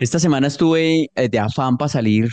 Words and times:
Esta 0.00 0.18
semana 0.18 0.48
estuve 0.48 1.08
eh, 1.14 1.28
de 1.28 1.38
afán 1.38 1.76
para 1.76 1.88
salir 1.88 2.28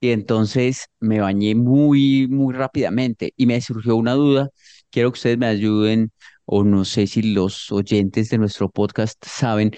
y 0.00 0.10
entonces 0.10 0.86
me 0.98 1.20
bañé 1.20 1.54
muy, 1.54 2.26
muy 2.28 2.54
rápidamente 2.54 3.34
y 3.36 3.44
me 3.44 3.60
surgió 3.60 3.96
una 3.96 4.14
duda. 4.14 4.48
Quiero 4.90 5.12
que 5.12 5.18
ustedes 5.18 5.38
me 5.38 5.46
ayuden 5.46 6.10
o 6.46 6.64
no 6.64 6.86
sé 6.86 7.06
si 7.06 7.22
los 7.22 7.70
oyentes 7.70 8.30
de 8.30 8.38
nuestro 8.38 8.70
podcast 8.70 9.22
saben 9.24 9.72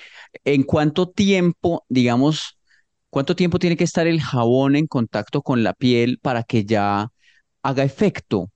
en 0.45 0.63
cuánto 0.63 1.11
tiempo, 1.11 1.85
digamos, 1.89 2.57
cuánto 3.11 3.35
tiempo 3.35 3.59
tiene 3.59 3.77
que 3.77 3.85
estar 3.85 4.07
el 4.07 4.21
jabón 4.21 4.77
en 4.77 4.87
contacto 4.87 5.43
con 5.43 5.65
la 5.65 5.75
piel 5.75 6.19
para 6.23 6.45
que 6.45 6.65
ya 6.65 7.09
haga 7.63 7.83
efecto. 7.83 8.51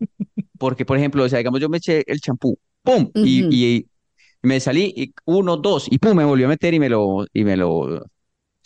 Porque, 0.58 0.86
por 0.86 0.96
ejemplo, 0.98 1.24
o 1.24 1.28
sea, 1.28 1.38
digamos, 1.38 1.60
yo 1.60 1.68
me 1.68 1.78
eché 1.78 2.04
el 2.06 2.20
champú, 2.20 2.56
¡pum! 2.82 3.10
Y, 3.14 3.86
me 4.42 4.60
salí, 4.60 4.94
y 4.96 5.12
uno, 5.24 5.56
dos, 5.56 5.88
y 5.90 5.98
pum, 5.98 6.16
me 6.16 6.24
volvió 6.24 6.46
a 6.46 6.50
meter 6.50 6.72
y 6.72 6.78
me 6.78 6.88
lo, 6.88 7.26
y 7.32 7.44
me 7.44 7.56
lo 7.56 8.06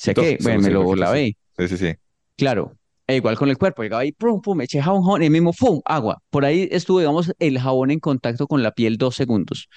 Sequé, 0.02 0.38
sí, 0.38 0.44
bueno, 0.44 0.60
me 0.62 0.70
lo 0.70 0.94
lavé. 0.96 1.36
Sí, 1.56 1.68
sí, 1.68 1.76
sí. 1.76 1.94
Claro, 2.36 2.72
e 3.06 3.16
igual 3.16 3.36
con 3.36 3.48
el 3.50 3.58
cuerpo, 3.58 3.82
llegaba 3.82 4.02
ahí, 4.02 4.12
pum, 4.12 4.40
pum, 4.40 4.56
me 4.56 4.64
eché 4.64 4.80
jabón, 4.82 5.02
jabón, 5.02 5.22
y 5.22 5.30
mismo, 5.30 5.52
pum, 5.52 5.80
agua. 5.84 6.22
Por 6.30 6.44
ahí 6.44 6.68
estuvo, 6.70 7.00
digamos, 7.00 7.32
el 7.38 7.58
jabón 7.58 7.90
en 7.90 8.00
contacto 8.00 8.46
con 8.46 8.62
la 8.62 8.72
piel 8.72 8.96
dos 8.96 9.14
segundos. 9.16 9.68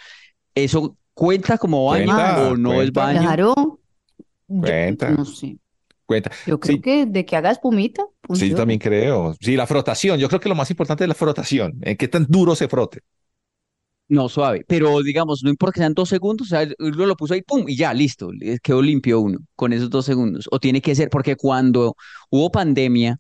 ¿Eso 0.56 0.98
cuenta 1.14 1.58
como 1.58 1.86
baño 1.88 2.16
o 2.18 2.56
Cuenta, 2.56 2.58
no 2.58 2.82
es 2.82 2.92
baño? 2.94 3.20
claro. 3.22 3.54
Yo 4.48 4.60
cuenta, 4.62 5.12
no 5.12 5.26
sé. 5.26 5.58
cuenta. 6.06 6.32
Yo 6.46 6.60
creo 6.60 6.78
Sí, 6.78 6.82
que 6.82 7.06
de 7.06 7.26
que 7.26 7.36
haga 7.38 7.52
espumita, 7.52 8.06
sí, 8.32 8.50
yo 8.50 8.56
también 8.56 8.80
creo. 8.80 9.34
Sí, 9.40 9.56
la 9.56 9.68
frotación. 9.68 10.20
Yo 10.20 10.28
creo 10.28 10.40
que 10.40 10.50
lo 10.50 10.56
más 10.56 10.70
importante 10.72 11.04
es 11.04 11.08
la 11.08 11.16
frotación. 11.16 11.74
¿En 11.82 11.98
qué 11.98 12.08
tan 12.08 12.26
duro 12.28 12.56
se 12.56 12.68
frote? 12.68 13.02
No, 14.10 14.30
suave, 14.30 14.64
pero 14.68 15.02
digamos, 15.02 15.42
no 15.44 15.50
importa 15.50 15.74
que 15.76 15.80
sean 15.80 15.94
dos 15.94 16.10
segundos, 16.10 16.48
o 16.48 16.50
sea, 16.50 16.68
uno 16.80 17.06
lo 17.06 17.16
puso 17.16 17.34
ahí, 17.34 17.42
pum, 17.42 17.64
y 17.68 17.76
ya, 17.76 17.94
listo, 17.94 18.30
quedó 18.62 18.82
limpio 18.82 19.20
uno 19.22 19.40
con 19.56 19.74
esos 19.74 19.90
dos 19.90 20.06
segundos. 20.06 20.48
O 20.52 20.60
tiene 20.60 20.82
que 20.82 20.94
ser, 20.94 21.10
porque 21.10 21.36
cuando 21.36 21.96
hubo 22.30 22.52
pandemia, 22.52 23.20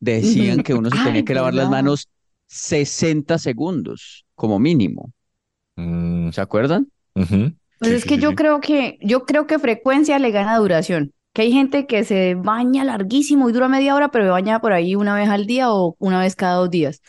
decían 0.00 0.62
que 0.62 0.74
uno 0.74 0.90
se 0.90 0.98
Ay, 0.98 1.04
tenía 1.04 1.24
que 1.24 1.34
lavar 1.34 1.54
las 1.54 1.68
manos 1.70 2.08
60 2.46 3.38
segundos, 3.38 4.26
como 4.34 4.58
mínimo. 4.58 5.12
Mm, 5.76 6.30
¿Se 6.32 6.40
acuerdan? 6.40 6.90
Pues 7.78 7.90
Sí, 7.90 7.92
es 7.92 8.04
que 8.04 8.16
sí, 8.16 8.20
yo 8.20 8.34
sí. 8.34 8.34
creo 8.34 8.60
que, 8.60 8.98
yo 9.02 9.24
creo 9.24 9.46
que 9.46 9.58
frecuencia 9.58 10.18
le 10.18 10.30
gana 10.30 10.58
duración. 10.58 11.12
Que 11.32 11.42
hay 11.42 11.52
gente 11.52 11.86
que 11.86 12.04
se 12.04 12.34
baña 12.34 12.84
larguísimo 12.84 13.48
y 13.48 13.52
dura 13.52 13.68
media 13.68 13.94
hora, 13.94 14.10
pero 14.10 14.24
se 14.24 14.30
baña 14.30 14.60
por 14.60 14.72
ahí 14.72 14.94
una 14.96 15.14
vez 15.14 15.28
al 15.28 15.46
día 15.46 15.72
o 15.72 15.96
una 15.98 16.20
vez 16.20 16.36
cada 16.36 16.56
dos 16.56 16.70
días. 16.70 17.00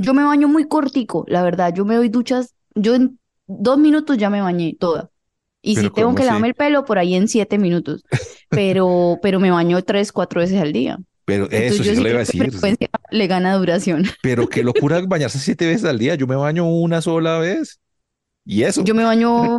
Yo 0.00 0.14
me 0.14 0.22
baño 0.22 0.46
muy 0.46 0.68
cortico, 0.68 1.24
la 1.26 1.42
verdad. 1.42 1.74
Yo 1.74 1.84
me 1.84 1.96
doy 1.96 2.08
duchas, 2.08 2.54
yo 2.76 2.94
en 2.94 3.18
dos 3.48 3.78
minutos 3.78 4.16
ya 4.16 4.30
me 4.30 4.40
bañé 4.40 4.76
toda. 4.78 5.10
Y 5.60 5.74
si 5.74 5.90
tengo 5.90 6.08
¿cómo 6.08 6.14
que 6.14 6.24
lavarme 6.24 6.48
el 6.48 6.54
pelo, 6.54 6.84
por 6.84 6.98
ahí 6.98 7.16
en 7.16 7.26
siete 7.26 7.58
minutos. 7.58 8.04
Pero, 8.50 9.18
pero 9.20 9.40
me 9.40 9.50
baño 9.50 9.82
tres, 9.82 10.10
cuatro 10.10 10.40
veces 10.40 10.58
al 10.58 10.72
día. 10.72 10.98
Pero 11.26 11.50
eso 11.50 11.82
yo 11.82 11.90
sí 11.90 11.96
sí 11.96 12.02
le 12.02 12.08
iba 12.08 12.16
a 12.16 12.20
decir. 12.20 12.40
frecuencia 12.40 12.88
le 13.10 13.26
gana 13.26 13.54
duración. 13.56 14.04
Pero 14.22 14.48
qué 14.48 14.62
locura 14.62 15.02
bañarse 15.06 15.38
siete 15.38 15.66
veces 15.66 15.84
al 15.84 15.98
día. 15.98 16.14
Yo 16.14 16.26
me 16.26 16.36
baño 16.36 16.66
una 16.66 17.02
sola 17.02 17.38
vez. 17.38 17.78
Y 18.46 18.62
eso. 18.62 18.82
Yo 18.84 18.94
me 18.94 19.04
baño 19.04 19.58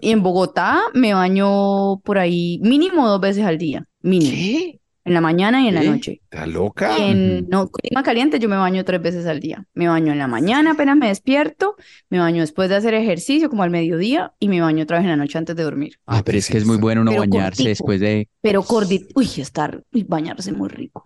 y 0.00 0.10
en 0.12 0.22
Bogotá, 0.22 0.80
me 0.94 1.12
baño 1.12 1.98
por 1.98 2.16
ahí 2.16 2.58
mínimo 2.62 3.06
dos 3.06 3.20
veces 3.20 3.44
al 3.44 3.58
día, 3.58 3.84
mínimo, 4.00 4.32
¿Qué? 4.32 4.79
En 5.04 5.14
la 5.14 5.20
mañana 5.20 5.62
y 5.62 5.68
en 5.68 5.74
la 5.74 5.82
noche. 5.82 6.20
¿Estás 6.24 6.48
loca? 6.48 6.98
Y 6.98 7.10
en 7.10 7.48
no, 7.48 7.68
clima 7.70 8.02
caliente 8.02 8.38
yo 8.38 8.48
me 8.48 8.56
baño 8.56 8.84
tres 8.84 9.00
veces 9.00 9.26
al 9.26 9.40
día. 9.40 9.64
Me 9.74 9.88
baño 9.88 10.12
en 10.12 10.18
la 10.18 10.26
mañana 10.28 10.72
apenas 10.72 10.96
me 10.96 11.08
despierto, 11.08 11.76
me 12.10 12.18
baño 12.18 12.40
después 12.42 12.68
de 12.68 12.76
hacer 12.76 12.94
ejercicio 12.94 13.48
como 13.50 13.62
al 13.62 13.70
mediodía 13.70 14.34
y 14.38 14.48
me 14.48 14.60
baño 14.60 14.82
otra 14.84 14.98
vez 14.98 15.04
en 15.04 15.10
la 15.10 15.16
noche 15.16 15.38
antes 15.38 15.56
de 15.56 15.62
dormir. 15.62 15.98
Ah, 16.06 16.22
pero 16.24 16.38
es 16.38 16.48
que 16.48 16.58
es 16.58 16.66
muy 16.66 16.76
bueno 16.76 17.00
uno 17.02 17.10
Pero 17.10 17.22
bañarse 17.22 17.64
cortico. 17.64 17.68
después 17.68 18.00
de, 18.00 18.28
Pero 18.40 18.62
corti, 18.62 19.06
uy, 19.14 19.28
estar, 19.38 19.82
uy, 19.92 20.04
bañarse 20.04 20.52
muy 20.52 20.68
rico. 20.68 21.04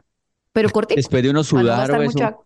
Pero 0.53 0.71
cortico, 0.71 0.97
después 0.97 1.23
de 1.23 1.31
uno 1.31 1.45
sudar 1.45 1.91
o 1.93 2.03
eso. 2.03 2.03
mucha. 2.03 2.37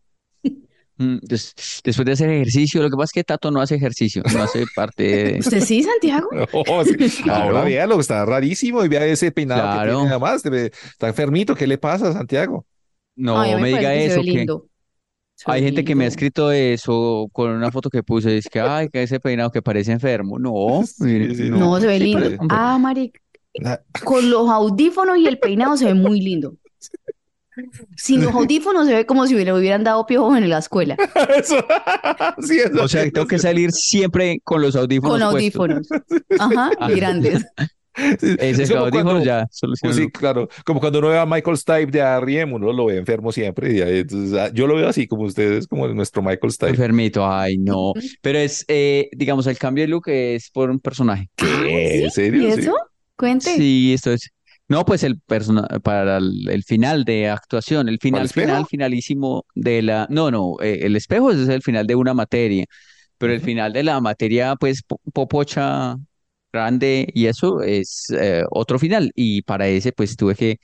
Mm, 0.99 1.19
des- 1.23 1.55
después 1.85 2.05
de 2.05 2.13
hacer 2.13 2.29
ejercicio, 2.31 2.83
lo 2.83 2.91
que 2.91 2.97
pasa 2.97 3.05
es 3.05 3.13
que 3.13 3.25
Tato 3.25 3.51
no 3.51 3.61
hace 3.61 3.77
ejercicio, 3.77 4.23
no 4.35 4.43
hace 4.43 4.65
parte 4.75 5.03
de... 5.05 5.39
¿Usted 5.41 5.61
sí, 5.61 5.83
Santiago? 5.83 6.29
No, 6.33 6.85
sí. 6.85 6.97
Ahora 7.31 7.51
Claro, 7.51 7.65
véalo, 7.65 8.01
está 8.01 8.25
rarísimo 8.27 8.85
y 8.85 8.89
vea 8.89 9.07
ese 9.07 9.31
peinado 9.31 9.63
que 9.63 9.69
tiene 9.69 9.85
claro. 9.85 10.05
nada 10.05 10.19
más. 10.19 10.45
Está 10.45 11.09
enfermito. 11.09 11.55
¿Qué 11.55 11.67
le 11.67 11.79
pasa, 11.79 12.13
Santiago? 12.13 12.67
No 13.17 13.41
Ay, 13.41 13.55
me 13.55 13.63
me 13.63 13.69
diga 13.69 13.93
que 13.93 14.07
eso, 14.07 14.23
que 14.23 14.47
hay 15.47 15.63
gente 15.63 15.85
que 15.85 15.95
me 15.95 16.05
ha 16.05 16.09
escrito 16.09 16.51
eso 16.51 17.29
con 17.33 17.51
una 17.51 17.71
foto 17.71 17.91
que 17.91 18.03
puse, 18.03 18.31
dice 18.31 18.49
que, 18.51 18.61
ay, 18.61 18.89
que 18.89 19.03
ese 19.03 19.21
peinado 19.21 19.51
que 19.51 19.63
parece 19.63 19.93
enfermo. 19.93 20.39
No, 20.39 20.83
mire, 20.99 21.29
Sí, 21.31 21.35
sí, 21.45 21.51
no, 21.51 21.59
No, 21.59 21.81
se 21.81 21.87
ve 21.87 21.99
sí 21.99 22.05
lindo. 22.05 22.31
Ah, 22.49 22.79
marica. 22.79 23.21
Na- 23.61 23.81
Con 24.05 24.31
los 24.31 24.49
audífonos 24.51 25.19
y 25.19 25.27
el 25.27 25.39
peinado 25.39 25.77
se 25.77 25.87
ve 25.87 25.95
muy 25.95 26.21
lindo. 26.21 26.55
Sin 27.97 28.23
los 28.25 28.35
audífonos 28.35 28.87
se 28.87 28.95
ve 28.95 29.07
como 29.07 29.27
si 29.27 29.35
le 29.35 29.53
hubieran 29.53 29.85
dado 29.85 30.07
piojos 30.07 30.37
en 30.39 30.49
la 30.49 30.59
escuela. 30.59 30.97
Eso. 31.37 31.57
Sí, 32.43 32.59
eso 32.59 32.83
O 32.83 32.89
sea, 32.89 33.03
tengo 33.11 33.27
que 33.27 33.39
salir 33.39 33.73
siempre 33.73 34.41
con 34.45 34.63
los 34.63 34.77
audífonos 34.77 35.21
Con 35.21 35.31
puestos. 35.33 35.61
audífonos. 35.61 35.89
Ajá, 36.39 36.71
Ah, 36.79 36.91
y 36.93 36.95
grandes. 36.97 37.45
Sí, 38.21 38.37
ese 38.39 38.63
Es 38.63 38.71
audífonos 38.71 39.03
cuando, 39.03 39.25
ya 39.25 39.47
pues 39.83 39.97
sí, 39.97 40.09
claro, 40.11 40.49
como 40.65 40.79
cuando 40.79 41.01
uno 41.01 41.09
ve 41.09 41.19
a 41.19 41.27
Michael 41.27 41.57
Stipe 41.57 41.87
de 41.87 41.99
R.E.M., 41.99 42.55
uno 42.55 42.73
lo 42.73 42.87
ve 42.87 42.97
enfermo 42.97 43.33
siempre. 43.33 43.75
y 43.75 43.81
entonces, 43.81 44.39
ah, 44.39 44.51
yo 44.55 44.69
lo 44.69 44.77
veo 44.77 44.89
así, 44.89 45.09
como 45.09 45.25
ustedes, 45.25 45.67
como 45.67 45.89
nuestro 45.89 46.23
Michael 46.23 46.53
Stipe. 46.53 46.71
Enfermito, 46.71 47.27
ay, 47.29 47.59
no. 47.59 47.95
Pero 48.23 48.39
es, 48.39 48.65
eh, 48.69 49.09
digamos, 49.17 49.49
el 49.49 49.59
cambio 49.59 49.83
de 49.83 49.89
look 49.89 50.05
es 50.09 50.49
por 50.51 50.71
un 50.71 50.79
personaje. 50.79 51.29
¿Qué? 51.35 51.47
¿sí? 51.47 51.69
¿En 51.73 52.07
¿Y 52.07 52.11
serio? 52.11 52.55
Sí. 52.55 52.61
eso? 52.61 52.75
Cuente. 53.17 53.57
Sí, 53.57 53.93
esto 53.95 54.13
es. 54.13 54.31
No, 54.69 54.85
pues 54.85 55.03
el 55.03 55.21
persona 55.21 55.67
para 55.83 56.19
el, 56.19 56.49
el 56.51 56.63
final 56.65 57.05
de 57.05 57.29
actuación, 57.31 57.89
el 57.89 57.99
¿Para 58.09 58.25
el 58.25 58.31
final, 58.31 58.31
final, 58.31 58.67
finalísimo 58.67 59.45
de 59.55 59.83
la. 59.83 60.07
No, 60.11 60.31
no, 60.31 60.57
eh, 60.63 60.81
el 60.83 60.97
espejo 60.97 61.31
es 61.31 61.49
el 61.49 61.63
final 61.63 61.87
de 61.87 61.95
una 61.95 62.13
materia, 62.15 62.67
pero 63.19 63.33
el 63.33 63.41
final 63.41 63.73
de 63.73 63.83
la 63.85 64.01
materia, 64.01 64.57
pues, 64.57 64.83
po- 64.83 65.01
popocha 65.15 65.97
grande 66.53 67.09
y 67.15 67.27
eso 67.27 67.63
es 67.63 68.07
eh, 68.19 68.45
otro 68.51 68.79
final. 68.79 69.11
Y 69.15 69.43
para 69.43 69.69
ese, 69.69 69.93
pues, 69.93 70.17
tuve 70.17 70.35
que 70.35 70.59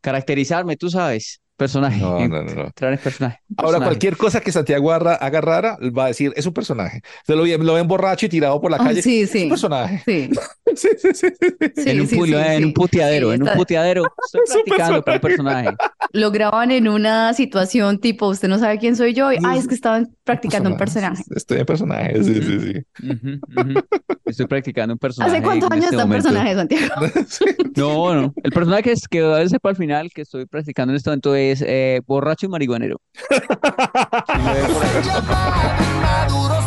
caracterizarme, 0.00 0.76
tú 0.76 0.90
sabes, 0.90 1.40
personaje, 1.56 2.10
No, 2.10 2.28
no, 2.28 2.42
no, 2.44 2.72
personaje, 3.02 3.40
un 3.48 3.56
Ahora, 3.56 3.80
personaje. 3.80 3.80
cualquier 3.80 4.16
cosa 4.16 4.40
que 4.40 4.52
Santiago 4.52 4.92
haga, 4.92 5.14
haga 5.16 5.40
rara, 5.40 5.78
va 5.96 6.04
a 6.06 6.08
decir, 6.08 6.32
es 6.36 6.46
un 6.46 6.54
personaje. 6.54 7.00
Se 7.26 7.34
lo, 7.36 7.44
lo 7.46 7.74
ven 7.74 7.88
borracho 7.88 8.26
y 8.26 8.28
tirado 8.28 8.60
por 8.60 8.70
la 8.70 8.80
calle, 8.80 9.02
sí, 9.02 9.26
es 9.32 9.42
un 9.42 9.48
sí. 9.48 9.48
personaje. 9.48 10.04
Sí, 10.04 10.30
Sí, 10.76 10.88
sí, 10.98 11.08
sí, 11.14 11.26
En 11.76 12.00
un, 12.00 12.06
sí, 12.06 12.16
en 12.34 12.64
un 12.66 12.72
puteadero, 12.72 13.28
Sí, 13.30 13.34
en 13.36 13.42
un 13.42 13.48
puteadero, 13.54 14.04
estoy 14.24 14.40
Es 14.44 14.50
un 14.54 14.62
practicando 14.64 15.04
para 15.04 15.16
un 15.16 15.20
personaje. 15.20 15.70
Lo 16.12 16.30
graban 16.30 16.70
en 16.70 16.88
una 16.88 17.34
situación 17.34 17.98
tipo, 17.98 18.28
usted 18.28 18.48
no 18.48 18.58
sabe 18.58 18.78
quién 18.78 18.96
soy 18.96 19.14
yo. 19.14 19.32
y, 19.32 19.38
Ay, 19.44 19.58
es 19.58 19.68
que 19.68 19.74
estaban 19.74 20.14
practicando 20.24 20.70
un 20.70 20.76
personaje. 20.76 21.22
Estoy 21.34 21.58
en 21.60 21.66
personaje, 21.66 22.22
sí, 22.22 22.42
sí, 22.42 22.60
sí. 22.60 22.82
Estoy 24.24 24.46
practicando 24.46 24.94
un 24.94 24.98
personaje 24.98 25.36
¿Hace 25.36 25.44
cuántos 25.44 25.70
años 25.70 25.84
este 25.84 25.96
está 25.96 26.04
un 26.04 26.10
momento. 26.10 26.28
personaje, 26.28 26.54
Santiago? 26.54 26.94
No, 27.76 28.14
no. 28.14 28.34
El 28.42 28.52
personaje 28.52 28.82
que, 28.82 28.92
es, 28.92 29.08
que 29.08 29.22
va 29.22 29.40
a 29.40 29.48
ser 29.48 29.60
para 29.60 29.70
el 29.72 29.76
final, 29.76 30.10
que 30.12 30.22
estoy 30.22 30.46
practicando 30.46 30.92
en 30.92 30.96
este 30.96 31.10
momento, 31.10 31.34
es 31.34 31.62
eh, 31.66 32.00
borracho 32.06 32.46
y 32.46 32.48
marihuanero. 32.48 33.00
Si 36.28 36.57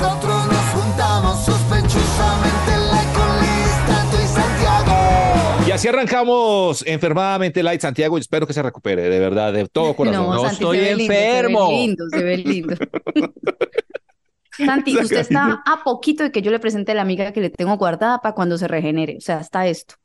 nosotros 0.00 0.46
nos 0.46 0.82
juntamos, 0.82 1.44
sospechosamente 1.44 2.76
light 2.90 3.12
con 3.12 3.40
Liz, 3.40 3.86
Tato 3.86 4.16
y 4.22 4.26
Santiago. 4.26 5.68
Y 5.68 5.70
así 5.72 5.88
arrancamos 5.88 6.84
enfermadamente 6.86 7.62
Light 7.62 7.82
Santiago 7.82 8.16
y 8.16 8.22
espero 8.22 8.46
que 8.46 8.54
se 8.54 8.62
recupere, 8.62 9.02
de 9.02 9.20
verdad, 9.20 9.52
de 9.52 9.68
todo 9.68 9.94
corazón. 9.94 10.26
No, 10.26 10.40
Santi, 10.40 10.54
estoy 10.54 10.78
se 10.78 10.84
ve 10.84 10.96
lindo, 10.96 11.12
enfermo. 11.12 11.66
Se 11.66 11.72
ve 11.72 11.78
lindo, 11.78 12.04
se 12.10 12.22
ve 12.22 12.36
lindo. 12.38 12.74
Santi, 14.64 14.96
usted 14.98 15.18
está 15.18 15.62
a 15.66 15.84
poquito 15.84 16.22
de 16.22 16.32
que 16.32 16.40
yo 16.40 16.50
le 16.50 16.60
presente 16.60 16.92
a 16.92 16.94
la 16.94 17.02
amiga 17.02 17.32
que 17.32 17.42
le 17.42 17.50
tengo 17.50 17.76
guardada 17.76 18.20
para 18.20 18.34
cuando 18.34 18.56
se 18.56 18.68
regenere. 18.68 19.18
O 19.18 19.20
sea, 19.20 19.40
está 19.40 19.66
esto. 19.66 19.96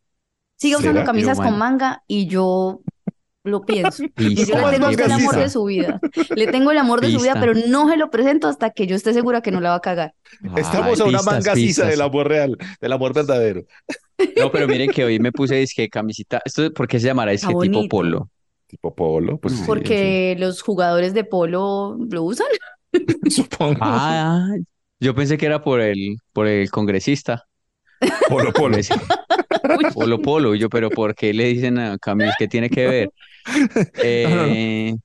Siga 0.58 0.78
usando 0.78 1.06
camisas 1.06 1.38
con 1.38 1.58
manga 1.58 2.04
y 2.06 2.28
yo 2.28 2.82
lo 3.46 3.62
pienso. 3.66 4.04
Y 4.18 4.36
yo 4.46 4.70
le 4.70 4.78
tengo 4.80 4.90
el 4.90 5.12
amor 5.12 5.36
de 5.36 5.50
su 5.50 5.64
vida. 5.66 6.00
Le 6.36 6.48
tengo 6.48 6.72
el 6.72 6.78
amor 6.78 7.02
de 7.02 7.12
su 7.12 7.20
vida, 7.20 7.36
pero 7.40 7.54
no 7.68 7.90
se 7.90 7.98
lo 7.98 8.10
presento 8.10 8.48
hasta 8.48 8.72
que 8.72 8.88
yo 8.88 8.96
esté 8.96 9.14
segura 9.14 9.42
que 9.42 9.52
no 9.52 9.62
la 9.62 9.70
va 9.70 9.76
a 9.76 9.82
cagar. 9.82 10.14
Estamos 10.56 11.00
Ay, 11.00 11.06
a 11.06 11.10
una 11.10 11.20
pistas, 11.20 11.26
manga 11.26 11.56
sisa 11.56 11.86
del 11.86 12.02
amor 12.02 12.28
real, 12.28 12.58
del 12.82 12.92
amor 12.92 13.14
verdadero. 13.14 13.64
No, 14.38 14.50
pero 14.50 14.66
miren 14.66 14.92
que 14.92 15.04
hoy 15.04 15.20
me 15.20 15.34
puse 15.34 15.56
disque 15.56 15.90
camisita. 15.90 16.42
¿Esto 16.46 16.72
por 16.74 16.88
qué 16.88 17.02
se 17.02 17.08
llamará 17.08 17.32
disque 17.34 17.48
tipo 17.48 17.58
bonito. 17.58 17.90
polo? 17.90 18.30
Tipo 18.66 18.96
polo, 18.96 19.38
pues 19.38 19.54
No. 19.54 19.60
sí, 19.60 19.66
Porque 19.68 20.36
los 20.40 20.62
jugadores 20.62 21.14
de 21.14 21.26
polo 21.26 21.98
lo 22.10 22.24
usan. 22.24 22.48
supongo. 23.30 23.78
Ah, 23.82 24.48
yo 25.02 25.14
pensé 25.14 25.38
que 25.38 25.46
era 25.48 25.62
por 25.62 25.82
el, 25.82 26.16
por 26.32 26.48
el 26.48 26.72
congresista. 26.72 27.44
Polo, 28.30 28.54
polo. 28.54 28.78
Decía, 28.78 28.96
Polo 29.94 30.22
Polo. 30.22 30.56
Y 30.56 30.60
yo, 30.60 30.70
pero 30.70 30.90
¿por 30.90 31.16
qué 31.16 31.34
le 31.34 31.46
dicen 31.46 31.78
a 31.78 31.98
Camil 31.98 32.32
que 32.38 32.48
tiene 32.48 32.70
que 32.70 32.88
ver? 32.88 33.10
Eh, 34.04 34.96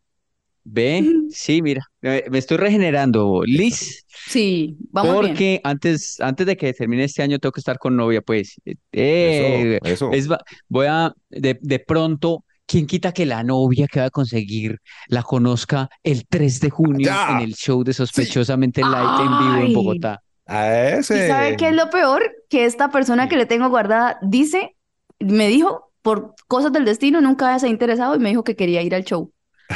ve, 0.64 1.04
sí, 1.31 1.62
mira, 1.62 1.82
eh, 2.02 2.25
me 2.31 2.38
estoy 2.38 2.56
regenerando, 2.58 3.42
Liz, 3.44 4.04
Sí, 4.28 4.76
vamos 4.90 5.20
bien. 5.20 5.26
porque 5.32 5.60
antes, 5.64 6.20
antes 6.20 6.46
de 6.46 6.56
que 6.56 6.72
termine 6.72 7.04
este 7.04 7.22
año 7.22 7.38
tengo 7.38 7.52
que 7.52 7.60
estar 7.60 7.78
con 7.78 7.96
novia, 7.96 8.20
pues. 8.22 8.56
Eh, 8.92 9.78
Eso, 9.82 9.87
eso. 10.06 10.12
es 10.12 10.31
va- 10.31 10.40
voy 10.69 10.87
a, 10.88 11.12
de, 11.31 11.58
de 11.60 11.78
pronto, 11.81 12.44
¿quién 12.66 12.87
quita 12.87 13.12
que 13.12 13.26
la 13.26 13.42
novia 13.42 13.88
que 13.88 14.00
va 14.00 14.06
a 14.06 14.10
conseguir 14.10 14.78
la 15.08 15.22
conozca 15.22 15.88
el 16.04 16.26
3 16.28 16.60
de 16.60 16.70
junio 16.70 17.06
Ya. 17.06 17.31
en 17.32 17.40
el 17.40 17.54
show 17.54 17.82
de 17.82 17.93
Sospechosamente 17.93 18.82
Light 18.82 19.20
en 19.20 19.38
vivo 19.38 19.66
en. 19.66 19.72
Bogotá? 19.75 20.20
A 20.46 20.66
¿Y 20.66 20.98
ese. 20.98 21.28
sabe 21.28 21.56
qué 21.56 21.69
es 21.69 21.75
lo 21.75 21.90
peor? 21.90 22.22
Que 22.48 22.64
esta 22.66 22.90
persona 22.90 23.28
que 23.28 23.36
le 23.36 23.46
tengo 23.46 23.69
guardada 23.69 24.19
dice, 24.22 24.76
me 25.19 25.48
dijo, 25.48 25.89
por 26.02 26.35
cosas 26.49 26.73
del 26.73 26.85
destino, 26.85 27.20
nunca 27.20 27.58
se 27.58 27.67
ha 27.67 27.70
interesado 27.70 28.14
y 28.17 28.19
me 28.19 28.29
dijo 28.31 28.44
que 28.44 28.56
quería 28.56 28.82
ir 28.82 28.94
al 28.94 29.05
show. 29.05 29.32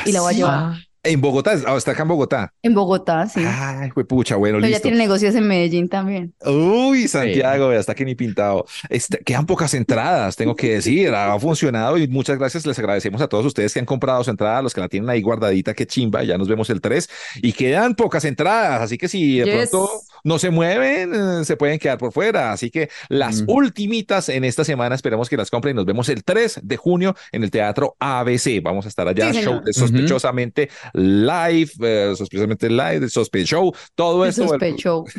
Y 0.07 0.13
la 0.13 0.21
voy 0.21 0.31
a 0.31 0.33
Sí. 0.33 0.37
llevar. 0.39 0.55
Ah, 0.55 0.79
En 1.07 1.21
Bogotá, 1.21 1.53
ah, 1.67 1.77
está 1.77 1.91
acá 1.91 2.01
en 2.01 2.09
Bogotá. 2.09 2.51
En 2.63 2.73
Bogotá, 2.73 3.29
sí. 3.29 3.43
Ay, 3.47 3.91
fue 3.91 4.07
pucha, 4.07 4.37
bueno, 4.37 4.57
Pero 4.57 4.69
ya 4.69 4.77
listo. 4.77 4.85
tiene 4.85 4.97
negocios 4.97 5.35
en 5.35 5.47
Medellín 5.47 5.87
también. 5.87 6.33
Uy, 6.47 7.07
Santiago, 7.09 7.71
ya 7.75 7.79
está 7.79 7.95
que 7.95 8.07
ni 8.07 8.15
pintado. 8.15 8.65
Este, 8.89 9.19
quedan 9.19 9.45
pocas 9.45 9.75
entradas, 9.75 10.35
tengo 10.35 10.57
que 10.57 10.77
decir. 10.77 11.15
Ha 11.15 11.39
funcionado 11.39 11.99
y 11.99 12.09
muchas 12.09 12.39
gracias. 12.39 12.65
Les 12.65 12.79
agradecemos 12.79 13.21
a 13.21 13.29
todos 13.29 13.45
ustedes 13.45 13.75
que 13.75 13.81
han 13.81 13.85
comprado 13.85 14.25
su 14.25 14.31
entrada, 14.31 14.63
los 14.63 14.73
que 14.73 14.81
la 14.81 14.89
tienen 14.89 15.11
ahí 15.11 15.21
guardadita, 15.21 15.75
qué 15.75 15.87
chimba. 15.87 16.25
Ya 16.25 16.39
nos 16.39 16.49
vemos 16.49 16.71
el 16.71 16.81
3 16.81 17.07
y 17.43 17.53
quedan 17.53 17.95
pocas 17.97 18.25
entradas. 18.25 18.81
Así 18.81 18.97
que 18.97 19.07
si 19.07 19.41
de 19.41 19.45
Yes. 19.45 19.69
pronto 19.71 19.91
no 20.25 20.39
se 20.39 20.51
mueven, 20.51 21.13
eh, 21.15 21.45
se 21.45 21.57
pueden 21.57 21.79
quedar 21.79 21.99
por 21.99 22.11
fuera. 22.13 22.51
Así 22.53 22.71
que 22.71 22.89
las 23.09 23.43
Mm. 23.43 23.45
ultimitas 23.51 24.29
en 24.29 24.45
esta 24.45 24.65
semana 24.65 24.95
esperemos 24.95 25.29
que 25.29 25.37
las 25.37 25.51
compren. 25.51 25.77
Nos 25.77 25.85
vemos 25.87 26.09
el 26.09 26.25
3 26.25 26.59
de 26.63 26.77
junio 26.77 27.15
en 27.31 27.45
el 27.45 27.51
Teatro 27.51 27.95
ABC. 28.01 28.61
Vamos 28.63 28.87
a 28.87 28.89
estar 28.89 29.07
allá, 29.07 29.33
Sí, 29.33 29.43
show 29.43 29.61
de 29.63 29.73
sospechosamente 29.73 30.69
live, 30.95 31.71
eh, 31.83 32.15
sospechosamente 32.17 32.69
live, 32.69 33.01
de 33.01 33.09
sospe 33.09 33.45
show, 33.45 33.73
todo 33.95 34.23
Me 34.23 34.29
esto. 34.31 34.49
sospecho. 34.49 35.05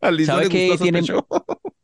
No 0.00 0.24
¿Sabe 0.24 0.48
gustó 0.48 0.82
tiene- 0.82 1.02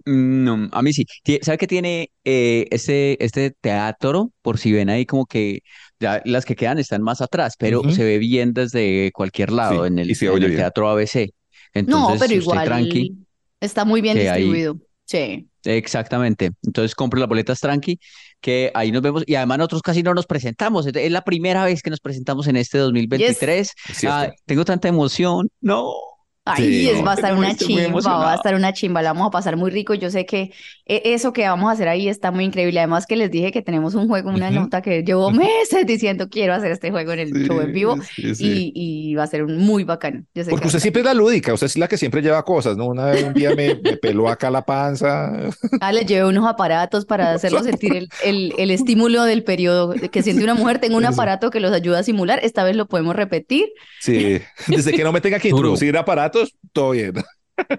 No, 0.07 0.69
a 0.73 0.81
mí 0.83 0.93
sí. 0.95 1.05
¿Sabe 1.43 1.59
qué 1.59 1.67
tiene 1.67 2.11
eh, 2.25 2.67
este, 2.71 3.23
este 3.23 3.51
teatro? 3.51 4.33
Por 4.41 4.57
si 4.57 4.73
ven 4.73 4.89
ahí 4.89 5.05
como 5.05 5.27
que 5.27 5.61
ya 6.01 6.23
las 6.25 6.47
que 6.47 6.57
quedan 6.57 6.79
están 6.79 7.03
más 7.03 7.21
atrás, 7.21 7.57
pero 7.59 7.83
se 7.91 8.05
ve 8.05 8.17
bien 8.17 8.55
desde 8.55 9.11
cualquier 9.13 9.53
lado 9.53 9.83
Sí, 9.85 9.89
en 9.89 9.99
el, 9.99 10.11
y 10.11 10.15
se 10.15 10.25
en 10.27 10.33
oye 10.33 10.45
el 10.47 10.51
bien. 10.53 10.63
teatro 10.63 10.89
ABC. 10.89 11.31
No, 11.75 11.81
Entonces, 11.81 12.21
pero 12.29 12.39
usted 12.39 12.43
igual 12.53 12.65
tranqui. 12.65 13.17
está 13.61 13.85
muy 13.85 14.01
bien 14.01 14.17
ahí- 14.19 14.25
distribuido. 14.25 14.79
Sí. 15.05 15.49
Exactamente. 15.65 16.51
Entonces 16.65 16.95
compre 16.95 17.19
las 17.21 17.29
boletas 17.29 17.61
tranqui, 17.61 17.99
que 18.41 18.71
ahí 18.75 18.93
nos 18.93 19.03
vemos. 19.03 19.25
Y 19.27 19.35
además 19.35 19.59
nosotros 19.59 19.83
casi 19.83 20.03
no 20.03 20.13
nos 20.15 20.27
presentamos. 20.27 20.87
Es 20.87 21.11
la 21.11 21.23
primera 21.25 21.65
vez 21.65 21.83
que 21.83 21.91
nos 21.91 22.01
presentamos 22.01 22.47
en 22.47 22.57
este 22.57 22.79
2023. 22.79 23.73
Es 23.89 23.97
cierto. 23.97 24.17
Ah, 24.17 24.33
tengo 24.47 24.65
tanta 24.65 24.89
emoción. 24.89 25.49
No. 25.61 25.93
Ay, 26.49 26.65
Sí, 26.65 26.89
es, 26.91 27.05
va 27.05 27.13
a 27.13 27.15
estar 27.15 27.35
una 27.35 27.55
chimba, 27.55 28.01
va 28.19 28.33
a 28.33 28.35
estar 28.37 28.55
una 28.55 28.73
chimba, 28.73 29.03
la 29.03 29.13
vamos 29.13 29.29
a 29.29 29.31
pasar 29.31 29.57
muy 29.57 29.71
rico. 29.71 29.95
Yo 29.95 30.11
sé 30.11 30.27
que 30.27 30.53
eh, 30.87 31.03
eso 31.05 31.33
que 31.33 31.43
vamos 31.49 31.69
a 31.69 31.73
hacer 31.73 31.89
ahí 31.89 32.09
está 32.09 32.31
muy 32.31 32.45
increíble. 32.45 32.81
Además 32.81 33.07
que 33.07 33.17
les 33.17 33.31
dije 33.31 33.53
que 33.53 33.63
tenemos 33.63 33.95
un 33.95 34.09
juego, 34.09 34.31
una 34.31 34.51
nota 34.51 34.83
que 34.83 35.03
llevo 35.03 35.31
meses 35.33 35.87
diciendo 35.87 36.29
quiero 36.29 36.55
hacer 36.55 36.73
este 36.73 36.91
juego 36.91 37.13
en 37.13 37.19
el 37.21 37.33
show 37.47 37.61
en 37.61 37.73
vivo 37.73 37.97
Sí, 38.15 38.35
sí. 38.35 38.73
y, 38.75 39.11
y 39.11 39.15
va 39.15 39.25
a 39.25 39.27
ser 39.27 39.43
un 39.45 39.59
muy 39.59 39.85
bacano. 39.85 40.23
Yo 40.35 40.45
sé 40.45 40.51
Porque 40.51 40.63
que 40.63 40.67
usted 40.69 40.81
siempre 40.81 41.01
es 41.03 41.07
la 41.07 41.15
lúdica, 41.15 41.53
usted 41.53 41.67
es 41.67 41.77
la 41.79 41.89
que 41.89 41.97
siempre 41.99 42.23
lleva 42.23 42.43
cosas, 42.45 42.77
¿no? 42.77 42.87
Una 42.87 43.07
vez 43.07 43.25
un 43.25 43.35
día 43.35 43.55
me, 43.55 43.75
me 43.77 43.97
peló 43.97 44.29
acá 44.29 44.51
la 44.51 44.63
panza. 44.65 45.33
Ah, 45.81 45.93
les 45.93 46.07
llevé 46.07 46.25
unos 46.27 46.47
aparatos 46.47 47.05
para 47.05 47.33
hacerlos 47.35 47.65
sentir 47.65 47.95
el, 47.95 48.09
el, 48.25 48.53
el 48.59 48.71
estímulo 48.71 49.25
del 49.25 49.45
periodo 49.45 49.95
que 50.11 50.23
siente 50.23 50.43
una 50.45 50.55
mujer. 50.55 50.79
Tengo 50.81 50.97
un 50.97 51.05
Eso. 51.05 51.13
aparato 51.13 51.51
que 51.51 51.61
los 51.61 51.73
ayuda 51.73 52.01
a 52.01 52.03
simular. 52.03 52.41
Esta 52.43 52.65
vez 52.65 52.75
lo 52.77 52.87
podemos 52.87 53.15
repetir 53.15 53.67
Sí, 54.01 54.41
desde 54.69 54.93
que 54.93 55.03
no 55.05 55.13
me 55.13 55.21
tenga 55.21 55.39
que 55.39 55.49
introducir 55.49 55.97
aparatos, 55.97 56.38
todo 56.73 56.91
bien. 56.93 57.15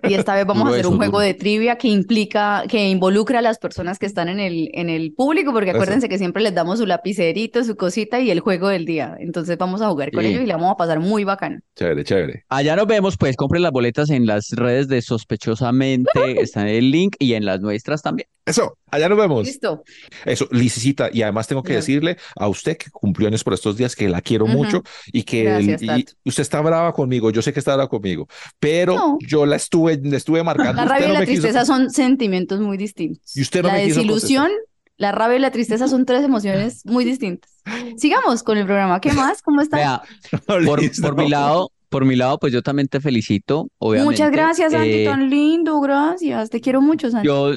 y 0.10 0.14
esta 0.16 0.36
vez 0.36 0.46
vamos 0.46 0.68
a 0.68 0.72
hacer 0.74 0.88
un 0.88 0.98
juego 0.98 1.20
duro. 1.20 1.24
de 1.26 1.34
trivia 1.34 1.78
que 1.78 1.88
implica, 1.88 2.66
que 2.68 2.90
involucra 2.90 3.40
a 3.40 3.42
las 3.42 3.60
personas 3.60 3.98
que 3.98 4.06
están 4.08 4.28
en 4.28 4.42
el, 4.42 4.70
en 4.74 4.90
el 4.90 5.14
público, 5.14 5.54
porque 5.54 5.70
Eso. 5.70 5.78
acuérdense 5.78 6.10
que 6.10 6.18
siempre 6.18 6.44
les 6.44 6.54
damos 6.54 6.80
su 6.80 6.86
lapicerito, 6.86 7.64
su 7.64 7.78
cosita 7.78 8.20
y 8.20 8.30
el 8.30 8.42
juego 8.42 8.68
del 8.68 8.86
día. 8.86 9.16
Entonces 9.20 9.58
vamos 9.58 9.82
a 9.82 9.88
jugar 9.90 10.12
con 10.12 10.22
Sí. 10.24 10.32
ellos 10.32 10.44
y 10.44 10.48
la 10.48 10.58
vamos 10.58 10.74
a 10.74 10.76
pasar 10.76 11.00
muy 11.00 11.24
bacano. 11.24 11.60
Chévere, 11.78 12.04
chévere. 12.04 12.44
Allá 12.50 12.76
nos 12.76 12.88
vemos, 12.88 13.16
pues 13.16 13.38
compren 13.38 13.62
las 13.64 13.72
boletas 13.72 14.10
en 14.10 14.26
las 14.26 14.50
redes 14.52 14.90
de 14.90 15.02
Sospechosamente, 15.02 16.42
está 16.42 16.62
en 16.62 16.68
el 16.76 16.92
link 16.92 17.16
y 17.18 17.34
en 17.36 17.46
las 17.46 17.62
nuestras 17.62 18.02
también. 18.02 18.28
Eso, 18.50 18.78
allá 18.90 19.08
nos 19.10 19.18
vemos. 19.18 19.46
Listo. 19.46 19.84
Eso, 20.26 20.48
Licicita, 20.52 21.10
y 21.14 21.22
además 21.22 21.48
tengo 21.48 21.62
que 21.62 21.74
decirle 21.74 22.18
a 22.36 22.48
usted 22.48 22.78
que 22.78 22.90
cumplió 22.90 23.28
años 23.28 23.44
por 23.44 23.54
estos 23.54 23.78
días 23.78 23.96
que 23.96 24.10
la 24.10 24.22
quiero 24.22 24.46
Ujú. 24.46 24.54
mucho 24.58 24.84
y 25.14 25.24
que 25.24 25.44
Gracias, 25.44 25.82
y 25.84 25.86
Tato. 25.88 26.12
usted 26.26 26.42
está 26.42 26.62
brava 26.62 26.92
conmigo, 26.94 27.30
yo 27.32 27.42
sé 27.42 27.54
que 27.54 27.60
está 27.60 27.76
brava 27.76 27.90
conmigo, 27.90 28.28
pero 28.60 28.96
No. 28.96 29.18
yo 29.22 29.46
la 29.46 29.56
estuve, 29.56 29.98
le 30.02 30.18
estuve 30.18 30.44
marcando. 30.44 30.74
La 30.74 30.84
usted 30.84 30.90
rabia 30.94 31.08
no 31.08 31.14
y 31.14 31.14
la 31.14 31.20
me 31.22 31.26
quiso 31.28 31.42
tristeza 31.44 31.66
son 31.66 31.90
sentimientos 31.92 32.60
muy 32.60 32.78
distintos. 32.78 33.36
Y 33.38 33.42
usted 33.42 33.62
no 33.62 33.68
la 33.68 33.76
me 33.76 33.84
quiso 33.86 34.00
desilusión, 34.00 34.50
la 34.98 35.12
rabia 35.12 35.38
y 35.38 35.40
la 35.40 35.52
tristeza 35.52 35.88
son 35.88 36.06
tres 36.06 36.24
emociones 36.24 36.82
muy 36.86 37.06
distintas. 37.06 37.52
Sigamos 37.98 38.42
con 38.44 38.58
el 38.58 38.66
programa. 38.66 39.00
¿Qué 39.00 39.14
más? 39.14 39.42
¿Cómo 39.44 39.62
está? 39.62 39.78
Vea, 39.78 40.02
por, 40.48 40.66
por 41.02 41.16
mi 41.16 41.30
lado, 41.30 41.72
por 41.90 42.06
mi 42.06 42.16
lado, 42.16 42.38
pues 42.40 42.52
yo 42.54 42.62
también 42.62 42.88
te 42.88 43.00
felicito, 43.00 43.70
obviamente. 43.78 44.12
Muchas 44.12 44.32
gracias, 44.32 44.72
Santi, 44.74 44.90
Eh, 45.02 45.06
tan 45.06 45.30
lindo, 45.30 45.80
gracias. 45.80 46.50
Te 46.50 46.62
quiero 46.62 46.82
mucho, 46.82 47.10
Santi. 47.10 47.28
Yo, 47.28 47.52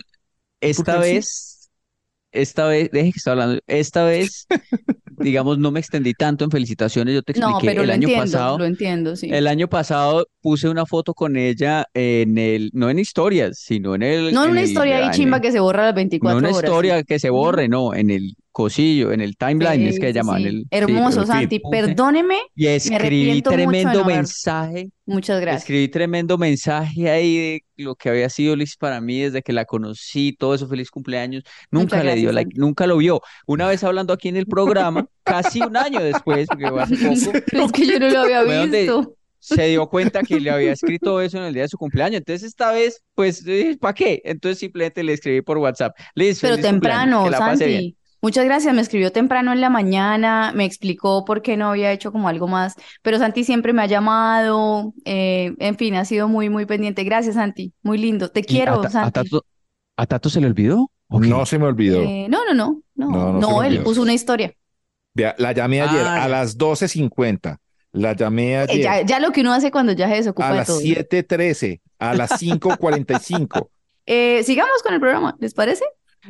esta 0.62 0.98
vez, 0.98 1.70
esta 2.32 2.66
vez, 2.66 2.90
deje 2.92 3.12
que 3.12 3.18
estoy 3.18 3.32
hablando, 3.32 3.60
esta 3.66 4.04
vez, 4.04 4.46
digamos, 5.06 5.58
no 5.58 5.70
me 5.70 5.80
extendí 5.80 6.14
tanto 6.14 6.44
en 6.44 6.50
felicitaciones, 6.50 7.14
yo 7.14 7.22
te 7.22 7.32
No, 7.38 7.48
expliqué 7.48 7.66
pero 7.68 7.82
el 7.82 7.88
lo 7.88 7.92
año 7.92 8.08
entiendo, 8.08 8.22
pasado. 8.22 8.58
lo 8.58 8.64
entiendo, 8.64 9.16
sí. 9.16 9.28
El 9.30 9.46
año 9.46 9.68
pasado 9.68 10.26
puse 10.40 10.68
una 10.68 10.86
foto 10.86 11.14
con 11.14 11.36
ella 11.36 11.86
en 11.94 12.38
el, 12.38 12.70
no 12.72 12.90
en 12.90 12.98
historias, 12.98 13.58
sino 13.58 13.94
en 13.94 14.02
el, 14.02 14.32
No 14.32 14.44
en 14.44 14.50
una 14.52 14.60
el- 14.60 14.66
historia 14.68 14.96
ahí 14.98 15.10
chimba 15.10 15.36
el- 15.36 15.42
que 15.42 15.52
se 15.52 15.60
borra 15.60 15.84
las 15.86 15.94
no 15.94 15.96
24 15.96 16.38
una 16.38 16.48
horas. 16.50 16.64
historia 16.64 17.02
que 17.04 17.18
se 17.18 17.30
borre, 17.30 17.68
no, 17.68 17.94
en 17.94 18.10
el 18.10 18.36
cosillo, 18.52 19.12
en 19.12 19.20
el 19.22 19.36
timeline, 19.36 19.88
es 19.88 19.98
que 19.98 20.12
llaman 20.12 20.42
sí. 20.42 20.48
el, 20.48 20.66
Hermoso. 20.70 21.26
Santi. 21.26 21.60
Perdóneme, 21.70 22.38
y 22.54 22.66
escribí 22.66 23.40
tremendo 23.42 24.04
mensaje, 24.04 24.90
muchas 25.06 25.40
gracias. 25.40 25.62
escribí 25.62 25.88
tremendo 25.88 26.38
mensaje 26.38 27.10
ahí 27.10 27.36
de 27.36 27.64
lo 27.76 27.96
que 27.96 28.10
había 28.10 28.28
sido 28.28 28.54
Liz 28.54 28.76
para 28.76 29.00
mí 29.00 29.20
desde 29.20 29.42
que 29.42 29.52
la 29.52 29.64
conocí, 29.64 30.36
todo 30.38 30.54
eso, 30.54 30.68
feliz 30.68 30.90
cumpleaños, 30.90 31.42
nunca 31.70 32.04
le 32.04 32.14
dio 32.14 32.30
like, 32.30 32.52
nunca 32.54 32.86
lo 32.86 32.98
vio. 32.98 33.22
Una 33.46 33.66
vez 33.66 33.82
hablando 33.82 34.12
aquí 34.12 34.28
en 34.28 34.36
el 34.36 34.46
programa, 34.46 35.06
casi 35.24 35.60
un 35.62 35.76
año 35.76 36.00
después, 36.00 36.46
porque 36.46 36.66
hace 36.80 36.96
poco, 36.96 37.38
Es 37.66 37.72
que 37.72 37.86
yo 37.86 37.98
no 37.98 38.08
lo 38.10 38.20
había 38.20 38.42
visto. 38.42 39.16
se 39.38 39.66
dio 39.68 39.88
cuenta 39.88 40.22
que 40.22 40.38
le 40.38 40.50
había 40.50 40.72
escrito 40.72 41.20
eso 41.20 41.38
en 41.38 41.44
el 41.44 41.54
día 41.54 41.62
de 41.62 41.68
su 41.68 41.78
cumpleaños. 41.78 42.18
Entonces, 42.18 42.48
esta 42.48 42.70
vez, 42.70 43.02
pues, 43.14 43.44
¿para 43.80 43.94
qué? 43.94 44.20
Entonces, 44.24 44.58
simplemente 44.58 45.02
le 45.02 45.14
escribí 45.14 45.40
por 45.40 45.58
WhatsApp. 45.58 45.96
Liz, 46.14 46.38
Pero 46.40 46.58
temprano, 46.58 47.24
que 47.24 47.30
la 47.30 47.38
pase 47.38 47.66
bien. 47.66 47.80
Santi. 47.80 48.01
Muchas 48.22 48.44
gracias. 48.44 48.72
Me 48.74 48.80
escribió 48.80 49.10
temprano 49.10 49.52
en 49.52 49.60
la 49.60 49.68
mañana, 49.68 50.52
me 50.54 50.64
explicó 50.64 51.24
por 51.24 51.42
qué 51.42 51.56
no 51.56 51.70
había 51.70 51.90
hecho 51.92 52.12
como 52.12 52.28
algo 52.28 52.46
más. 52.46 52.76
Pero 53.02 53.18
Santi 53.18 53.42
siempre 53.44 53.72
me 53.72 53.82
ha 53.82 53.86
llamado. 53.86 54.94
eh, 55.04 55.54
en 55.58 55.76
fin, 55.76 55.94
ha 55.96 56.04
sido 56.04 56.28
muy, 56.28 56.48
muy 56.48 56.64
pendiente. 56.64 57.02
Gracias, 57.04 57.34
Santi. 57.34 57.72
Muy 57.82 57.98
lindo. 57.98 58.30
Te 58.30 58.40
¿Y 58.40 58.44
quiero, 58.44 58.74
a, 58.74 58.82
Ta- 58.82 58.88
a 58.88 58.90
Santi. 58.92 59.12
Tato, 59.12 59.44
a 59.96 60.06
Tato 60.06 60.28
se 60.30 60.40
le 60.40 60.46
olvidó? 60.46 60.90
No 61.08 61.44
se 61.44 61.58
me 61.58 61.66
olvidó. 61.66 62.00
Eh, 62.00 62.26
no, 62.30 62.44
no, 62.46 62.54
no, 62.54 62.80
no. 62.94 63.10
No, 63.10 63.32
no 63.32 63.40
se 63.40 63.52
No, 63.54 63.60
me 63.60 63.66
él 63.66 63.82
puso 63.82 64.02
una 64.02 64.14
historia. 64.14 64.54
La 65.14 65.52
llamé 65.52 65.82
ayer 65.82 66.00
Ah, 66.06 66.14
a 66.14 66.20
ya. 66.22 66.28
las 66.28 66.56
12.50. 66.56 67.58
La 67.92 68.14
llamé 68.14 68.52
Eh, 68.54 68.58
ayer 68.58 68.82
ya, 68.82 69.02
ya 69.02 69.20
lo 69.20 69.32
que 69.32 69.42
uno 69.42 69.52
hace 69.52 69.70
cuando 69.70 69.92
ya 69.92 70.08
se 70.08 70.14
desocupa 70.14 70.46
a 70.48 70.52
de 70.52 70.56
las 70.58 70.66
todo. 70.68 70.80
7.13, 70.80 71.80
a 71.98 72.14
las 72.14 72.40
5.45. 72.40 73.68
Eh, 74.04 74.42
sigamos 74.42 74.82
con 74.82 74.94
el 74.94 74.98
programa, 75.00 75.36
¿les 75.38 75.54
parece? 75.54 75.84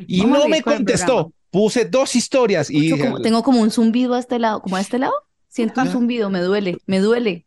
Y 0.05 0.21
Vamos 0.21 0.39
no 0.39 0.47
me 0.47 0.61
contestó. 0.61 1.33
Puse 1.53 1.85
dos 1.85 2.15
historias 2.15 2.69
y 2.69 2.77
Escucho 2.87 2.95
dije, 2.95 3.07
como- 3.09 3.21
tengo 3.21 3.43
como 3.43 3.61
un 3.61 3.71
zumbido 3.71 4.15
a 4.15 4.19
este 4.19 4.39
lado, 4.39 4.59
como 4.61 4.75
a 4.75 4.81
este 4.81 4.97
lado. 4.99 5.13
Siento 5.47 5.81
un 5.81 5.87
zumbido, 5.89 6.29
me 6.31 6.41
duele, 6.41 6.79
me 6.87 6.99
duele. 6.99 7.45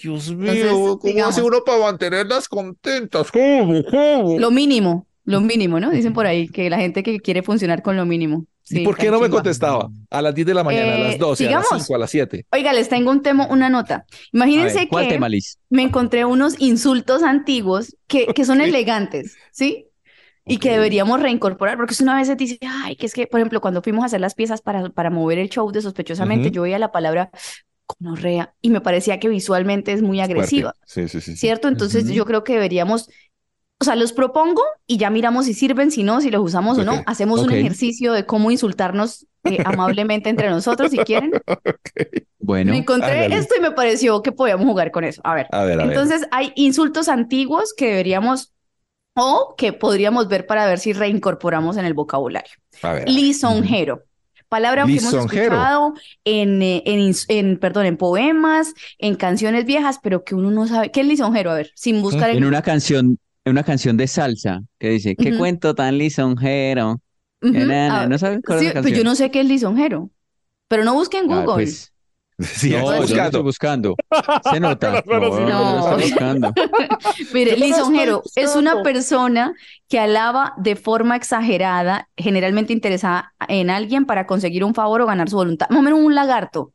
Dios 0.00 0.28
Entonces, 0.28 0.64
mío, 0.64 0.98
¿cómo 1.00 1.00
sigamos. 1.02 1.34
hace 1.34 1.42
uno 1.42 1.58
para 1.66 1.78
mantenerlas 1.80 2.48
contentas? 2.48 3.32
¿Cómo? 3.32 3.82
¿Cómo? 3.90 4.38
Lo 4.38 4.52
mínimo, 4.52 5.08
lo 5.24 5.40
mínimo, 5.40 5.80
¿no? 5.80 5.90
Dicen 5.90 6.12
por 6.12 6.24
ahí 6.26 6.46
que 6.48 6.70
la 6.70 6.78
gente 6.78 7.02
que 7.02 7.18
quiere 7.18 7.42
funcionar 7.42 7.82
con 7.82 7.96
lo 7.96 8.06
mínimo. 8.06 8.46
¿Y 8.70 8.76
Sí, 8.76 8.80
por 8.84 8.96
qué 8.96 9.10
no 9.10 9.18
me 9.18 9.28
contestaba? 9.30 9.90
A 10.10 10.22
las 10.22 10.34
10 10.34 10.46
de 10.46 10.54
la 10.54 10.62
mañana, 10.62 10.92
a 10.92 10.96
Eh, 10.98 11.02
las 11.04 11.18
12, 11.18 11.48
a 11.48 11.50
las 11.50 11.66
sigamos. 11.66 11.82
5, 11.84 11.94
a 11.96 11.98
las 11.98 12.10
7. 12.10 12.46
Oiga, 12.52 12.72
les 12.72 12.88
tengo 12.88 13.10
un 13.10 13.22
tema, 13.22 13.48
una 13.50 13.68
nota. 13.70 14.04
Imagínense 14.32 14.80
ver, 14.80 14.88
¿cuál 14.88 15.06
que 15.06 15.14
tema, 15.14 15.28
me 15.70 15.82
encontré 15.82 16.24
unos 16.26 16.54
insultos 16.60 17.22
antiguos 17.24 17.96
que, 18.06 18.26
que 18.26 18.44
son 18.44 18.60
elegantes, 18.60 19.34
¿sí? 19.50 19.86
Y 20.48 20.58
que 20.58 20.70
deberíamos 20.72 21.20
reincorporar, 21.20 21.76
porque 21.76 21.94
es 21.94 22.00
una 22.00 22.16
vez 22.16 22.26
se 22.26 22.36
dice, 22.36 22.58
ay, 22.68 22.96
que 22.96 23.06
es 23.06 23.14
que, 23.14 23.26
por 23.26 23.40
ejemplo, 23.40 23.60
cuando 23.60 23.82
fuimos 23.82 24.02
a 24.02 24.06
hacer 24.06 24.20
las 24.20 24.34
piezas 24.34 24.62
para, 24.62 24.88
para 24.90 25.10
mover 25.10 25.38
el 25.38 25.48
show 25.50 25.70
de 25.70 25.82
sospechosamente, 25.82 26.50
yo 26.50 26.62
veía 26.62 26.78
la 26.78 26.90
palabra 26.92 27.30
gonorrea, 28.00 28.54
y 28.60 28.70
me 28.70 28.80
parecía 28.80 29.18
que 29.18 29.28
visualmente 29.28 29.92
es 29.92 30.02
muy 30.02 30.20
agresiva, 30.20 30.74
Sí, 30.86 31.08
sí, 31.08 31.20
sí. 31.20 31.36
¿cierto? 31.36 31.68
Entonces 31.68 32.06
yo 32.08 32.24
creo 32.26 32.44
que 32.44 32.54
deberíamos, 32.54 33.08
o 33.80 33.84
sea, 33.84 33.96
los 33.96 34.12
propongo 34.12 34.62
y 34.86 34.98
ya 34.98 35.10
miramos 35.10 35.46
si 35.46 35.54
sirven, 35.54 35.90
si 35.90 36.02
no, 36.02 36.20
si 36.20 36.30
los 36.30 36.42
usamos 36.42 36.78
o 36.78 36.84
no. 36.84 37.02
Hacemos 37.06 37.40
un 37.42 37.52
ejercicio 37.52 38.12
de 38.12 38.26
cómo 38.26 38.50
insultarnos 38.50 39.26
eh, 39.44 39.58
amablemente 39.64 40.28
entre 40.30 40.50
nosotros, 40.50 40.90
si 40.90 40.98
quieren. 41.04 41.32
Bueno, 42.38 42.72
Me 42.72 42.78
encontré 42.78 43.26
esto 43.34 43.54
y 43.56 43.60
me 43.60 43.70
pareció 43.72 44.22
que 44.22 44.32
podíamos 44.32 44.66
jugar 44.66 44.90
con 44.90 45.04
eso. 45.04 45.20
A 45.24 45.34
ver, 45.34 45.46
A 45.50 45.64
ver, 45.64 45.80
a 45.80 45.84
ver. 45.84 45.88
entonces 45.92 46.26
hay 46.30 46.52
insultos 46.56 47.08
antiguos 47.08 47.74
que 47.74 47.86
deberíamos 47.88 48.52
o 49.20 49.54
que 49.56 49.72
podríamos 49.72 50.28
ver 50.28 50.46
para 50.46 50.66
ver 50.66 50.78
si 50.78 50.92
reincorporamos 50.92 51.76
en 51.76 51.84
el 51.84 51.94
vocabulario. 51.94 52.52
A 52.82 52.92
ver. 52.92 53.08
Lisonjero. 53.08 54.04
Palabra 54.48 54.86
que 54.86 54.96
hemos 54.98 55.12
escuchado 55.12 55.94
en, 56.24 56.62
eh, 56.62 56.82
en, 56.86 57.12
en, 57.28 57.58
perdón, 57.58 57.84
en 57.86 57.96
poemas, 57.98 58.72
en 58.98 59.14
canciones 59.16 59.66
viejas, 59.66 59.98
pero 60.02 60.24
que 60.24 60.34
uno 60.34 60.50
no 60.50 60.66
sabe. 60.66 60.90
¿Qué 60.90 61.00
es 61.02 61.06
lisonjero? 61.06 61.50
A 61.50 61.54
ver, 61.54 61.70
sin 61.74 62.00
buscar 62.00 62.30
en 62.30 62.38
en... 62.38 62.44
una 62.44 62.62
canción, 62.62 63.18
en 63.44 63.50
una 63.52 63.62
canción 63.64 63.96
de 63.96 64.06
salsa 64.06 64.60
que 64.78 64.90
dice, 64.90 65.16
qué 65.16 65.36
cuento 65.36 65.74
tan 65.74 65.98
lisonjero. 65.98 67.00
Ujú, 67.42 67.52
Na, 67.52 67.64
na, 67.66 68.02
a- 68.02 68.06
¿No 68.06 68.18
sabes 68.18 68.40
cuál 68.44 68.58
es 68.60 68.64
sí, 68.64 68.74
la 68.74 68.80
pues 68.80 68.92
yo 68.94 69.04
no 69.04 69.14
sé 69.14 69.30
qué 69.30 69.40
es 69.40 69.46
lisonjero, 69.46 70.10
pero 70.68 70.84
no 70.84 70.94
busquen 70.94 71.30
Ah, 71.30 71.44
Google. 71.44 71.64
pues, 71.64 71.92
Sí, 72.40 72.70
no, 72.70 72.92
estoy 72.92 73.06
yo 73.08 73.16
no 73.16 73.24
estoy 73.24 73.42
buscando. 73.42 73.42
buscando. 73.42 73.96
Se 74.42 74.60
nota. 74.60 75.02
No, 75.06 75.20
no. 75.44 75.72
no 75.72 75.80
estoy 75.80 75.96
buscando. 75.96 76.52
Mire, 77.32 77.56
lisonjero 77.56 78.22
es 78.34 78.54
una 78.56 78.74
buscando. 78.74 78.82
persona 78.82 79.54
que 79.88 79.98
alaba 79.98 80.54
de 80.58 80.76
forma 80.76 81.16
exagerada, 81.16 82.08
generalmente 82.16 82.72
interesada 82.72 83.34
en 83.48 83.70
alguien 83.70 84.06
para 84.06 84.26
conseguir 84.26 84.64
un 84.64 84.74
favor 84.74 85.00
o 85.02 85.06
ganar 85.06 85.28
su 85.28 85.36
voluntad. 85.36 85.68
Más 85.70 85.80
o 85.80 85.82
menos 85.82 86.00
un 86.00 86.14
lagarto, 86.14 86.72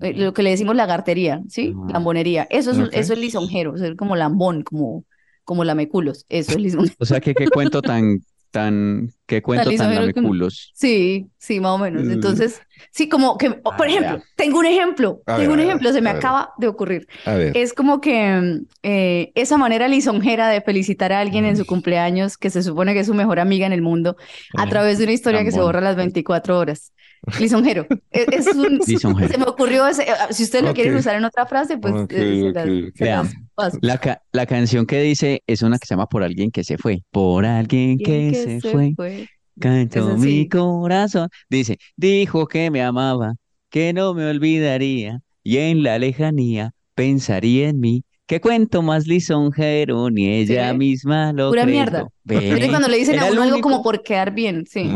eh, 0.00 0.14
lo 0.14 0.32
que 0.34 0.42
le 0.42 0.50
decimos 0.50 0.76
lagartería, 0.76 1.42
¿sí? 1.48 1.74
Lambonería. 1.88 2.46
Eso 2.50 2.72
es, 2.72 2.78
Ok. 2.78 2.88
eso 2.92 3.12
es 3.14 3.18
lisonjero, 3.18 3.76
ser 3.78 3.96
como 3.96 4.16
lambón, 4.16 4.62
como, 4.62 5.04
como 5.44 5.64
lameculos. 5.64 6.26
Eso 6.28 6.52
es 6.52 6.58
lisonjero. 6.60 6.96
O 7.00 7.04
sea, 7.06 7.20
que 7.20 7.34
qué 7.34 7.48
cuento 7.48 7.82
tan, 7.82 8.20
tan, 8.50 9.12
qué 9.28 9.42
cuento 9.42 9.70
tan 9.70 9.94
lameculos. 9.94 10.72
Sí, 10.74 11.26
sí, 11.38 11.60
más 11.60 11.72
o 11.72 11.78
menos. 11.78 12.04
Mm. 12.04 12.10
Entonces, 12.12 12.60
sí, 12.90 13.08
como 13.08 13.36
que, 13.38 13.50
por 13.50 13.74
Ah, 13.80 13.86
ejemplo, 13.86 14.22
tengo 14.34 14.58
un 14.58 14.66
ejemplo, 14.66 15.20
A 15.26 15.36
tengo 15.36 15.40
ver, 15.42 15.50
un 15.50 15.56
ver, 15.58 15.66
ejemplo, 15.66 15.92
se 15.92 16.00
me 16.00 16.10
ver. 16.10 16.16
acaba 16.18 16.50
de 16.58 16.66
ocurrir. 16.66 17.06
A 17.26 17.34
ver. 17.34 17.56
Es 17.56 17.72
como 17.74 18.00
que 18.00 18.60
eh, 18.82 19.30
esa 19.36 19.56
manera 19.58 19.86
lisonjera 19.86 20.48
de 20.48 20.60
felicitar 20.62 21.12
a 21.12 21.20
alguien 21.20 21.44
en 21.44 21.56
su 21.56 21.66
cumpleaños, 21.66 22.36
que 22.38 22.50
se 22.50 22.62
supone 22.62 22.94
que 22.94 23.00
es 23.00 23.06
su 23.06 23.14
mejor 23.14 23.38
amiga 23.38 23.66
en 23.66 23.72
el 23.72 23.82
mundo, 23.82 24.16
a 24.56 24.66
través 24.68 24.98
de 24.98 25.04
una 25.04 25.12
historia 25.12 25.44
que 25.44 25.52
se 25.52 25.60
borra 25.60 25.80
las 25.80 25.94
24 25.96 26.58
horas. 26.58 26.92
Lisonjero. 27.40 27.84
Es, 28.12 28.46
es 28.46 28.54
un- 28.54 28.78
Lisonjero. 28.86 29.28
se 29.32 29.38
me 29.38 29.44
ocurrió 29.44 29.86
ese. 29.88 30.04
eh, 30.04 30.14
Si 30.30 30.44
ustedes 30.44 30.64
lo 30.64 30.72
quieren 30.72 30.94
usar 30.94 31.16
en 31.16 31.24
otra 31.24 31.46
frase, 31.46 31.76
pues 31.76 31.92
Ok, 31.92 32.12
eh, 32.12 32.40
se 32.40 32.48
ok, 32.48 32.54
las- 32.54 32.64
ok. 32.64 32.96
se 32.96 33.04
Vean. 33.04 33.24
las 33.24 33.34
paso. 33.56 33.78
La, 33.82 33.98
ca- 33.98 34.22
la 34.30 34.46
canción 34.46 34.86
que 34.86 35.02
dice 35.02 35.42
es 35.48 35.62
una 35.62 35.78
que 35.80 35.86
se 35.86 35.94
llama 35.94 36.06
Por 36.06 36.22
alguien 36.22 36.52
que 36.52 36.62
se 36.62 36.78
fue. 36.78 37.02
Por 37.10 37.44
alguien 37.44 37.98
que 37.98 38.04
¿Quién 38.04 38.34
se 38.62 38.70
fue, 38.70 38.92
fue? 38.94 39.17
Cantó 39.58 40.14
Esa 40.14 40.16
mi 40.16 40.48
corazón. 40.48 41.28
Dice, 41.48 41.78
dijo 41.96 42.46
que 42.46 42.70
me 42.70 42.82
amaba, 42.82 43.34
que 43.70 43.92
no 43.92 44.14
me 44.14 44.26
olvidaría 44.28 45.20
y 45.42 45.58
en 45.58 45.82
la 45.82 45.98
lejanía 45.98 46.72
pensaría 46.94 47.68
en 47.68 47.80
mí. 47.80 48.04
¿Qué 48.26 48.40
cuento 48.40 48.82
más 48.82 49.06
lisonjero? 49.06 50.10
Ni 50.10 50.28
ella 50.28 50.74
misma 50.74 51.32
lo 51.32 51.50
Pura 51.50 51.62
creyó. 51.62 51.76
mierda. 51.78 52.08
Ve, 52.24 52.50
Es 52.50 52.68
cuando 52.68 52.88
le 52.88 52.98
dicen 52.98 53.14
Era 53.14 53.28
a 53.28 53.32
uno 53.32 53.42
algo 53.42 53.60
como 53.60 53.82
por 53.82 54.02
quedar 54.02 54.34
bien, 54.34 54.66
sí. 54.66 54.90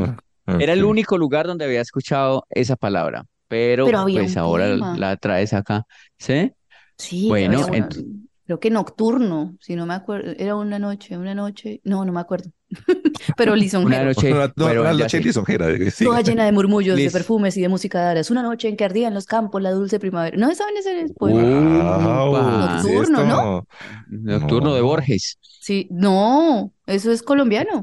Era 0.47 0.73
el 0.75 0.85
único 0.85 1.17
lugar 1.17 1.47
donde 1.47 1.65
había 1.65 1.81
escuchado 1.81 2.45
esa 2.51 2.77
palabra, 2.77 3.25
pero, 3.49 3.87
pues 3.87 4.37
ahora 4.37 4.77
la 4.97 5.17
traes 5.17 5.53
acá. 5.55 5.85
¿Sí? 6.19 6.53
Sí, 6.99 7.27
Bueno, 7.29 7.59
había 7.63 7.67
una- 7.79 7.89
ent- 7.89 8.22
creo 8.45 8.61
que 8.61 8.71
nocturno, 8.71 9.57
si 9.61 9.77
no 9.77 9.87
me 9.87 9.95
acuerdo, 9.95 10.33
era 10.39 10.57
una 10.57 10.79
noche, 10.79 11.17
una 11.17 11.35
noche, 11.35 11.81
no, 11.85 12.05
no 12.05 12.13
me 12.13 12.21
acuerdo. 12.21 12.51
Pero 13.37 13.53
Una 13.53 13.61
lisonjero. 13.61 14.05
noche, 14.07 14.33
Una, 14.33 14.47
no, 14.57 14.67
pero 14.67 14.81
una 14.81 14.93
noche 14.95 15.21
lisonjera. 15.21 15.71
eh, 15.71 15.91
sí. 15.91 16.05
Toda 16.05 16.23
llena 16.23 16.45
de 16.47 16.53
murmullos, 16.53 16.97
de 16.97 17.11
perfumes 17.11 17.57
y 17.57 17.61
de 17.61 17.69
música 17.69 18.01
de 18.01 18.07
aras. 18.13 18.31
Una 18.31 18.43
noche 18.43 18.69
en 18.69 18.77
que 18.77 18.85
ardía 18.85 19.09
en 19.09 19.15
los 19.15 19.27
campos 19.27 19.61
la 19.63 19.71
dulce 19.73 19.99
primavera. 20.01 20.37
¿No 20.39 20.53
saben 20.55 20.77
ese 20.79 21.13
poema? 21.15 21.43
Guau, 21.43 22.31
Upa. 22.31 22.81
¿qué 22.83 22.97
es 22.99 23.11
Nocturno? 23.11 23.27
¿no? 23.27 23.67
Nocturno 24.09 24.75
de. 24.75 24.81
Borges. 24.81 25.39
Sí, 25.61 25.87
no, 25.91 26.73
eso 26.87 27.13
es 27.13 27.23
colombiano. 27.23 27.83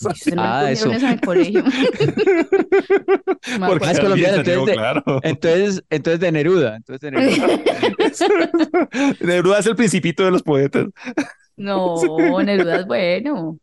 Ah, 0.36 0.70
eso. 0.70 0.90
en 0.92 1.04
el 1.04 1.20
colegio. 1.20 1.64
Me 3.58 3.66
Porque 3.66 3.90
es 3.90 4.00
colombiano, 4.00 4.36
entonces 4.38 4.66
de- 4.66 4.72
claro. 4.72 5.02
Entonces, 5.22 5.84
entonces 5.90 6.20
de 6.20 6.32
Neruda. 6.32 6.76
Entonces 6.76 7.00
de 7.00 7.10
Neruda. 7.10 7.60
Neruda 9.20 9.58
es 9.58 9.66
el 9.66 9.76
principito 9.76 10.24
de 10.24 10.30
los 10.30 10.42
poetas. 10.42 10.86
No, 11.56 11.96
Neruda 12.44 12.76
es 12.80 12.86
bueno. 12.86 13.58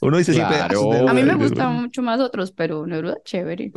Uno 0.00 0.16
dice 0.16 0.32
siempre. 0.32 0.56
"Ah, 0.56 0.68
Claro. 0.68 0.90
Neruda, 0.92 1.10
A 1.10 1.14
mí 1.14 1.22
me 1.22 1.26
Neruda". 1.32 1.44
gustan 1.48 1.74
mucho 1.82 2.02
más 2.02 2.20
otros, 2.20 2.52
pero 2.52 2.86
Neruda 2.86 3.14
es 3.14 3.24
chévere. 3.24 3.72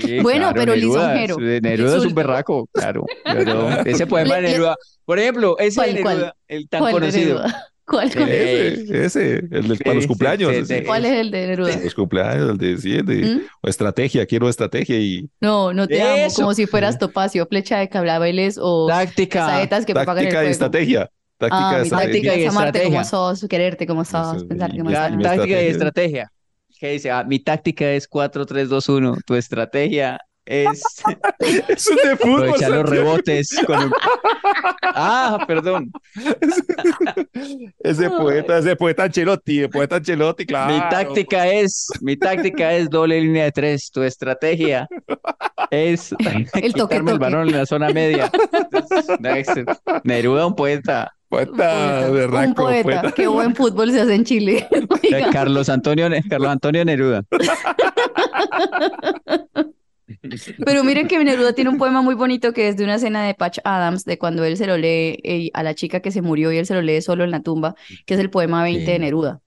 Sí, 0.00 0.18
Bueno, 0.20 0.50
claro, 0.50 0.54
pero 0.54 0.74
Neruda, 0.74 1.14
lisonjero. 1.14 1.60
Neruda 1.60 1.96
es 1.98 2.04
un 2.04 2.14
berraco, 2.14 2.68
claro. 2.72 3.04
Ese 3.84 4.06
poema 4.06 4.36
de 4.36 4.42
Neruda. 4.42 4.76
Por 5.04 5.18
ejemplo, 5.18 5.56
ese 5.58 5.80
de. 5.82 5.92
Neruda, 5.94 6.34
el 6.48 6.68
tan 6.68 6.80
¿Cuál 6.80 6.94
de 6.94 7.00
conocido. 7.00 7.38
Neruda? 7.40 7.66
¿Cuál, 7.84 8.12
cuál? 8.12 8.28
Eh, 8.30 8.72
Ese, 8.90 9.04
ese, 9.04 9.34
el 9.50 9.68
de 9.68 9.76
para 9.76 9.94
los 9.96 10.06
cumpleaños. 10.06 10.50
sí, 10.52 10.58
ese. 10.58 10.78
sí, 10.78 10.84
¿Cuál 10.84 11.04
es 11.04 11.12
el 11.12 11.30
de 11.30 11.46
Neruda? 11.48 11.76
Los 11.82 11.94
cumpleaños, 11.94 12.50
el 12.50 12.58
de, 12.58 12.78
sí, 12.78 12.94
el 12.96 13.04
de 13.06 13.22
¿Mm? 13.36 13.40
o 13.62 13.68
estrategia, 13.68 14.24
quiero 14.26 14.48
estrategia 14.48 14.98
y 14.98 15.28
No, 15.40 15.72
no 15.74 15.86
te 15.88 16.00
amo, 16.00 16.16
Eso. 16.26 16.42
como 16.42 16.54
si 16.54 16.66
fueras 16.66 16.98
Topacio, 16.98 17.46
flecha 17.46 17.78
de 17.78 17.88
cablabeles 17.88 18.58
o 18.60 18.86
Táctica. 18.88 19.46
saetas 19.46 19.84
que 19.84 19.94
propagan 19.94 20.24
el 20.26 20.30
táctica 20.32 20.44
y 20.48 20.50
estrategia. 20.52 21.10
Táctica 21.38 21.70
Ah, 21.70 21.82
estrategia. 21.82 21.90
Táctica 21.90 22.18
y 22.18 22.22
táctica 22.22 22.34
es 22.34 22.48
amarte 22.48 22.82
como 22.84 23.00
estrategia. 23.00 23.04
sos, 23.04 23.48
quererte 23.48 23.86
como 23.86 24.04
sos, 24.04 24.36
Eso, 24.36 24.48
pensar 24.48 24.70
que 24.72 24.82
más 24.84 24.92
táctica 24.94 25.62
y 25.62 25.66
estrategia. 25.66 25.70
estrategia. 25.70 26.32
Que 26.78 26.92
dice, 26.92 27.10
ah, 27.10 27.24
mi 27.24 27.38
táctica 27.40 27.90
es 27.92 28.08
4-3-2-1. 28.08 29.18
Tu 29.26 29.34
estrategia 29.34 30.18
es 30.44 30.82
Eso 31.68 31.94
es 31.94 32.08
de 32.08 32.16
fútbol. 32.16 32.42
aprovechar 32.42 32.70
los 32.70 32.88
rebotes. 32.90 33.48
Con 33.66 33.84
un- 33.84 33.92
Ah, 34.82 35.38
perdón. 35.46 35.90
Ese 37.80 38.10
poeta, 38.10 38.58
ese 38.58 38.76
poeta 38.76 39.04
Ancelotti, 39.04 39.60
el 39.60 39.70
poeta 39.70 39.96
Ancelotti, 39.96 40.44
claro. 40.46 40.74
Mi 40.74 40.80
táctica 40.90 41.46
es, 41.48 41.86
mi 42.00 42.16
táctica 42.16 42.72
es 42.74 42.90
doble 42.90 43.20
línea 43.20 43.44
de 43.44 43.52
tres. 43.52 43.90
Tu 43.90 44.02
estrategia 44.02 44.88
es 45.70 46.12
El 46.18 46.46
toque, 46.48 46.60
quitarme 46.62 47.12
el 47.12 47.18
toque. 47.18 47.18
balón 47.18 47.48
en 47.48 47.56
la 47.56 47.66
zona 47.66 47.88
media. 47.90 48.30
Entonces, 48.52 49.64
Neruda, 50.04 50.46
un 50.46 50.54
poeta. 50.54 51.12
Poeta, 51.28 52.04
Un 52.08 52.14
berraco, 52.14 52.54
poeta, 52.54 52.82
poeta. 52.82 53.12
qué 53.12 53.26
buen 53.26 53.56
fútbol 53.56 53.90
se 53.90 54.02
hace 54.02 54.14
en 54.14 54.24
Chile. 54.24 54.68
Carlos 55.32 55.70
Antonio, 55.70 56.06
Carlos 56.28 56.50
Antonio 56.50 56.84
Neruda. 56.84 57.22
Pero 60.64 60.84
miren 60.84 61.08
que 61.08 61.22
Neruda 61.22 61.52
tiene 61.54 61.70
un 61.70 61.78
poema 61.78 62.02
muy 62.02 62.14
bonito 62.14 62.52
que 62.52 62.68
es 62.68 62.76
de 62.76 62.84
una 62.84 62.96
escena 62.96 63.24
de 63.24 63.34
Patch 63.34 63.58
Adams, 63.64 64.04
de 64.04 64.18
cuando 64.18 64.44
él 64.44 64.56
se 64.56 64.66
lo 64.66 64.76
lee 64.76 65.50
a 65.54 65.62
la 65.62 65.74
chica 65.74 66.00
que 66.00 66.10
se 66.10 66.22
murió 66.22 66.52
y 66.52 66.58
él 66.58 66.66
se 66.66 66.74
lo 66.74 66.82
lee 66.82 67.00
solo 67.02 67.24
en 67.24 67.30
la 67.30 67.40
tumba, 67.42 67.74
que 68.06 68.14
es 68.14 68.20
el 68.20 68.30
poema 68.30 68.62
20 68.62 68.90
de 68.90 68.96
Sí. 68.96 69.00
Neruda. 69.00 69.40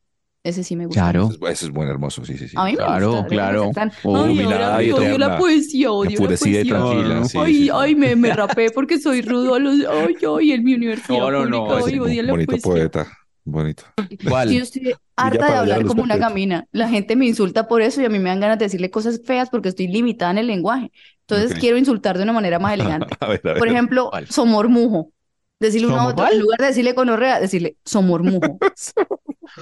Ese 0.44 0.64
sí 0.64 0.76
me 0.76 0.86
gusta. 0.86 1.02
Claro. 1.02 1.30
Eso 1.50 1.66
es, 1.66 1.72
buen 1.72 1.90
hermoso, 1.90 2.24
sí, 2.24 2.38
sí, 2.38 2.48
sí. 2.48 2.56
A 2.56 2.66
mí 2.66 2.72
me 2.72 2.78
Claro, 2.78 3.10
gusta. 3.12 3.28
claro. 3.28 3.72
Oh, 4.04 4.26
Ay, 4.26 4.42
ahora 4.44 4.84
y 4.84 4.92
odio 4.92 5.18
la 5.18 5.38
poesía, 5.38 5.92
odio 5.92 6.10
la 6.12 6.12
Enfurecida 6.12 6.62
y 6.62 6.66
poesía. 6.66 6.76
tranquila, 6.78 7.16
No, 7.16 7.20
no. 7.22 7.26
sí, 7.26 7.38
ay, 7.40 7.54
sí, 7.56 7.64
sí. 7.64 7.70
ay, 7.74 7.96
me, 7.96 8.16
me 8.16 8.32
rapé 8.32 8.70
porque 8.70 9.00
soy 9.00 9.22
rudo 9.24 9.56
a 9.56 9.60
los... 9.60 9.76
Ay, 9.90 10.16
ay, 10.38 10.52
en 10.52 10.64
mi 10.64 10.76
universidad 10.76 11.18
No, 11.18 11.32
no, 11.32 11.46
no, 11.48 11.68
pública, 11.68 11.80
ese 11.80 11.90
ay, 11.94 12.00
odio 12.00 12.24
la 12.24 12.34
bonito 12.34 12.46
poesía. 12.52 12.62
poeta, 12.62 13.08
bonito. 13.46 13.84
¿Cuál? 14.28 14.50
Yo 14.52 14.62
estoy 14.64 14.94
harta 15.16 15.46
de 15.48 15.56
hablar 15.56 15.86
como 15.86 16.04
una 16.04 16.18
gamina. 16.18 16.68
La 16.72 16.90
gente 16.90 17.16
me 17.16 17.26
insulta 17.26 17.68
por 17.68 17.82
eso 17.82 18.02
y 18.02 18.06
a 18.06 18.10
mí 18.10 18.20
me 18.20 18.30
dan 18.30 18.40
ganas 18.42 18.60
de 18.60 18.66
decirle 18.66 18.92
cosas 18.92 19.22
feas 19.24 19.50
porque 19.50 19.70
estoy 19.70 19.88
limitada 19.88 20.32
en 20.32 20.40
el 20.40 20.48
lenguaje. 20.48 20.92
Entonces 21.28 21.58
quiero 21.60 21.78
insultar 21.78 22.18
de 22.18 22.24
una 22.24 22.34
manera 22.34 22.60
más 22.60 22.74
elegante. 22.74 23.16
A 23.20 23.28
ver, 23.28 23.42
a 23.44 23.50
ver. 23.50 23.58
Por 23.60 23.68
ejemplo, 23.68 24.10
¿Cuál? 24.10 24.28
somormujo. 24.28 25.12
Decirle 25.58 25.88
uno 25.88 26.02
a 26.02 26.08
otro, 26.08 26.28
en 26.30 26.40
lugar 26.40 26.60
de 26.60 26.66
decirle 26.68 26.94
conorrea, 26.94 27.40
decirle 27.40 27.78
somormujo. 27.86 28.58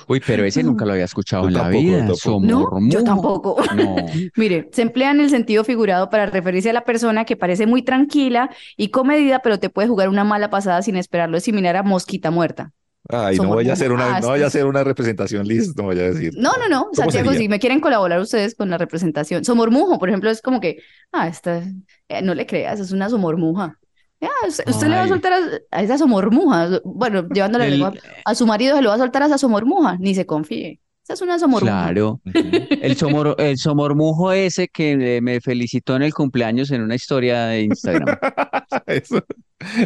Uy, 0.08 0.22
pero 0.26 0.44
ese 0.44 0.64
nunca 0.64 0.86
lo 0.86 0.94
había 0.94 1.06
escuchado 1.06 1.44
Yo 1.44 1.48
en 1.50 1.54
la 1.54 1.60
tampoco, 1.64 1.84
vida. 1.84 1.98
tampoco. 2.00 2.40
¿No? 2.42 2.90
Yo 2.90 3.00
Somormujo. 3.00 3.04
tampoco. 3.04 3.58
No. 3.76 3.96
Mire, 4.36 4.70
se 4.72 4.82
emplea 4.82 5.12
en 5.12 5.22
el 5.22 5.30
sentido 5.30 5.64
figurado 5.64 6.10
para 6.10 6.26
referirse 6.26 6.72
a 6.72 6.74
la 6.74 6.84
persona 6.84 7.26
que 7.26 7.36
parece 7.38 7.68
muy 7.68 7.84
tranquila 7.84 8.50
y 8.76 8.90
comedida, 8.90 9.40
pero 9.40 9.60
te 9.60 9.70
puede 9.70 9.88
jugar 9.88 10.10
una 10.10 10.24
mala 10.24 10.50
pasada 10.50 10.82
sin 10.82 10.96
esperarlo. 10.96 11.38
Es 11.38 11.44
similar 11.44 11.76
a 11.76 11.84
mosquita 11.84 12.32
muerta. 12.32 12.72
Ay, 13.10 13.38
no 13.38 13.50
voy 13.50 13.70
a 13.70 13.74
hacer 13.74 13.92
una, 13.92 14.20
no 14.20 14.30
voy 14.30 14.42
a 14.42 14.48
hacer 14.48 14.66
una 14.66 14.84
representación 14.84 15.46
list, 15.48 15.78
no 15.78 15.84
voy 15.84 16.00
a 16.00 16.04
decir. 16.04 16.34
No, 16.38 16.52
no, 16.58 16.70
no, 16.70 16.90
Santiago, 16.94 17.28
sería? 17.30 17.40
si 17.42 17.50
me 17.50 17.60
quieren 17.60 17.80
colaborar 17.80 18.20
ustedes 18.20 18.56
con 18.56 18.70
la 18.70 18.78
representación. 18.78 19.44
Somormujo, 19.44 20.00
por 20.00 20.10
ejemplo, 20.10 20.30
es 20.30 20.42
como 20.42 20.60
que, 20.60 20.78
ah, 21.12 21.28
esta, 21.28 21.64
eh, 22.08 22.22
no 22.22 22.34
le 22.34 22.46
creas, 22.46 22.80
es 22.80 22.92
una 22.92 23.10
somormuja. 23.10 23.78
Ah, 24.22 24.48
usted, 24.48 24.64
usted 24.68 24.88
le 24.88 24.96
va 24.96 25.04
a 25.04 25.08
soltar 25.10 25.34
a, 25.34 25.38
a 25.72 25.82
esa 25.84 25.98
somormuja. 25.98 26.80
Bueno, 26.86 27.28
llevándole 27.28 27.68
El- 27.68 28.00
a 28.24 28.36
su 28.36 28.48
marido, 28.48 28.76
se 28.78 28.82
lo 28.82 28.90
va 28.90 28.96
a 28.96 29.00
soltar 29.00 29.22
a 29.24 29.26
esa 29.26 29.38
somormuja, 29.38 29.98
ni 30.00 30.16
se 30.16 30.26
confíe. 30.26 30.80
Esa 31.04 31.14
es 31.14 31.22
una 31.22 31.38
somormuja. 31.38 31.92
Claro. 31.92 32.22
El, 32.82 32.96
somor, 32.96 33.36
el 33.38 33.58
somormujo 33.58 34.32
ese 34.32 34.70
que 34.70 35.18
eh, 35.18 35.22
me 35.22 35.42
felicitó 35.42 35.98
en 35.98 36.04
el 36.04 36.14
cumpleaños 36.14 36.72
en 36.72 36.82
una 36.82 36.96
historia 36.96 37.46
de 37.48 37.62
Instagram. 37.64 38.18
Eso. 38.88 39.22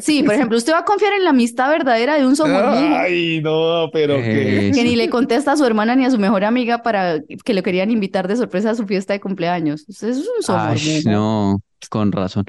Sí, 0.01 0.23
por 0.23 0.35
ejemplo, 0.35 0.57
usted 0.57 0.73
va 0.73 0.79
a 0.79 0.85
confiar 0.85 1.13
en 1.13 1.23
la 1.23 1.31
amistad 1.31 1.69
verdadera 1.69 2.17
de 2.17 2.25
un 2.25 2.35
somormujo 2.35 2.95
Ay, 2.95 3.41
no, 3.41 3.89
pero 3.91 4.15
qué. 4.15 4.67
Eh, 4.67 4.71
que 4.71 4.83
ni 4.83 4.95
le 4.95 5.09
contesta 5.09 5.51
a 5.51 5.57
su 5.57 5.65
hermana 5.65 5.95
ni 5.95 6.05
a 6.05 6.11
su 6.11 6.17
mejor 6.19 6.43
amiga 6.43 6.83
para 6.83 7.19
que 7.43 7.53
le 7.53 7.63
querían 7.63 7.89
invitar 7.91 8.27
de 8.27 8.35
sorpresa 8.35 8.71
a 8.71 8.75
su 8.75 8.85
fiesta 8.85 9.13
de 9.13 9.19
cumpleaños. 9.19 9.85
Usted 9.87 10.09
es 10.09 10.17
un 10.17 10.23
Ay, 10.47 10.77
somormujo. 10.79 11.09
no, 11.09 11.61
con 11.89 12.11
razón. 12.11 12.45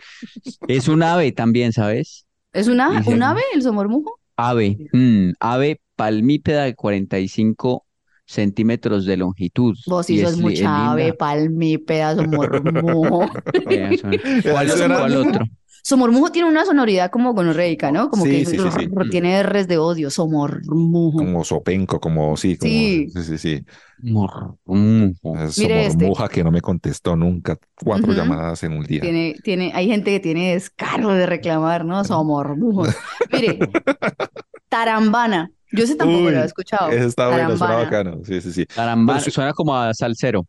Es 0.68 0.88
un 0.88 1.02
ave 1.02 1.32
también, 1.32 1.72
¿sabes? 1.72 2.26
¿Es 2.52 2.68
una, 2.68 3.02
un 3.06 3.22
ave 3.22 3.42
el 3.54 3.62
somormujo? 3.62 4.18
Ave, 4.36 4.76
mm, 4.92 5.32
ave 5.40 5.80
palmípeda 5.96 6.64
de 6.64 6.74
45 6.74 7.84
centímetros 8.28 9.06
de 9.06 9.16
longitud. 9.16 9.76
Vos 9.86 10.06
sí 10.06 10.20
es 10.20 10.30
sos 10.30 10.38
li- 10.38 10.54
es 10.54 10.60
mucha 10.62 10.90
ave, 10.92 11.02
linda. 11.04 11.16
palmípeda, 11.16 12.14
somormujo. 12.14 13.24
Eh, 13.70 13.98
¿Cuál, 14.42 14.68
cuál 14.76 15.16
otro? 15.16 15.44
Somormujo 15.82 16.30
tiene 16.30 16.48
una 16.48 16.66
sonoridad 16.66 17.10
como 17.10 17.32
gonorreica, 17.32 17.90
¿no? 17.90 18.10
Como 18.10 18.24
Sí, 18.24 18.30
que 18.30 18.44
sí, 18.44 18.58
sí, 18.58 18.70
sí. 18.70 19.10
tiene 19.10 19.42
R's 19.42 19.66
de 19.68 19.78
odio, 19.78 20.10
somormujo. 20.10 21.18
Como 21.18 21.44
sopenco, 21.44 21.98
como 21.98 22.36
sí, 22.36 22.58
como 22.58 22.70
Sí. 22.70 23.08
sí, 23.08 23.22
sí, 23.24 23.38
sí. 23.38 23.64
Mormujo. 24.02 25.36
Es 25.38 25.56
Mire 25.58 25.86
este. 25.86 25.92
somormuja 25.92 26.28
que 26.28 26.44
no 26.44 26.50
me 26.50 26.60
contestó 26.60 27.16
nunca 27.16 27.56
cuatro 27.82 28.12
llamadas 28.12 28.62
en 28.64 28.72
un 28.74 28.84
día. 28.84 29.00
Tiene, 29.00 29.34
tiene, 29.42 29.72
hay 29.74 29.86
gente 29.88 30.10
que 30.10 30.20
tiene 30.20 30.52
descaro 30.52 31.08
de 31.14 31.24
reclamar, 31.26 31.84
¿no? 31.86 32.04
Somormujo. 32.04 32.84
Mire, 33.32 33.58
tarambana. 34.68 35.50
Yo 35.72 35.84
ese 35.84 35.96
tampoco 35.96 36.24
Uy, 36.24 36.32
lo 36.32 36.40
he 36.42 36.44
escuchado. 36.44 36.90
Ese 36.90 37.06
está 37.06 37.28
bueno, 37.28 37.56
suena 37.56 37.74
Tarambana. 37.74 37.84
bacano. 37.84 38.24
Sí, 38.24 38.40
sí, 38.40 38.52
sí. 38.52 38.66
Caramba, 38.66 39.14
Pero 39.14 39.24
sí- 39.24 39.30
suena 39.30 39.52
como 39.52 39.76
a 39.76 39.92
salsero, 39.94 40.44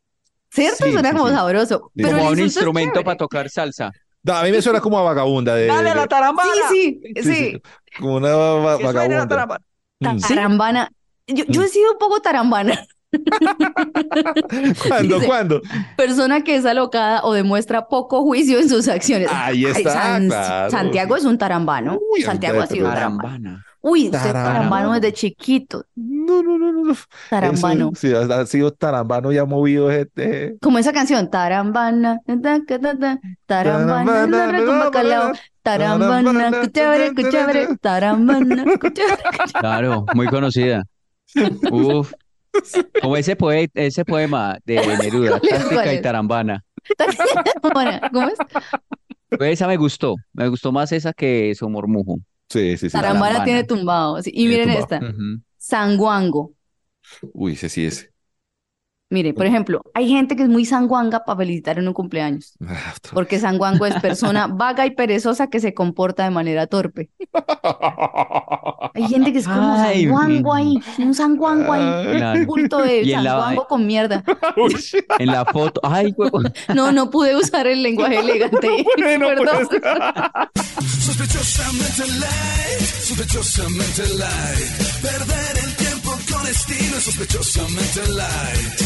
¿Cierto? 0.52 0.84
Sí, 0.86 0.92
Suena 0.94 1.10
sí, 1.12 1.16
como 1.16 1.28
sí. 1.30 1.36
sabroso. 1.36 1.92
Sí. 1.96 2.02
Pero 2.04 2.18
como 2.18 2.30
a 2.30 2.32
un 2.32 2.40
instrumento 2.40 3.04
para 3.04 3.18
tocar 3.18 3.50
salsa. 3.50 3.92
No, 4.24 4.34
a 4.34 4.44
mí 4.44 4.52
me 4.52 4.62
suena 4.62 4.82
como 4.82 4.98
a 4.98 5.04
vagabunda 5.04 5.54
de, 5.56 5.68
¡Dale 5.68 5.90
de- 5.90 5.96
la 5.96 6.08
tarambana! 6.08 6.50
Sí, 6.72 7.00
sí, 7.04 7.14
sí, 7.16 7.24
sí. 7.24 7.34
sí, 7.54 7.62
como 8.00 8.16
una 8.16 8.36
va- 8.36 8.78
¡Que 8.78 8.84
suene 8.84 8.94
la 9.16 9.26
vagabunda. 9.26 9.28
tarambana! 9.28 9.64
Mm. 10.00 10.20
Tarambana. 10.28 10.92
Yo, 11.28 11.46
yo 11.48 11.62
he 11.64 11.68
sido 11.68 11.92
un 11.92 11.98
poco 12.00 12.20
tarambana. 12.22 12.84
¿Cuándo? 14.88 15.16
Dice- 15.16 15.28
¿Cuándo? 15.28 15.62
Persona 15.98 16.44
que 16.44 16.56
es 16.56 16.66
alocada 16.66 17.22
o 17.24 17.34
demuestra 17.34 17.88
poco 17.88 18.22
juicio 18.24 18.60
en 18.60 18.70
sus 18.70 18.88
acciones. 18.88 19.30
Ahí 19.32 19.66
Ay, 19.66 19.72
está, 19.78 19.94
San- 19.94 20.28
claro. 20.28 20.72
Santiago 20.72 21.16
es 21.16 21.26
un 21.26 21.38
tarambano. 21.38 22.00
Uy, 22.14 22.22
Santiago 22.22 22.62
ha 22.62 22.68
sido 22.68 22.88
un 22.88 22.94
tarambano. 22.94 23.28
Tarambana. 23.30 23.66
Uy, 23.82 24.10
Tarambano. 24.10 24.94
desde 24.94 25.14
chiquito. 25.14 25.86
No, 25.96 26.44
no, 26.44 26.58
no, 26.58 26.72
no. 26.72 26.84
no. 26.84 26.96
Tarambano. 27.30 27.92
Eso, 27.94 28.08
sí, 28.08 28.14
ha, 28.14 28.40
ha 28.42 28.46
sido 28.46 28.72
tarambano 28.72 29.32
y 29.32 29.38
ha 29.38 29.46
movido 29.46 29.90
gente. 29.90 30.58
Como 30.62 30.80
esa 30.80 30.92
canción, 30.92 31.30
Tarambana, 31.30 32.20
ta, 32.26 32.42
ta, 32.42 32.80
ta, 32.80 32.98
ta, 32.98 33.20
Tarambana, 33.46 34.26
bacalao, 34.84 35.34
Tarambana, 35.64 36.24
Tarambana, 36.34 36.62
cuchévere, 36.62 37.14
cuchévere, 37.16 37.68
Tarambana. 37.82 38.66
Claro, 39.60 40.06
muy 40.14 40.28
conocida. 40.28 40.84
Uf. 41.72 42.14
Como 43.02 43.16
ese 43.16 43.36
poeta, 43.36 43.80
ese 43.82 44.04
poema 44.04 44.58
de 44.66 44.76
Neruda. 44.98 45.40
Táctica 45.40 45.70
¿Cuál 45.84 45.96
y? 45.96 46.02
Tarambana. 46.02 46.64
Tarambana, 46.98 48.10
¿Cómo 48.12 48.28
es? 48.28 48.38
Pues 49.30 49.54
esa 49.54 49.68
me 49.68 49.78
gustó, 49.78 50.16
me 50.34 50.48
gustó 50.48 50.72
más 50.72 50.92
esa 50.92 51.14
que 51.14 51.54
Somormujo. 51.56 52.18
Sí, 52.50 52.78
sí, 52.78 52.90
sí. 52.90 53.02
Tarambana 53.02 53.40
Tarambana. 53.40 53.46
tiene 53.46 53.64
tumbado. 53.64 54.22
sí. 54.22 54.32
Y 54.34 54.48
miren 54.48 54.70
tumbado. 54.70 54.84
esta, 54.84 55.00
Ujú. 55.00 55.42
sanguango. 55.58 56.54
Uy, 57.34 57.54
ese 57.54 57.70
sí 57.70 57.86
es. 57.86 58.12
Mire, 59.12 59.34
por 59.34 59.48
ejemplo, 59.48 59.82
hay 59.96 60.08
gente 60.08 60.36
que 60.36 60.44
es 60.44 60.50
muy 60.50 60.66
sanguanga 60.66 61.26
para 61.26 61.38
felicitar 61.40 61.80
en 61.80 61.88
un 61.88 61.94
cumpleaños, 61.96 62.54
Ah, 62.66 62.94
porque 63.12 63.40
sanguango 63.40 63.88
es 63.88 63.96
persona 64.00 64.46
vaga 64.46 64.86
y 64.86 64.92
perezosa 64.92 65.48
que 65.48 65.60
se 65.60 65.74
comporta 65.74 66.24
de 66.26 66.30
manera 66.30 66.68
torpe. 66.68 67.10
Hay 68.94 69.08
gente 69.08 69.34
que 69.34 69.40
es 69.40 69.48
como 69.48 69.74
Ay, 69.78 70.04
sanguango 70.06 70.54
mm. 70.54 70.58
ahí, 70.58 70.80
un 71.00 71.14
sanguango 71.16 71.74
ahí. 71.74 72.18
Claro. 72.18 72.40
un 72.40 72.46
bulto 72.46 72.78
de 72.80 73.04
la- 73.06 73.24
sanguango 73.24 73.68
con 73.68 73.86
mierda. 73.88 74.24
Uy, 74.58 74.76
En 75.18 75.28
la 75.28 75.44
foto, 75.46 75.82
ay, 75.84 76.14
huevo. 76.16 76.42
No, 76.76 76.92
no 76.92 77.10
pude 77.10 77.36
usar 77.36 77.66
el 77.68 77.82
lenguaje 77.82 78.20
elegante. 78.20 78.68
no 79.20 79.28
Perdón. 79.28 79.68
Sospechosamente 80.86 82.06
light, 82.20 82.80
sospechosamente 83.02 84.04
light. 84.18 85.02
Perder 85.02 85.66
el 85.66 85.76
tiempo 85.76 85.89
con 86.32 86.48
estilo 86.48 86.98
es 86.98 87.04
sospechosamente 87.04 88.02
light. 88.16 88.82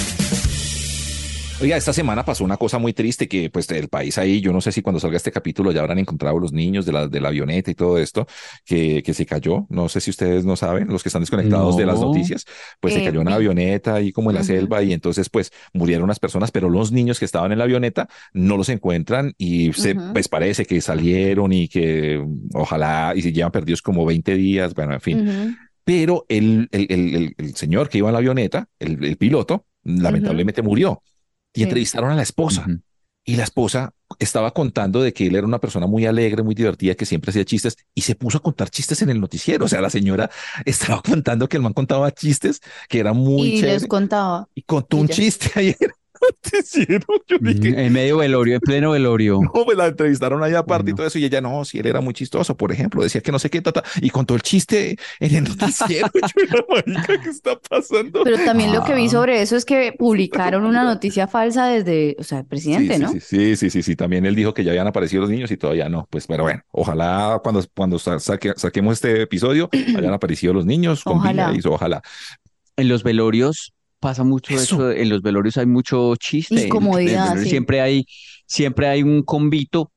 Oiga, 1.61 1.77
esta 1.77 1.93
semana 1.93 2.25
pasó 2.25 2.43
una 2.43 2.57
cosa 2.57 2.77
muy 2.77 2.91
triste 2.91 3.27
que 3.29 3.49
pues 3.49 3.69
el 3.71 3.87
país 3.87 4.17
ahí, 4.17 4.41
yo 4.41 4.51
no 4.51 4.59
sé 4.59 4.73
si 4.73 4.81
cuando 4.81 4.99
salga 4.99 5.15
este 5.15 5.31
capítulo 5.31 5.71
ya 5.71 5.79
habrán 5.79 5.97
encontrado 5.99 6.37
los 6.37 6.51
niños 6.51 6.85
de 6.85 6.91
la, 6.91 7.07
de 7.07 7.21
la 7.21 7.29
avioneta 7.29 7.71
y 7.71 7.75
todo 7.75 7.97
esto 7.99 8.27
que, 8.65 9.01
que 9.01 9.13
se 9.13 9.25
cayó. 9.25 9.65
No 9.69 9.87
sé 9.87 10.01
si 10.01 10.09
ustedes 10.09 10.43
no 10.43 10.57
saben, 10.57 10.89
los 10.89 11.03
que 11.03 11.09
están 11.09 11.21
desconectados 11.21 11.77
de 11.77 11.85
las 11.85 12.01
No. 12.01 12.07
noticias, 12.07 12.43
pues 12.81 12.93
se 12.95 13.01
Eh, 13.01 13.05
cayó 13.05 13.21
una 13.21 13.31
vi. 13.31 13.45
avioneta 13.45 13.95
ahí 13.95 14.11
como 14.11 14.29
en 14.31 14.35
la 14.35 14.41
Ujú. 14.41 14.47
selva 14.47 14.83
y 14.83 14.91
entonces 14.91 15.29
pues 15.29 15.51
murieron 15.73 16.03
unas 16.03 16.19
personas, 16.19 16.51
pero 16.51 16.69
los 16.69 16.91
niños 16.91 17.17
que 17.17 17.25
estaban 17.25 17.53
en 17.53 17.59
la 17.59 17.63
avioneta 17.63 18.09
no 18.33 18.57
los 18.57 18.67
encuentran 18.67 19.33
y 19.37 19.71
se 19.71 19.93
Ujú. 19.93 20.11
pues 20.13 20.27
parece 20.27 20.65
que 20.65 20.81
salieron 20.81 21.53
y 21.53 21.69
que 21.69 22.21
ojalá 22.55 23.13
y 23.15 23.21
se 23.21 23.31
llevan 23.31 23.51
perdidos 23.53 23.81
como 23.81 24.05
20 24.05 24.35
días, 24.35 24.73
bueno, 24.73 24.95
en 24.95 25.01
fin. 25.01 25.29
Ujú. 25.29 25.55
Pero 25.83 26.25
el, 26.29 26.69
el, 26.71 26.87
el, 26.89 27.15
el- 27.15 27.35
el 27.37 27.55
señor 27.55 27.89
que 27.89 27.97
iba 27.99 28.09
en 28.09 28.13
la 28.13 28.19
avioneta, 28.19 28.69
el, 28.79 29.03
el 29.03 29.17
piloto, 29.17 29.65
lamentablemente 29.83 30.61
murió. 30.61 31.03
Y 31.53 31.61
Sí. 31.61 31.63
entrevistaron 31.63 32.11
a 32.11 32.15
la 32.15 32.23
esposa. 32.23 32.71
Y 33.25 33.35
la 33.37 33.43
esposa 33.43 33.93
estaba 34.19 34.51
contando 34.53 35.01
de 35.01 35.13
que 35.13 35.27
él 35.27 35.35
era 35.35 35.47
una 35.47 35.59
persona 35.59 35.87
muy 35.87 36.05
alegre, 36.05 36.43
muy 36.43 36.55
divertida, 36.55 36.95
que 36.95 37.05
siempre 37.05 37.29
hacía 37.31 37.45
chistes 37.45 37.77
y 37.95 38.01
se 38.01 38.15
puso 38.15 38.37
a 38.39 38.41
contar 38.41 38.69
chistes 38.69 39.01
en 39.01 39.09
el 39.09 39.21
noticiero. 39.21 39.65
O 39.65 39.67
sea, 39.67 39.81
la 39.81 39.89
señora 39.89 40.29
estaba 40.65 41.01
contando 41.01 41.47
que 41.47 41.57
el 41.57 41.63
man 41.63 41.73
contaba 41.73 42.11
chistes, 42.11 42.59
que 42.89 42.99
era 42.99 43.13
muy 43.13 43.49
Y 43.49 43.53
chévere 43.53 43.73
les 43.73 43.87
contaba. 43.87 44.49
y 44.55 44.63
contó 44.63 44.97
y 44.97 44.99
un 44.99 45.07
ya. 45.07 45.15
chiste 45.15 45.51
ahí 45.59 45.75
Yo 47.27 47.37
dije, 47.39 47.85
En 47.85 47.93
medio 47.93 48.17
velorio, 48.17 48.55
en 48.55 48.61
pleno 48.61 48.91
velorio. 48.91 49.39
no, 49.53 49.65
me 49.65 49.75
la 49.75 49.87
entrevistaron 49.87 50.43
ahí 50.43 50.53
aparte 50.53 50.91
y 50.91 50.93
todo 50.93 51.05
eso. 51.07 51.19
Y 51.19 51.25
ella, 51.25 51.41
no, 51.41 51.65
si 51.65 51.79
él 51.79 51.87
era 51.87 52.01
muy 52.01 52.13
chistoso, 52.13 52.55
por 52.57 52.71
ejemplo, 52.71 53.03
decía 53.03 53.21
que 53.21 53.31
no 53.31 53.39
sé 53.39 53.49
qué, 53.49 53.61
tata, 53.61 53.83
y 54.01 54.09
contó 54.09 54.35
el 54.35 54.41
chiste 54.41 54.97
en 55.19 55.35
el 55.35 55.43
noticiero. 55.45 56.09
Yo 56.13 56.43
era, 56.43 56.65
marica, 56.69 57.21
¿qué 57.21 57.29
está 57.29 57.59
pasando? 57.59 58.23
Pero 58.23 58.37
también 58.45 58.73
lo 58.73 58.83
que 58.83 58.93
vi 58.95 59.05
Ah. 59.07 59.09
sobre 59.09 59.41
eso 59.41 59.55
es 59.55 59.65
que 59.65 59.93
publicaron 59.97 60.65
una 60.65 60.83
noticia 60.83 61.27
falsa 61.27 61.67
desde, 61.67 62.15
o 62.19 62.23
sea, 62.23 62.39
el 62.39 62.45
presidente, 62.45 62.95
sí, 62.95 63.01
¿no? 63.01 63.11
Sí, 63.11 63.19
sí, 63.19 63.55
sí, 63.55 63.69
sí, 63.69 63.83
sí. 63.83 63.95
También 63.95 64.25
él 64.25 64.35
dijo 64.35 64.53
que 64.53 64.63
ya 64.63 64.71
habían 64.71 64.87
aparecido 64.87 65.21
los 65.21 65.29
niños 65.29 65.51
y 65.51 65.57
todavía 65.57 65.89
no. 65.89 66.07
Pues, 66.09 66.25
pero 66.27 66.43
bueno, 66.43 66.61
ojalá 66.71 67.39
cuando, 67.43 67.63
cuando 67.75 67.99
sa- 67.99 68.19
saque- 68.19 68.53
saquemos 68.55 68.93
este 68.93 69.21
episodio 69.21 69.69
hayan 69.97 70.13
aparecido 70.13 70.53
los 70.53 70.65
niños 70.65 71.03
con 71.03 71.17
Ojalá. 71.17 71.51
vida 71.51 71.61
y 71.63 71.67
ojalá. 71.67 72.01
En 72.77 72.87
los 72.87 73.03
velorios 73.03 73.72
pasa 74.03 74.23
mucho 74.25 74.53
Eso. 74.53 74.91
eso. 74.91 74.91
En 74.91 75.07
los 75.09 75.21
velorios 75.21 75.57
hay 75.57 75.65
mucho 75.65 76.15
chiste. 76.17 76.65
Incomodidad, 76.65 77.37
sí. 77.37 77.49
Siempre 77.49 77.79
hay, 77.79 78.05
siempre 78.45 78.87
hay 78.87 79.01
un 79.01 79.23
convito 79.23 79.93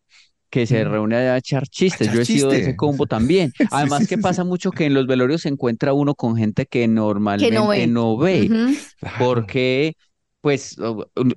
que 0.48 0.64
se 0.64 0.84
reúne 0.84 1.16
a 1.16 1.36
echar 1.36 1.66
chistes. 1.66 2.06
echar 2.06 2.14
Yo 2.14 2.20
he 2.20 2.24
sido 2.24 2.50
de 2.50 2.60
ese 2.60 2.76
combo 2.76 3.06
también. 3.06 3.52
Además 3.72 4.02
sí, 4.02 4.06
que 4.06 4.16
sí, 4.16 4.22
pasa 4.22 4.44
mucho 4.44 4.70
que 4.70 4.84
en 4.84 4.94
los 4.94 5.08
velorios 5.08 5.42
se 5.42 5.48
encuentra 5.48 5.92
uno 5.92 6.14
con 6.14 6.36
gente 6.36 6.66
que 6.66 6.86
normalmente 6.86 7.58
ve. 7.68 7.86
no 7.88 8.16
ve. 8.16 8.48
Porque 9.18 9.96
pues 10.46 10.76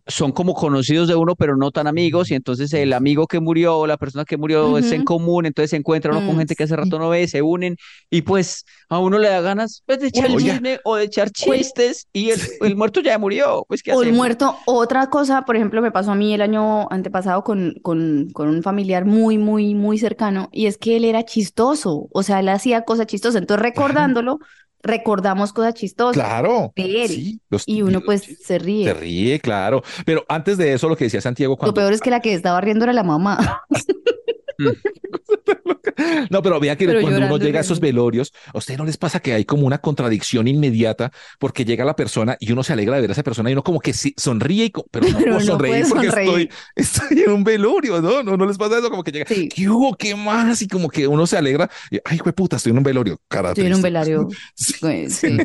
son 0.05 0.31
como 0.31 0.53
conocidos 0.53 1.07
de 1.07 1.15
uno, 1.15 1.35
pero 1.35 1.57
no 1.57 1.71
tan 1.71 1.87
amigos, 1.87 2.29
y 2.29 2.35
entonces 2.35 2.71
el 2.73 2.93
amigo 2.93 3.25
que 3.25 3.39
murió 3.39 3.75
o 3.79 3.87
la 3.87 3.97
persona 3.97 4.23
que 4.23 4.37
murió 4.37 4.77
es 4.77 4.91
en 4.91 5.01
común, 5.01 5.47
entonces 5.47 5.71
se 5.71 5.77
encuentra 5.77 6.11
uno 6.11 6.21
con 6.21 6.35
Mm, 6.35 6.37
gente 6.37 6.55
que 6.55 6.65
hace 6.65 6.75
rato 6.75 6.99
no 6.99 7.09
ve, 7.09 7.27
se 7.27 7.41
unen, 7.41 7.75
y 8.11 8.21
pues 8.21 8.65
a 8.87 8.99
uno 8.99 9.17
le 9.17 9.29
da 9.29 9.41
ganas 9.41 9.81
pues, 9.87 9.99
de 9.99 10.09
echar 10.09 10.29
chisme 10.37 10.79
o 10.83 10.95
de 10.95 11.05
echar 11.05 11.31
chistes, 11.31 12.07
y 12.13 12.29
el, 12.29 12.39
el 12.61 12.75
muerto 12.75 13.01
ya 13.01 13.17
murió, 13.17 13.65
pues 13.67 13.81
¿qué 13.81 13.93
O 13.93 14.03
el 14.03 14.13
muerto. 14.13 14.55
Otra 14.67 15.09
cosa, 15.09 15.43
por 15.43 15.55
ejemplo, 15.55 15.81
me 15.81 15.91
pasó 15.91 16.11
a 16.11 16.15
mí 16.15 16.31
el 16.31 16.41
año 16.43 16.87
antepasado 16.91 17.43
con, 17.43 17.73
con, 17.81 18.27
con 18.31 18.47
un 18.47 18.61
familiar 18.61 19.05
muy, 19.05 19.39
muy, 19.39 19.73
muy 19.73 19.97
cercano, 19.97 20.49
y 20.51 20.67
es 20.67 20.77
que 20.77 20.97
él 20.97 21.03
era 21.03 21.25
chistoso, 21.25 22.09
o 22.11 22.21
sea, 22.21 22.41
él 22.41 22.49
hacía 22.49 22.83
cosas 22.83 23.07
chistosas. 23.07 23.41
Entonces, 23.41 23.63
recordándolo, 23.63 24.37
recordamos 24.81 25.53
cosas 25.53 25.73
chistosas. 25.73 26.13
Claro. 26.13 26.71
de 26.75 27.03
él. 27.03 27.09
Sí, 27.09 27.41
los- 27.49 27.63
Y 27.67 27.81
uno 27.81 28.01
pues 28.01 28.23
se 28.43 28.59
ríe. 28.59 28.85
Se 28.85 28.93
ríe, 28.93 29.39
claro. 29.39 29.83
Pero 30.05 30.25
antes 30.29 30.57
de 30.57 30.73
eso, 30.73 30.87
lo 30.89 30.95
que 30.95 31.05
decía 31.05 31.21
Santiago 31.21 31.53
Lo 31.53 31.57
cuando 31.57 31.73
peor 31.73 31.93
es 31.93 32.01
que 32.01 32.09
la 32.09 32.19
que 32.21 32.33
estaba 32.33 32.59
riendo 32.61 32.85
era 32.85 32.93
la 32.93 33.03
mamá. 33.03 33.63
No, 36.29 36.41
pero 36.41 36.59
vea 36.59 36.77
que 36.77 36.85
Pero 36.85 37.01
cuando 37.01 37.19
uno 37.19 37.37
llega 37.37 37.59
a 37.59 37.61
esos 37.61 37.79
velorios, 37.79 38.31
¿a 38.53 38.57
usted 38.57 38.77
no 38.77 38.85
les 38.85 38.97
pasa 38.97 39.19
que 39.19 39.33
hay 39.33 39.43
como 39.45 39.65
una 39.67 39.79
contradicción 39.79 40.47
inmediata 40.47 41.11
porque 41.39 41.65
llega 41.65 41.83
la 41.83 41.95
persona 41.95 42.37
y 42.39 42.51
uno 42.51 42.63
se 42.63 42.73
alegra 42.73 42.95
de 42.95 43.01
ver 43.01 43.09
a 43.09 43.13
esa 43.13 43.23
persona 43.23 43.49
y 43.49 43.53
uno 43.53 43.63
como 43.63 43.79
que 43.79 43.93
sí, 43.93 44.13
sonríe, 44.17 44.65
y 44.65 44.69
co- 44.71 44.85
pero 44.91 45.07
no 45.09 45.17
Pero 45.19 45.25
puedo 45.35 45.39
no 45.39 45.45
sonreír 45.45 45.85
porque 45.89 46.07
sonreír. 46.07 46.29
Estoy, 46.29 46.49
estoy 47.09 47.23
en 47.23 47.31
un 47.31 47.43
velorio, 47.43 48.01
¿no? 48.01 48.23
¿no? 48.23 48.37
¿No 48.37 48.45
les 48.45 48.57
pasa 48.57 48.77
eso? 48.79 48.89
Como 48.89 49.03
que 49.03 49.11
llega, 49.11 49.25
Sí. 49.27 49.49
¿qué 49.49 49.69
hubo? 49.69 49.95
¿Qué 49.95 50.15
más? 50.15 50.61
Y 50.61 50.67
como 50.67 50.89
que 50.89 51.05
uno 51.07 51.27
se 51.27 51.37
alegra 51.37 51.69
y, 51.91 51.99
ay, 52.05 52.17
güey, 52.19 52.33
puta, 52.33 52.55
estoy 52.57 52.71
en 52.71 52.77
un 52.77 52.83
velorio. 52.83 53.19
Cara 53.27 53.49
Estoy 53.49 53.65
en 53.65 53.73
un 53.75 53.81
velario. 53.81 54.27
Sí. 54.55 55.09
Sí, 55.09 55.37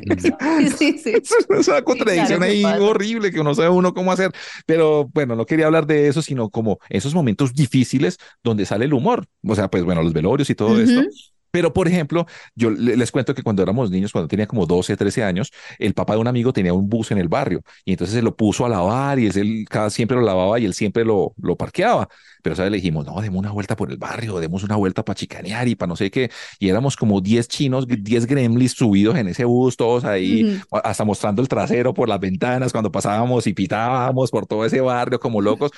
sí, 0.79 0.99
sí. 0.99 1.13
Es 1.59 1.69
una 1.69 1.83
contradicción 1.83 2.39
claro 2.39 2.53
ahí 2.53 2.63
pasa. 2.63 2.81
horrible 2.83 3.33
que 3.33 3.43
no 3.43 3.55
sabe 3.55 3.69
uno 3.71 3.93
cómo 3.93 4.13
hacer. 4.13 4.31
Pero 4.67 5.09
bueno, 5.13 5.35
no 5.37 5.47
quería 5.47 5.67
hablar 5.67 5.87
de 5.87 6.09
eso, 6.09 6.23
sino 6.23 6.49
como 6.51 6.79
esos 6.89 7.15
momentos 7.15 7.55
difíciles 7.55 8.19
donde 8.43 8.67
sale 8.67 8.85
el 8.85 8.95
humor. 9.05 9.27
O 9.47 9.55
sea, 9.55 9.69
pues 9.71 9.85
bueno, 9.85 10.03
los 10.03 10.13
velorios 10.13 10.49
y 10.51 10.55
todo 10.55 10.81
esto. 10.81 11.01
Ujú. 11.01 11.09
Pero, 11.51 11.73
por 11.73 11.87
ejemplo, 11.87 12.27
yo 12.57 12.69
le- 12.71 12.97
les 12.97 13.13
cuento 13.13 13.33
que 13.33 13.45
cuando 13.45 13.63
éramos 13.63 13.89
niños, 13.89 14.11
cuando 14.11 14.27
tenía 14.27 14.49
como 14.49 14.67
12, 14.67 14.97
13 14.97 15.23
años, 15.23 15.53
el 15.79 15.95
papá 15.95 16.15
de 16.15 16.19
un 16.19 16.27
amigo 16.27 16.53
tenía 16.53 16.73
un 16.75 16.89
bus 16.89 17.13
en 17.13 17.19
el 17.19 17.29
barrio 17.29 17.63
y 17.85 17.93
entonces 17.93 18.17
se 18.17 18.23
lo 18.23 18.35
puso 18.35 18.67
a 18.67 18.69
lavar 18.69 19.21
y 19.21 19.29
él 19.29 19.65
cada 19.71 19.89
siempre 19.89 20.17
lo 20.17 20.25
lavaba 20.25 20.59
y 20.59 20.65
él 20.65 20.75
siempre 20.75 21.05
lo, 21.05 21.33
lo 21.41 21.55
parqueaba. 21.55 22.09
Pero, 22.43 22.57
¿sabes? 22.57 22.73
Le 22.73 22.79
dijimos, 22.79 23.07
no, 23.07 23.21
demos 23.21 23.39
una 23.39 23.53
vuelta 23.53 23.77
por 23.77 23.89
el 23.93 23.99
barrio, 23.99 24.41
demos 24.41 24.65
una 24.65 24.75
vuelta 24.75 25.05
para 25.05 25.15
chicanear 25.15 25.69
y 25.69 25.77
para 25.77 25.91
no 25.91 25.95
sé 25.97 26.11
qué. 26.11 26.29
Y 26.59 26.71
éramos 26.71 26.97
como 26.97 27.21
10 27.21 27.47
chinos, 27.47 27.87
10 27.87 28.27
gremlins 28.27 28.73
subidos 28.73 29.17
en 29.17 29.29
ese 29.29 29.45
bus, 29.45 29.77
todos 29.77 30.05
ahí, 30.05 30.43
Ujú. 30.57 30.79
hasta 30.83 31.05
mostrando 31.05 31.41
el 31.41 31.47
trasero 31.47 31.95
por 31.95 32.09
las 32.09 32.19
ventanas 32.19 32.73
cuando 32.73 32.91
pasábamos 32.91 33.47
y 33.47 33.55
pitábamos 33.55 34.33
por 34.33 34.47
todo 34.47 34.65
ese 34.65 34.81
barrio 34.81 35.21
como 35.21 35.41
locos. 35.41 35.71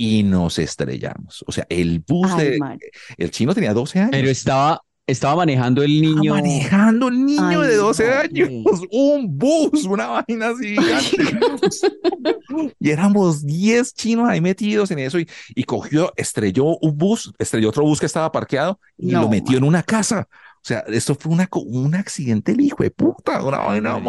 Y 0.00 0.22
nos 0.22 0.58
estrellamos. 0.60 1.44
O 1.46 1.52
sea, 1.52 1.66
el 1.68 1.98
bus 2.06 2.30
Ay, 2.32 2.50
de... 2.52 2.58
man. 2.58 2.78
El 3.16 3.30
chino 3.32 3.52
tenía 3.54 3.74
12 3.74 3.98
años. 3.98 4.10
Pero 4.12 4.28
estaba, 4.30 4.80
estaba 5.08 5.34
manejando 5.36 5.82
el 5.82 5.90
Estaba 6.04 6.20
niño. 6.20 6.34
manejando 6.34 7.08
el 7.08 7.24
niño 7.26 7.62
Ay, 7.62 7.68
de 7.68 7.76
12 7.76 8.06
no. 8.06 8.12
años, 8.20 8.50
un 8.92 9.36
bus, 9.36 9.84
una 9.86 10.06
vaina 10.06 10.50
así 10.50 10.76
gigante. 10.76 11.16
y 12.80 12.90
éramos 12.90 13.44
10 13.44 13.94
chinos 13.94 14.28
ahí 14.28 14.40
metidos 14.40 14.90
en 14.92 15.00
eso 15.00 15.18
y, 15.18 15.28
y 15.54 15.64
cogió, 15.64 16.12
estrelló 16.16 16.78
un 16.78 16.96
bus, 16.96 17.32
estrelló 17.38 17.68
otro 17.70 17.82
bus 17.84 18.00
que 18.00 18.06
estaba 18.06 18.30
parqueado 18.30 18.78
y 18.96 19.08
No, 19.08 19.22
lo 19.22 19.28
metió 19.28 19.58
en 19.58 19.64
una 19.64 19.82
casa. 19.82 20.28
O 20.56 20.66
sea, 20.68 20.80
esto 20.88 21.14
fue 21.14 21.32
una, 21.32 21.48
un 21.52 21.94
accidente 21.94 22.52
el 22.52 22.60
hijo 22.60 22.82
de 22.82 22.90
puta, 22.90 23.42
una 23.42 23.58
vaina 23.58 24.00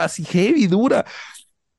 así 0.00 0.24
heavy, 0.24 0.66
dura. 0.68 1.04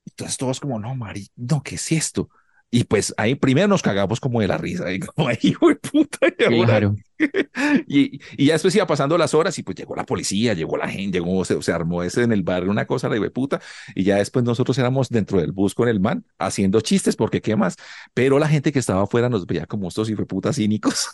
Entonces 0.05 0.37
todos 0.37 0.59
como, 0.59 0.79
no, 0.79 0.95
Mari, 0.95 1.27
no, 1.35 1.61
¿qué 1.63 1.75
es 1.75 1.91
esto? 1.91 2.29
Y 2.75 2.83
pues 2.83 3.13
ahí 3.15 3.35
primero 3.35 3.69
nos 3.69 3.81
cagamos 3.81 4.19
como 4.19 4.41
de 4.41 4.49
la 4.49 4.57
risa, 4.57 4.91
y 4.91 4.99
como, 4.99 5.29
"Ay, 5.29 5.37
hijo 5.43 5.69
de 5.69 5.75
puta, 5.75 6.27
y 6.37 6.43
ahora 6.43 6.65
Claro. 6.65 6.95
y, 7.87 8.19
y 8.37 8.45
ya 8.47 8.53
después 8.53 8.75
iba 8.75 8.87
pasando 8.87 9.17
las 9.17 9.33
horas 9.33 9.57
y 9.59 9.63
pues 9.63 9.75
llegó 9.77 9.95
la 9.95 10.05
policía, 10.05 10.53
llegó 10.53 10.77
la 10.77 10.87
gente, 10.87 11.19
llegó, 11.19 11.45
se, 11.45 11.61
se 11.61 11.71
armó 11.71 12.03
ese 12.03 12.23
en 12.23 12.31
el 12.31 12.43
barrio 12.43 12.71
una 12.71 12.85
cosa, 12.85 13.09
la 13.09 13.15
de 13.15 13.29
puta, 13.29 13.61
y 13.95 14.03
ya 14.03 14.17
después 14.17 14.43
nosotros 14.45 14.77
éramos 14.77 15.09
dentro 15.09 15.39
del 15.39 15.51
bus 15.51 15.73
con 15.73 15.87
el 15.87 15.99
man 15.99 16.25
haciendo 16.37 16.81
chistes 16.81 17.15
porque 17.15 17.41
qué 17.41 17.55
más, 17.55 17.75
pero 18.13 18.39
la 18.39 18.47
gente 18.47 18.71
que 18.71 18.79
estaba 18.79 19.03
afuera 19.03 19.29
nos 19.29 19.45
veía 19.45 19.65
como 19.65 19.87
estos 19.87 20.09
y 20.09 20.15
fue 20.15 20.25
puta 20.25 20.53
cínicos 20.53 21.09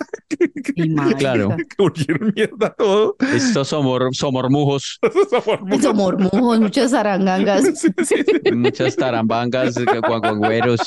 Y. 0.76 0.96
Claro. 1.16 1.56
que 1.58 1.76
volvieron 1.78 2.34
mierda 2.36 2.74
todo. 2.74 3.16
Estos 3.34 3.68
somor, 3.68 4.10
somormujos, 4.14 5.00
Esos 5.72 5.96
mormujos, 5.96 6.60
muchas 6.60 6.94
arangangas. 6.94 7.64
Sí, 7.80 7.90
sí, 8.04 8.16
sí. 8.44 8.52
muchas 8.54 8.96
tarambangas, 8.96 9.76
guaguagüeros. 10.08 10.82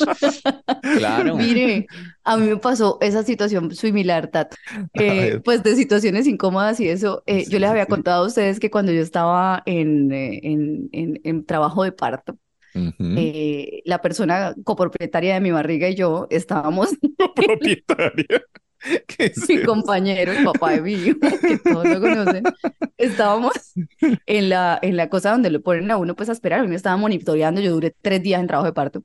Claro. 0.96 1.36
Mire, 1.36 1.86
a 2.24 2.36
mí 2.36 2.48
me 2.48 2.56
pasó 2.56 2.98
esa 3.00 3.22
situación 3.22 3.74
similar, 3.74 4.28
Tato. 4.28 4.56
Eh, 4.96 5.40
pues 5.44 5.62
de 5.62 5.76
situaciones 5.76 6.26
incómodas 6.26 6.80
y 6.80 6.88
eso. 6.88 7.22
eh, 7.26 7.46
Sí, 7.46 7.50
yo 7.50 7.58
les 7.58 7.70
había 7.70 7.86
sí. 7.86 7.88
contado 7.88 8.24
a 8.24 8.26
ustedes 8.26 8.60
que 8.60 8.70
cuando 8.70 8.92
yo 8.92 9.02
estaba 9.02 9.62
en, 9.66 10.12
eh, 10.12 10.40
en, 10.44 10.88
en- 10.92 11.20
en 11.24 11.44
trabajo 11.46 11.82
de 11.84 11.92
parto, 11.92 12.38
Ujú. 12.74 13.06
eh, 13.14 13.82
la 13.86 14.00
persona 14.02 14.54
copropietaria 14.64 15.34
de 15.34 15.40
mi 15.40 15.50
barriga 15.52 15.88
y 15.88 15.94
yo 15.96 16.26
estábamos, 16.30 16.90
Propietaria. 17.34 18.42
¿Qué 19.06 19.26
es 19.26 19.48
mi 19.48 19.60
eso? 19.60 19.62
compañero, 19.62 20.32
el 20.32 20.40
papá 20.42 20.72
de 20.72 20.82
mi 20.82 20.94
hijo, 20.94 21.42
que 21.44 21.58
todos 21.58 21.88
lo 21.88 22.00
conocen, 22.00 22.50
estábamos 22.96 23.78
en 24.26 24.48
la, 24.50 24.78
en 24.82 24.96
la 24.96 25.08
cosa 25.10 25.32
donde 25.32 25.50
lo 25.50 25.62
ponen 25.62 25.90
a 25.90 25.96
uno 25.98 26.14
pues 26.16 26.28
a 26.28 26.32
esperar. 26.32 26.60
A 26.60 26.62
mí 26.62 26.68
me 26.68 26.76
estaban 26.76 27.00
monitoreando, 27.00 27.60
yo 27.60 27.72
duré 27.72 27.94
tres 28.02 28.22
días 28.22 28.40
en 28.40 28.46
trabajo 28.48 28.66
de 28.66 28.72
parto. 28.74 29.04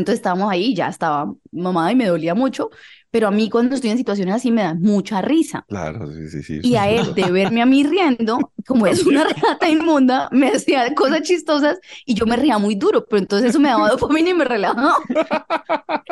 Entonces 0.00 0.18
estábamos 0.18 0.50
ahí, 0.50 0.74
ya 0.74 0.88
estaba 0.88 1.32
mamada 1.52 1.92
y 1.92 1.96
me 1.96 2.06
dolía 2.06 2.34
mucho, 2.34 2.70
pero 3.10 3.26
a 3.28 3.30
mí 3.30 3.50
cuando 3.50 3.74
estoy 3.74 3.90
en 3.90 3.98
situaciones 3.98 4.34
así 4.36 4.50
me 4.50 4.62
da 4.62 4.74
mucha 4.74 5.20
risa. 5.20 5.64
Claro, 5.68 6.10
sí, 6.12 6.28
sí, 6.28 6.42
sí. 6.42 6.60
Y 6.62 6.76
a 6.76 6.88
él, 6.88 7.12
de 7.14 7.30
verme 7.30 7.60
a 7.60 7.66
mí 7.66 7.84
riendo, 7.84 8.52
como 8.66 8.86
es 8.86 9.04
una 9.04 9.24
rata 9.42 9.68
inmunda, 9.68 10.28
me 10.30 10.48
hacía 10.48 10.94
cosas 10.94 11.22
chistosas 11.22 11.78
y 12.06 12.14
yo 12.14 12.24
me 12.26 12.36
reía 12.36 12.58
muy 12.58 12.76
duro, 12.76 13.04
pero 13.06 13.20
entonces 13.20 13.50
eso 13.50 13.60
me 13.60 13.68
daba 13.68 13.88
dopamina 13.90 14.30
y 14.30 14.34
me 14.34 14.44
relajaba. 14.44 14.96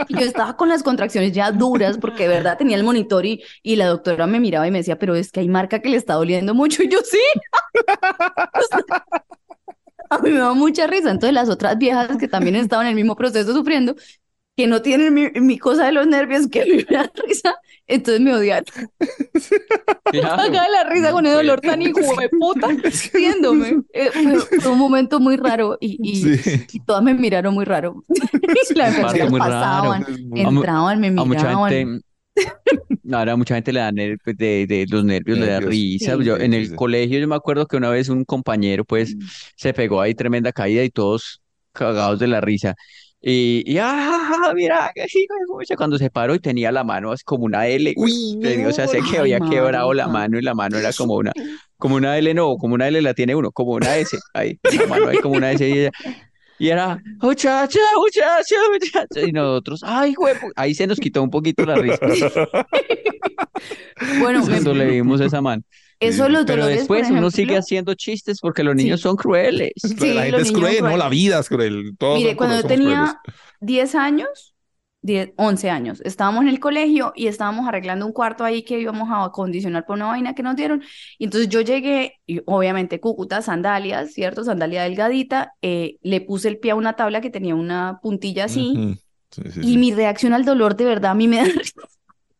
Y 0.09 0.15
yo 0.15 0.25
estaba 0.25 0.57
con 0.57 0.69
las 0.69 0.83
contracciones 0.83 1.33
ya 1.33 1.53
duras 1.53 1.99
porque 1.99 2.25
de 2.25 2.31
verdad 2.31 2.59
tenía 2.59 2.77
el 2.77 2.85
monitor 2.85 3.25
y, 3.27 3.43
y 3.63 3.77
la 3.77 3.87
doctora 3.87 4.27
me 4.27 4.41
miraba 4.41 4.67
y 4.67 4.71
me 4.71 4.79
decía, 4.79 4.99
pero 4.99 5.15
es 5.15 5.31
que 5.31 5.41
hay 5.41 5.49
marca 5.49 5.81
que 5.81 5.89
le 5.89 5.97
está 5.97 6.15
doliendo 6.15 6.55
mucho. 6.55 6.83
Y 6.83 6.89
yo 6.89 6.99
sí. 7.05 7.19
A 10.11 10.19
mí 10.19 10.31
me 10.31 10.39
da 10.39 10.53
mucha 10.55 10.87
risa. 10.87 11.11
Entonces 11.11 11.35
las 11.35 11.49
otras 11.49 11.79
viejas 11.79 12.17
que 12.19 12.29
también 12.29 12.57
estaban 12.57 12.87
en 12.87 12.91
el 12.91 12.97
mismo 12.97 13.17
proceso 13.17 13.53
sufriendo, 13.55 13.95
que 14.57 14.67
no 14.67 14.83
tienen 14.83 15.15
mi, 15.15 15.31
mi 15.41 15.59
cosa 15.59 15.87
de 15.87 15.93
los 15.93 16.07
nervios, 16.07 16.49
que 16.49 16.65
me 16.91 16.97
da 16.97 17.11
risa, 17.27 17.55
entonces 17.87 18.21
me 18.21 18.35
odian. 18.35 18.65
Claro. 20.11 20.43
Acá 20.43 20.65
la 20.71 20.85
risa 20.89 21.13
con 21.13 21.27
el 21.27 21.35
dolor 21.35 21.61
tan 21.61 21.83
hijo 21.83 22.01
de 22.19 22.31
puta, 22.31 22.69
viéndome. 23.13 23.83
Eh, 23.93 24.11
fue, 24.11 24.61
fue 24.61 24.73
un 24.73 24.79
momento 24.79 25.21
muy 25.21 25.37
raro 25.37 25.77
y, 25.81 25.99
y, 26.03 26.39
Sí. 26.39 26.65
y 26.73 26.81
todas 26.81 27.03
me 27.03 27.13
miraron 27.13 27.53
muy 27.53 27.67
raro. 27.67 28.03
Muy 28.09 28.77
raro. 28.77 29.31
pasaban, 29.39 30.07
mu- 30.31 30.37
entraban, 30.37 31.01
me 31.01 31.11
miraban. 31.11 32.03
Ahora 33.13 33.37
mucha 33.37 33.55
gente 33.55 33.73
le 33.73 33.81
da 33.81 33.91
ner- 33.93 34.19
pues, 34.23 34.37
de, 34.37 34.67
de 34.67 34.87
los 34.89 35.05
nervios, 35.05 35.39
le 35.39 35.47
da 35.47 35.61
risa. 35.61 36.17
Sí. 36.17 36.25
Yo 36.25 36.37
Sí, 36.37 36.43
en 36.45 36.55
el 36.55 36.69
sí. 36.69 36.75
colegio 36.75 37.19
yo 37.19 37.29
me 37.29 37.35
acuerdo 37.37 37.67
que 37.67 37.77
una 37.77 37.91
vez 37.91 38.09
un 38.09 38.25
compañero 38.25 38.85
pues 38.85 39.17
se 39.57 39.73
pegó 39.75 40.01
ahí 40.01 40.15
tremenda 40.15 40.53
caída 40.53 40.85
y 40.85 40.91
todos 40.91 41.41
cagados 41.73 42.19
de 42.19 42.27
la 42.29 42.41
risa. 42.41 42.75
Y, 43.21 43.65
y 43.67 43.79
ah, 43.81 44.53
mira, 44.55 44.93
qué 44.95 45.03
hijo 45.03 45.35
de 45.35 45.47
pucha", 45.49 45.75
cuando 45.77 45.99
se 45.99 46.09
paró 46.09 46.35
y 46.37 46.39
tenía 46.39 46.71
la 46.71 46.85
mano 46.85 47.11
así 47.11 47.25
como 47.25 47.45
una 47.47 47.67
L. 47.67 47.93
Uy, 47.97 48.39
o 48.65 48.73
sea, 48.73 48.87
se 48.87 49.01
no. 49.01 49.11
que 49.11 49.19
había 49.19 49.41
quebrado 49.41 49.93
la 49.93 50.07
mano 50.07 50.39
y 50.39 50.43
la 50.43 50.55
mano 50.55 50.79
era 50.79 50.93
como 50.93 51.15
una, 51.17 51.33
como 51.79 51.97
una 51.97 52.17
L, 52.17 52.33
no, 52.35 52.57
como 52.57 52.75
una 52.75 52.87
L 52.87 53.03
la 53.03 53.15
tiene 53.15 53.35
uno, 53.35 53.51
como 53.51 53.73
una 53.73 53.97
S, 53.97 54.17
ahí, 54.35 54.59
la 54.63 54.87
mano 54.87 55.09
ahí 55.09 55.19
como 55.19 55.35
una 55.35 55.51
S 55.51 55.69
y 55.69 55.73
ella, 55.73 55.91
y 56.59 56.69
era, 56.69 57.01
muchacha, 57.21 57.79
muchacha, 57.97 58.57
muchacha, 58.73 59.21
y 59.27 59.33
nosotros, 59.33 59.81
ay, 59.85 60.15
güey, 60.15 60.35
ahí 60.57 60.75
se 60.75 60.87
nos 60.87 60.99
quitó 60.99 61.23
un 61.23 61.31
poquito 61.31 61.65
la 61.65 61.77
risa 61.77 61.99
Bueno, 64.21 64.41
me- 64.45 64.53
cuando 64.53 64.75
le 64.75 64.87
vimos 64.87 65.21
esa 65.21 65.41
man. 65.41 65.65
eso 66.01 66.29
los 66.29 66.45
Pero 66.45 66.63
dolores, 66.63 66.87
por 66.87 66.97
después 66.99 67.11
uno 67.11 67.31
sigue 67.31 67.43
ejemplo, 67.45 67.59
haciendo 67.61 67.95
chistes 67.95 68.39
porque 68.41 68.63
los 68.63 68.75
niños 68.77 69.01
son 69.01 69.17
crueles. 69.17 69.73
Sí, 69.83 70.13
la 70.15 70.25
gente 70.25 70.43
es 70.43 70.53
cruel, 70.53 70.85
¿no? 70.85 70.97
La 70.97 71.09
vida 71.09 71.39
es 71.41 71.49
cruel. 71.49 71.93
Todos 71.99 72.19
Mire, 72.19 72.37
cuando 72.37 72.61
yo 72.61 72.67
tenía 72.67 73.19
crueles. 73.23 73.41
10 73.61 73.95
años, 73.97 74.48
10, 75.01 75.33
11 75.37 75.71
años, 75.71 76.01
estábamos 76.05 76.43
en 76.43 76.49
el 76.49 76.61
colegio 76.61 77.13
y 77.17 77.29
estábamos 77.29 77.69
arreglando 77.69 78.05
un 78.07 78.13
cuarto 78.13 78.45
ahí 78.45 78.63
que 78.65 78.79
íbamos 78.81 79.09
a 79.11 79.25
acondicionar 79.25 79.87
por 79.87 79.97
una 79.97 80.07
vaina 80.09 80.35
que 80.35 80.43
nos 80.43 80.57
dieron. 80.57 80.83
Y 81.19 81.25
entonces 81.25 81.49
yo 81.49 81.61
llegué, 81.61 82.21
y 82.27 82.41
obviamente 82.47 83.01
Cúcuta, 83.01 83.41
sandalias, 83.43 84.13
¿cierto? 84.13 84.45
Sandalia 84.45 84.83
delgadita, 84.83 85.55
eh, 85.63 85.99
le 86.03 86.21
puse 86.21 86.49
el 86.49 86.59
pie 86.59 86.73
a 86.73 86.75
una 86.75 86.95
tabla 86.97 87.21
que 87.21 87.31
tenía 87.31 87.55
una 87.55 88.01
puntilla 88.03 88.45
así. 88.47 88.73
Ujú. 88.75 88.95
Sí, 89.31 89.43
sí, 89.51 89.63
Y 89.63 89.73
sí. 89.73 89.79
mi 89.79 89.93
reacción 89.93 90.33
al 90.33 90.45
dolor, 90.45 90.77
de 90.77 90.85
verdad, 90.85 91.13
a 91.13 91.15
mí 91.15 91.29
me 91.29 91.37
da 91.39 91.45
risa. 91.45 91.73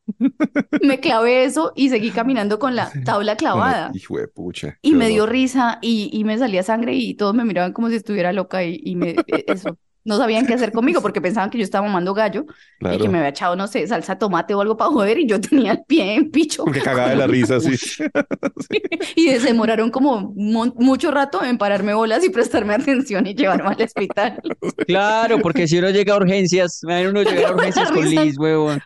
Me 0.81 1.01
clavé 1.01 1.45
eso 1.45 1.73
y 1.75 1.89
seguí 1.89 2.13
caminando 2.13 2.59
con 2.59 2.77
la 2.77 3.01
tabla 3.05 3.37
clavada. 3.37 3.93
Hijo 3.95 4.19
de 4.19 4.29
pucha. 4.29 4.79
Y 4.81 4.95
me 4.95 5.09
dio 5.09 5.27
risa 5.27 5.79
y, 5.83 6.09
y 6.13 6.25
me 6.25 6.39
salía 6.39 6.63
sangre 6.63 6.95
y 6.95 7.15
todos 7.15 7.35
me 7.35 7.45
miraban 7.45 7.73
como 7.73 7.89
si 7.89 7.97
estuviera 7.97 8.33
loca 8.33 8.63
y, 8.65 8.81
y 8.85 8.95
me, 8.97 9.11
e- 9.27 9.45
eso. 9.49 9.79
No 10.09 10.17
sabían 10.17 10.47
qué 10.47 10.55
hacer 10.55 10.73
conmigo 10.73 11.03
porque 11.03 11.21
pensaban 11.21 11.51
que 11.51 11.59
yo 11.59 11.65
estaba 11.65 11.87
mamando 11.87 12.15
gallo 12.15 12.47
y 12.49 12.79
Claro. 12.79 12.99
que 12.99 13.09
me 13.11 13.19
había 13.19 13.29
echado, 13.29 13.57
no 13.57 13.67
sé, 13.67 13.87
salsa 13.87 14.15
de 14.15 14.21
tomate 14.21 14.55
o 14.55 14.61
algo 14.63 14.77
para 14.77 14.91
joder 14.91 15.19
y 15.19 15.27
yo 15.27 15.39
tenía 15.41 15.73
el 15.73 15.85
pie 15.87 16.15
en 16.15 16.31
picho. 16.31 16.65
Porque 16.65 16.81
cagaba 16.81 17.11
de 17.11 17.17
la 17.17 17.27
risa, 17.27 17.61
sí. 17.61 17.77
Y 19.17 19.29
se 19.29 19.39
demoraron 19.49 19.91
como 19.91 20.33
mucho 20.35 21.11
rato 21.11 21.45
en 21.45 21.59
pararme 21.59 21.93
bolas 21.93 22.25
y 22.25 22.31
prestarme 22.31 22.75
atención 22.81 23.27
y 23.27 23.35
llevarme 23.35 23.69
al 23.69 23.83
hospital. 23.83 24.41
Claro, 24.87 25.39
porque 25.41 25.69
si 25.69 25.77
uno 25.79 25.91
llega 25.91 26.15
a 26.15 26.17
urgencias, 26.17 26.83
imagínate 26.83 27.11
uno 27.11 27.23
llega 27.31 27.49
a 27.49 27.53
urgencias 27.55 27.91
con. 27.93 28.09
Liz, 28.09 28.39
huevón. 28.39 28.81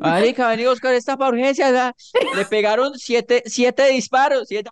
Marica, 0.00 0.48
vení 0.48 0.64
Oscar, 0.64 0.94
está 0.94 1.16
para 1.18 1.30
urgencias. 1.30 1.70
¿verdad? 1.72 1.94
Le 2.34 2.44
pegaron 2.46 2.92
siete, 2.96 3.42
siete 3.46 3.88
disparos. 3.90 4.48
siete- 4.48 4.70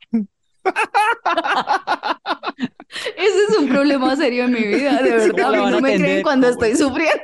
Ese 3.17 3.45
es 3.49 3.57
un 3.59 3.69
problema 3.69 4.17
serio 4.17 4.45
en 4.45 4.53
mi 4.53 4.63
vida, 4.63 5.01
de 5.03 5.11
verdad. 5.17 5.51
la 5.53 5.59
A 5.59 5.65
mí 5.67 5.71
no 5.71 5.81
me 5.81 5.97
creen 5.97 6.23
cuando 6.23 6.49
estoy 6.49 6.77
sufriendo. 6.77 7.23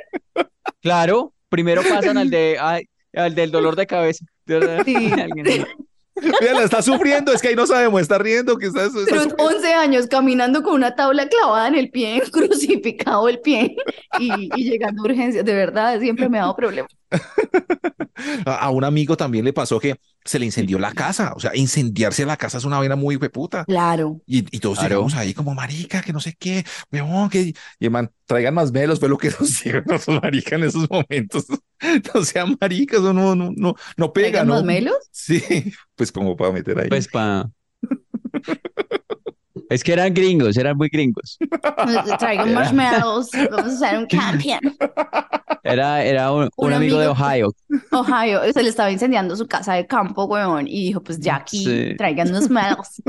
Claro, 0.81 1.33
primero 1.49 1.83
pasan 1.83 2.19
al 2.19 2.31
de, 2.31 2.57
ay, 2.61 2.85
el 3.13 3.35
del 3.35 3.51
dolor 3.51 3.77
de 3.77 3.87
cabeza. 3.87 4.25
De 4.45 4.59
verdad, 4.59 4.83
Sí. 4.85 4.95
alguien- 5.21 5.67
Mira, 6.41 6.63
está 6.65 6.81
sufriendo, 6.81 7.31
es 7.31 7.43
que 7.43 7.49
ahí 7.49 7.55
no 7.55 7.67
sabemos, 7.67 8.01
está 8.01 8.17
riendo, 8.17 8.57
que 8.57 8.69
está, 8.69 8.85
está 8.87 9.01
Pero 9.07 9.23
sufriendo. 9.25 9.37
11 9.55 9.75
años 9.75 10.07
caminando 10.07 10.63
con 10.63 10.73
una 10.75 10.95
tabla 10.95 11.29
clavada 11.29 11.69
en 11.69 11.75
el 11.75 11.91
pie, 11.91 12.23
crucificado 12.33 13.29
el 13.29 13.39
pie 13.41 13.77
y, 14.19 14.49
y 14.59 14.65
llegando 14.71 15.03
a 15.03 15.05
urgencias. 15.05 15.45
De 15.45 15.53
verdad, 15.53 16.01
siempre 16.01 16.31
me 16.31 16.39
ha 16.39 16.43
dado 16.43 16.57
problemas. 16.57 16.91
A, 18.47 18.71
un 18.71 18.83
amigo 18.85 19.17
también 19.17 19.45
le 19.45 19.53
pasó 19.53 19.79
que 19.79 19.97
se 20.25 20.39
le 20.39 20.47
incendió 20.47 20.79
la 20.79 20.93
casa. 20.93 21.33
O 21.37 21.41
sea, 21.41 21.55
incendiarse 21.55 22.25
la 22.25 22.37
casa 22.37 22.59
es 22.59 22.65
una 22.65 22.79
vaina 22.79 22.97
muy 22.97 23.19
puta. 23.19 23.65
Claro. 23.67 24.21
Y, 24.27 24.39
y 24.57 24.59
todos 24.61 24.79
Claro. 24.79 24.95
llegamos 24.97 25.15
ahí 25.15 25.35
como 25.35 25.55
marica, 25.55 26.01
que 26.03 26.13
no 26.13 26.21
sé 26.21 26.35
qué, 26.39 26.65
weón, 26.91 27.29
que... 27.29 27.55
Y 27.79 27.89
man, 27.91 28.11
traigan 28.25 28.55
más 28.55 28.73
velos, 28.73 28.99
fue 29.01 29.09
lo 29.09 29.19
que 29.19 29.31
nos 29.41 29.63
dijo 29.63 29.79
esos 29.87 30.23
marica 30.23 30.57
en 30.57 30.65
esos 30.65 30.89
momentos. 30.91 31.47
No 32.15 32.25
sean 32.25 32.57
maricas, 32.59 33.03
no, 33.03 33.13
no, 33.13 33.35
no, 33.35 33.53
no, 33.55 33.75
no 33.99 34.13
pega, 34.15 34.29
¿Traigan 34.29 34.47
¿no? 34.47 34.55
más 34.55 34.65
melos? 34.65 34.97
Sí, 35.11 35.43
pues 35.95 36.11
como 36.11 36.35
para 36.35 36.51
meter 36.51 36.79
ahí. 36.81 36.89
Pues 36.89 37.07
pa. 37.07 37.51
Es 39.69 39.83
que 39.83 39.93
eran 39.93 40.15
gringos, 40.15 40.57
eran 40.57 40.77
muy 40.77 40.89
gringos. 40.89 41.39
Traigan 42.19 42.55
marshmallows. 42.55 43.31
Vamos 43.51 43.83
a 43.83 43.87
hacer 43.87 43.99
un 43.99 44.07
camping. 44.07 44.55
Era, 45.65 46.05
era 46.05 46.31
un, 46.33 46.45
Un 46.57 46.69
un 46.69 46.73
amigo 46.75 46.99
de 46.99 47.07
amigo. 47.07 47.21
Ohio. 47.25 47.49
Ohio, 47.91 48.41
se 48.53 48.63
le 48.63 48.69
estaba 48.69 48.91
incendiando 48.93 49.35
su 49.35 49.47
casa 49.49 49.75
de 49.75 49.85
campo, 49.87 50.25
weón, 50.27 50.69
y 50.69 50.85
dijo, 50.87 51.03
pues 51.03 51.19
ya 51.19 51.37
aquí, 51.37 51.65
Sí. 51.65 51.95
traigan 51.99 52.31
marshmallows. 52.31 53.03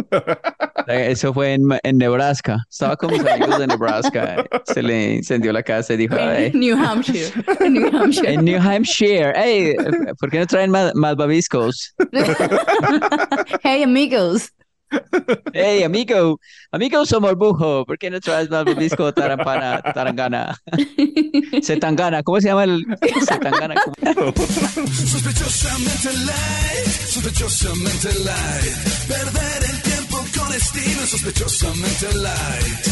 Eh, 0.87 1.11
Eso 1.11 1.33
fue 1.33 1.53
en, 1.53 1.67
en 1.83 1.97
Nebraska. 1.99 2.57
Estaba 2.69 2.95
con 2.95 3.11
mis 3.11 3.23
amigos 3.25 3.59
de 3.59 3.67
Nebraska. 3.67 4.45
Se 4.65 4.81
le 4.81 5.15
incendió 5.17 5.53
la 5.53 5.61
casa 5.61 5.93
y 5.93 5.97
dijo, 5.97 6.15
"Ay, 6.19 6.45
En 6.53 6.59
New 6.59 6.77
Hampshire. 6.77 7.31
En 7.59 7.73
New 7.73 7.95
Hampshire. 7.95 8.33
en 8.33 8.45
New 8.45 8.59
Hampshire, 8.61 9.33
hey, 9.35 9.75
¿por 10.19 10.31
qué 10.31 10.39
no 10.39 10.45
traen 10.47 10.71
más, 10.71 10.95
más 10.95 11.15
babiscos? 11.15 11.93
Hey, 13.63 13.83
amigos. 13.83 14.51
Hey, 15.53 15.83
amigo, 15.83 16.39
amigo 16.71 17.05
Somorbujo, 17.05 17.85
¿por 17.85 17.97
qué 17.97 18.09
no 18.09 18.19
traes 18.19 18.49
más 18.49 18.65
babisco 18.65 19.13
tarampana, 19.13 19.81
tarangana? 19.81 20.57
Setangana, 21.61 22.23
¿cómo 22.23 22.39
se 22.39 22.47
llama 22.47 22.63
el 22.63 22.85
Setangana? 23.27 23.75
Sospechosamente 24.05 26.13
light, 26.25 26.87
sospechosamente 26.87 28.13
light. 28.23 28.73
Perder 29.07 29.63
el 29.69 29.81
tiempo 29.81 30.23
con 30.37 30.53
estilo, 30.53 31.05
sospechosamente 31.05 32.13
light. 32.15 32.87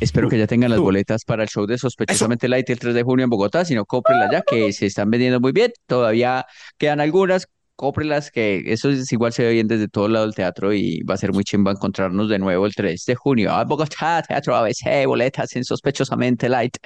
Espero 0.00 0.28
que 0.28 0.36
ya 0.36 0.46
tengan 0.46 0.70
las 0.70 0.80
boletas 0.80 1.24
para 1.24 1.44
el 1.44 1.48
show 1.48 1.64
de 1.66 1.78
Sospechosamente 1.78 2.46
Light 2.46 2.68
el 2.68 2.78
3 2.78 2.94
de 2.94 3.02
junio 3.02 3.24
en 3.24 3.30
Bogotá. 3.30 3.64
Si 3.64 3.74
no, 3.74 3.86
cómprenlas 3.86 4.30
ya, 4.30 4.42
que 4.42 4.70
se 4.74 4.84
están 4.84 5.10
vendiendo 5.10 5.40
muy 5.40 5.52
bien. 5.52 5.72
Todavía 5.86 6.44
quedan 6.76 7.00
algunas. 7.00 7.48
Cómprenlas, 7.76 8.30
que 8.30 8.62
eso 8.66 8.88
es 8.90 9.10
igual 9.12 9.32
se 9.32 9.42
ve 9.42 9.52
bien 9.52 9.66
desde 9.66 9.88
todo 9.88 10.08
lado 10.08 10.26
del 10.26 10.34
teatro 10.34 10.72
y 10.72 11.02
va 11.02 11.14
a 11.14 11.16
ser 11.16 11.32
muy 11.32 11.42
chimba 11.42 11.72
encontrarnos 11.72 12.28
de 12.28 12.38
nuevo 12.38 12.66
el 12.66 12.74
3 12.74 13.04
de 13.04 13.14
junio 13.16 13.50
a 13.50 13.64
Bogotá, 13.64 14.22
Teatro 14.22 14.54
ABC, 14.54 15.06
boletas 15.06 15.56
en 15.56 15.64
Sospechosamente 15.64 16.48
Light 16.48 16.76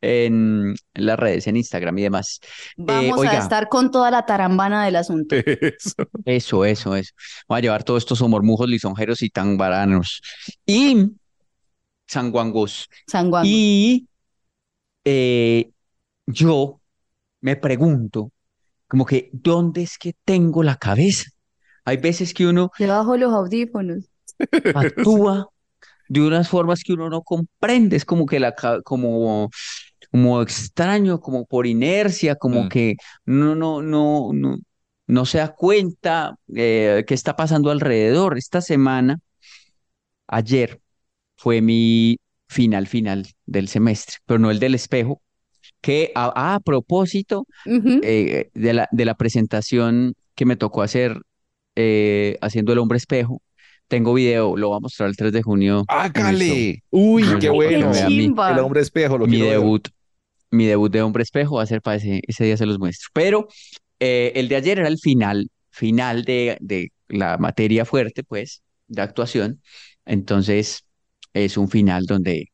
en, 0.00 0.74
las 0.94 1.18
redes, 1.18 1.46
en 1.48 1.56
Instagram 1.56 1.98
y 1.98 2.02
demás. 2.02 2.38
Vamos 2.76 3.18
a 3.18 3.20
oiga. 3.20 3.38
estar 3.38 3.68
con 3.68 3.90
toda 3.90 4.10
la 4.10 4.24
tarambana 4.24 4.84
del 4.84 4.96
asunto. 4.96 5.34
Eso. 5.36 5.94
Eso, 6.24 6.64
eso, 6.64 6.96
eso. 6.96 7.12
Voy 7.48 7.58
a 7.58 7.62
llevar 7.62 7.82
todos 7.82 8.02
estos 8.02 8.20
homormujos 8.22 8.68
lisonjeros 8.68 9.22
y 9.22 9.30
tan 9.30 9.56
baranos. 9.56 10.20
Y 10.64 11.10
sanguangos. 12.06 12.88
San 13.06 13.30
Juan. 13.30 13.44
Y 13.46 14.06
eh, 15.04 15.70
yo 16.26 16.80
me 17.40 17.56
pregunto, 17.56 18.30
como 18.88 19.06
que, 19.06 19.30
¿dónde 19.32 19.82
es 19.82 19.98
que 19.98 20.14
tengo 20.24 20.62
la 20.62 20.76
cabeza? 20.76 21.30
Hay 21.84 21.98
veces 21.98 22.34
que 22.34 22.46
uno 22.46 22.70
Debajo 22.78 23.12
de 23.12 23.18
los 23.18 23.34
audífonos. 23.34 24.10
actúa 24.72 25.48
de 26.08 26.20
unas 26.22 26.48
formas 26.48 26.82
que 26.84 26.94
uno 26.94 27.10
no 27.10 27.22
comprende, 27.22 27.96
es 27.96 28.04
como 28.04 28.26
que 28.26 28.40
la, 28.40 28.54
como, 28.84 29.50
como 30.10 30.42
extraño, 30.42 31.20
como 31.20 31.46
por 31.46 31.66
inercia, 31.66 32.36
como 32.36 32.64
Mm. 32.64 32.68
que 32.68 32.96
no, 33.26 33.54
no, 33.56 33.82
no, 33.82 34.30
no, 34.34 34.58
no 35.08 35.26
se 35.26 35.38
da 35.38 35.54
cuenta 35.54 36.36
eh, 36.54 37.04
qué 37.06 37.14
está 37.14 37.36
pasando 37.36 37.70
alrededor. 37.70 38.38
Esta 38.38 38.60
semana, 38.62 39.20
ayer, 40.26 40.80
fue 41.36 41.60
mi 41.62 42.18
final 42.48 42.86
final 42.88 43.26
del 43.46 43.68
semestre, 43.68 44.16
pero 44.26 44.38
no 44.40 44.50
el 44.52 44.60
del 44.60 44.74
espejo, 44.74 45.22
que 45.86 46.12
a, 46.14 46.54
a 46.54 46.60
propósito 46.60 47.46
eh, 48.02 48.50
de 48.54 48.72
la, 48.72 48.88
de 48.90 49.04
la 49.04 49.14
presentación 49.14 50.14
que 50.34 50.44
me 50.44 50.56
tocó 50.56 50.82
hacer 50.82 51.20
eh, 51.76 52.38
haciendo 52.40 52.72
el 52.72 52.78
hombre 52.78 52.98
espejo. 52.98 53.40
Tengo 53.88 54.14
video, 54.14 54.56
lo 54.56 54.68
voy 54.68 54.76
a 54.78 54.80
mostrar 54.80 55.08
el 55.08 55.16
3 55.16 55.32
de 55.32 55.42
junio. 55.42 55.84
¡Hágale! 55.88 56.82
Uy, 56.90 57.22
No, 57.22 57.38
qué 57.38 57.46
no, 57.48 57.54
bueno. 57.54 57.92
El 57.94 58.58
hombre 58.58 58.80
espejo, 58.80 59.16
lo 59.16 59.26
mi 59.26 59.40
ver. 59.40 59.50
debut, 59.52 59.88
mi 60.50 60.66
debut 60.66 60.90
de 60.92 61.02
hombre 61.02 61.22
espejo 61.22 61.56
va 61.56 61.62
a 61.62 61.66
ser 61.66 61.82
para 61.82 61.96
ese, 61.96 62.20
ese 62.26 62.44
día 62.44 62.56
se 62.56 62.66
los 62.66 62.78
muestro. 62.80 63.08
Pero 63.12 63.48
eh, 64.00 64.32
el 64.34 64.48
de 64.48 64.56
ayer 64.56 64.78
era 64.80 64.88
el 64.88 64.98
final, 64.98 65.48
final 65.70 66.24
de, 66.24 66.56
de 66.60 66.90
la 67.08 67.38
materia 67.38 67.84
fuerte, 67.84 68.24
pues, 68.24 68.62
de 68.88 69.02
actuación. 69.02 69.62
Entonces, 70.04 70.84
es 71.32 71.56
un 71.56 71.68
final 71.68 72.06
donde, 72.06 72.46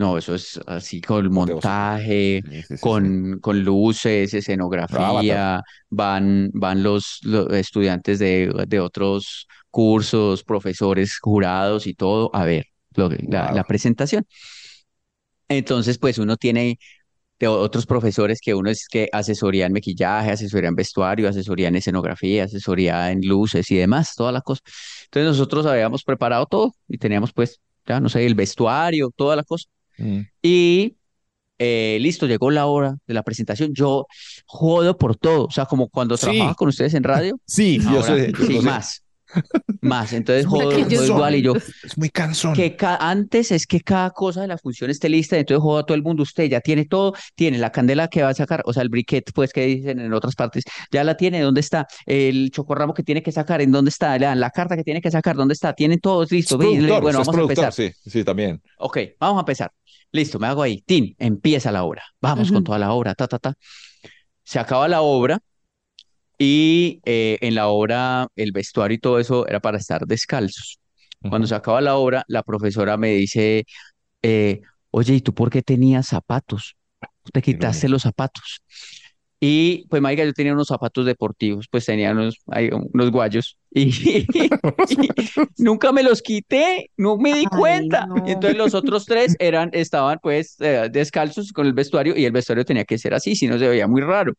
no, 0.00 0.18
eso 0.18 0.34
es 0.34 0.58
así 0.66 1.00
con 1.00 1.30
montaje, 1.32 2.42
Sí, 2.42 2.62
sí, 2.62 2.76
sí, 2.76 2.76
con, 2.82 3.38
con 3.40 3.60
luces, 3.64 4.32
escenografía, 4.34 5.62
van, 5.90 6.50
van 6.54 6.82
los, 6.82 7.18
los 7.22 7.52
estudiantes 7.52 8.18
de, 8.18 8.52
de 8.66 8.80
otros 8.80 9.46
cursos, 9.70 10.42
profesores, 10.44 11.18
jurados 11.20 11.86
y 11.86 11.94
todo, 11.94 12.30
a 12.34 12.44
ver 12.44 12.66
lo 12.96 13.08
la, 13.28 13.52
la 13.52 13.64
presentación. 13.64 14.24
Entonces, 15.48 15.98
pues 15.98 16.18
uno 16.18 16.36
tiene 16.36 16.78
de 17.40 17.48
otros 17.48 17.86
profesores 17.86 18.40
que 18.42 18.54
uno 18.54 18.70
es 18.70 18.88
que 18.88 19.08
asesoría 19.12 19.66
en 19.66 19.72
maquillaje, 19.74 20.30
asesoría 20.32 20.68
en 20.70 20.76
vestuario, 20.76 21.28
asesoría 21.28 21.68
en 21.68 21.76
escenografía, 21.76 22.44
asesoría 22.44 23.12
en 23.12 23.22
luces 23.26 23.70
y 23.70 23.76
demás, 23.76 24.14
todas 24.16 24.34
las 24.34 24.42
cosas. 24.44 24.64
Entonces 25.06 25.30
nosotros 25.32 25.66
habíamos 25.66 26.04
preparado 26.04 26.46
todo 26.46 26.74
y 26.88 26.98
teníamos 26.98 27.32
pues, 27.32 27.60
ya 27.86 28.00
no 28.00 28.08
sé, 28.10 28.26
el 28.26 28.34
vestuario, 28.36 29.10
toda 29.16 29.36
la 29.36 29.44
cosa. 29.44 29.68
Mm. 30.00 30.20
Y 30.42 30.96
eh, 31.58 31.98
listo, 32.00 32.26
llegó 32.26 32.50
la 32.50 32.66
hora 32.66 32.96
de 33.06 33.14
la 33.14 33.22
presentación. 33.22 33.74
Yo 33.74 34.06
jodo 34.46 34.96
por 34.96 35.16
todo, 35.16 35.44
o 35.44 35.50
sea, 35.50 35.66
como 35.66 35.88
cuando 35.88 36.16
Sí. 36.16 36.22
trabajaba 36.26 36.54
con 36.54 36.68
ustedes 36.68 36.94
en 36.94 37.02
radio, 37.04 37.38
Sí, 37.46 37.78
yo 37.80 38.62
más, 38.62 39.04
más. 39.80 40.12
Entonces 40.12 40.46
jodo, 40.46 40.70
jodo 40.84 41.04
igual 41.06 41.34
y 41.36 41.42
yo, 41.42 41.54
Es 41.56 41.96
muy 41.96 42.10
cansón. 42.10 42.54
que 42.54 42.76
ca- 42.76 42.96
antes 42.96 43.50
es 43.50 43.66
que 43.66 43.80
cada 43.80 44.10
cosa 44.10 44.42
de 44.42 44.48
la 44.48 44.58
función 44.58 44.90
esté 44.90 45.08
lista, 45.08 45.36
entonces 45.38 45.62
joda 45.62 45.80
a 45.82 45.86
todo 45.86 45.94
el 45.94 46.02
mundo, 46.02 46.22
usted 46.22 46.44
ya 46.48 46.60
tiene 46.60 46.84
todo, 46.84 47.14
tiene 47.34 47.58
la 47.58 47.70
candela 47.72 48.08
que 48.08 48.22
va 48.22 48.30
a 48.30 48.34
sacar, 48.34 48.62
o 48.66 48.72
sea, 48.72 48.82
el 48.82 48.88
briquet, 48.88 49.32
pues 49.34 49.52
que 49.52 49.66
dicen 49.66 50.00
en 50.00 50.12
otras 50.12 50.34
partes, 50.34 50.64
ya 50.90 51.04
la 51.04 51.16
tiene, 51.16 51.40
¿dónde 51.40 51.60
está? 51.60 51.86
El 52.06 52.50
chocorramo 52.50 52.94
que 52.94 53.02
tiene 53.02 53.22
que 53.22 53.32
sacar, 53.32 53.60
¿en 53.60 53.72
dónde 53.72 53.88
está? 53.90 54.18
La, 54.18 54.34
la 54.34 54.50
carta 54.50 54.76
que 54.76 54.84
tiene 54.84 55.00
que 55.00 55.10
sacar, 55.10 55.36
¿dónde 55.36 55.54
está? 55.54 55.72
Tienen 55.74 56.00
todos 56.00 56.30
listo, 56.30 56.58
bueno, 56.58 57.18
vamos 57.18 57.36
a 57.36 57.40
empezar. 57.40 57.72
sí, 57.72 57.90
sí, 58.06 58.24
también. 58.24 58.60
Ok, 58.78 58.98
vamos 59.18 59.38
a 59.38 59.40
empezar. 59.40 59.70
Listo, 60.12 60.38
me 60.38 60.48
hago 60.48 60.62
ahí. 60.62 60.82
Tin, 60.84 61.14
empieza 61.18 61.70
la 61.70 61.84
obra. 61.84 62.02
Vamos 62.20 62.50
con 62.50 62.64
toda 62.64 62.78
la 62.78 62.92
obra, 62.92 63.14
ta, 63.14 63.28
ta, 63.28 63.38
ta. 63.38 63.54
Se 64.42 64.58
acaba 64.58 64.88
la 64.88 65.02
obra 65.02 65.38
y 66.42 67.02
eh, 67.04 67.36
en 67.42 67.54
la 67.54 67.68
obra 67.68 68.26
el 68.34 68.52
vestuario 68.52 68.94
y 68.94 68.98
todo 68.98 69.18
eso 69.18 69.46
era 69.46 69.60
para 69.60 69.76
estar 69.76 70.06
descalzos. 70.06 70.80
Cuando 71.28 71.46
se 71.46 71.54
acaba 71.54 71.82
la 71.82 71.96
obra, 71.96 72.24
la 72.28 72.42
profesora 72.42 72.96
me 72.96 73.10
dice, 73.10 73.66
eh, 74.22 74.62
oye, 74.90 75.16
¿y 75.16 75.20
tú 75.20 75.34
por 75.34 75.50
qué 75.50 75.60
tenías 75.60 76.06
zapatos? 76.06 76.76
Te 77.30 77.42
quitaste 77.42 77.90
los 77.90 78.02
zapatos. 78.02 78.62
Y 79.38 79.86
pues, 79.88 80.00
marica, 80.00 80.24
yo 80.24 80.32
tenía 80.32 80.54
unos 80.54 80.68
zapatos 80.68 81.04
deportivos, 81.04 81.66
pues 81.70 81.84
tenía 81.84 82.12
unos, 82.12 82.36
unos 82.92 83.10
guayos 83.10 83.58
y, 83.70 83.90
nunca 85.58 85.92
me 85.92 86.02
los 86.02 86.22
quité, 86.22 86.90
no 86.96 87.18
me 87.18 87.34
di 87.34 87.44
Ay, 87.50 87.58
cuenta. 87.58 88.06
no. 88.06 88.26
Y 88.26 88.30
entonces 88.30 88.56
los 88.56 88.72
otros 88.72 89.04
tres 89.04 89.36
eran, 89.38 89.68
estaban 89.74 90.18
pues 90.22 90.56
eh, 90.60 90.88
descalzos 90.90 91.52
con 91.52 91.66
el 91.66 91.74
vestuario 91.74 92.16
y 92.16 92.24
el 92.24 92.32
vestuario 92.32 92.64
tenía 92.64 92.86
que 92.86 92.96
ser 92.96 93.12
así, 93.12 93.36
si 93.36 93.46
no 93.46 93.58
se 93.58 93.68
veía 93.68 93.86
muy 93.86 94.00
raro. 94.00 94.32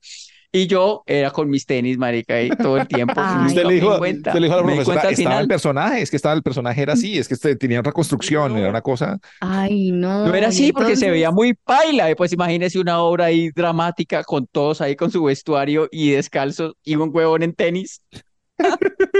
Y 0.53 0.67
yo 0.67 1.03
era 1.05 1.31
con 1.31 1.49
mis 1.49 1.65
tenis, 1.65 1.97
marica, 1.97 2.35
ahí 2.35 2.49
todo 2.49 2.77
el 2.77 2.87
tiempo. 2.87 3.13
Ay. 3.17 3.47
Usted 3.47 3.65
le 3.65 3.73
dijo, 3.75 3.93
di 3.93 3.99
cuenta. 3.99 4.31
usted 4.31 4.41
le 4.41 4.47
dijo 4.47 4.57
a 4.57 4.61
la 4.61 4.67
profesora, 4.67 5.09
estaba 5.09 5.39
el 5.39 5.47
personaje, 5.47 6.01
es 6.01 6.09
que 6.09 6.17
estaba 6.17 6.35
el 6.35 6.43
personaje 6.43 6.81
era 6.81 6.93
así, 6.93 7.17
es 7.17 7.27
que 7.27 7.35
este 7.35 7.55
tenía 7.55 7.79
otra 7.79 7.93
construcción, 7.93 8.57
era 8.57 8.69
una 8.69 8.81
cosa. 8.81 9.17
Ay, 9.39 9.91
no. 9.91 10.27
No 10.27 10.35
era 10.35 10.49
así 10.49 10.73
porque 10.73 10.97
se 10.97 11.09
veía 11.09 11.31
muy 11.31 11.53
paila. 11.53 12.11
y 12.11 12.15
Pues 12.15 12.33
imagínese 12.33 12.79
una 12.79 12.99
obra 12.99 13.25
ahí 13.25 13.49
dramática 13.51 14.23
con 14.23 14.45
todos 14.47 14.81
ahí 14.81 14.95
con 14.95 15.09
su 15.09 15.23
vestuario 15.23 15.87
y 15.91 16.11
descalzo 16.11 16.75
y 16.83 16.95
un 16.95 17.11
huevón 17.13 17.43
en 17.43 17.53
tenis. 17.53 18.01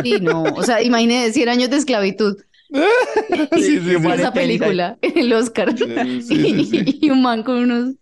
Sí, 0.04 0.20
no. 0.22 0.44
O 0.44 0.64
sea, 0.64 0.82
imagínese 0.82 1.34
100 1.34 1.50
años 1.50 1.70
de 1.70 1.78
esclavitud. 1.78 2.38
Sí, 3.54 3.80
sí, 3.80 3.82
sí. 3.82 4.08
Esa 4.14 4.32
película, 4.32 4.98
el 5.02 5.34
Oscar. 5.34 5.78
Sí, 5.78 6.22
sí, 6.22 6.66
sí. 6.66 7.00
Y 7.02 7.10
un 7.10 7.22
man 7.22 7.44
con 7.44 7.58
unos. 7.58 7.96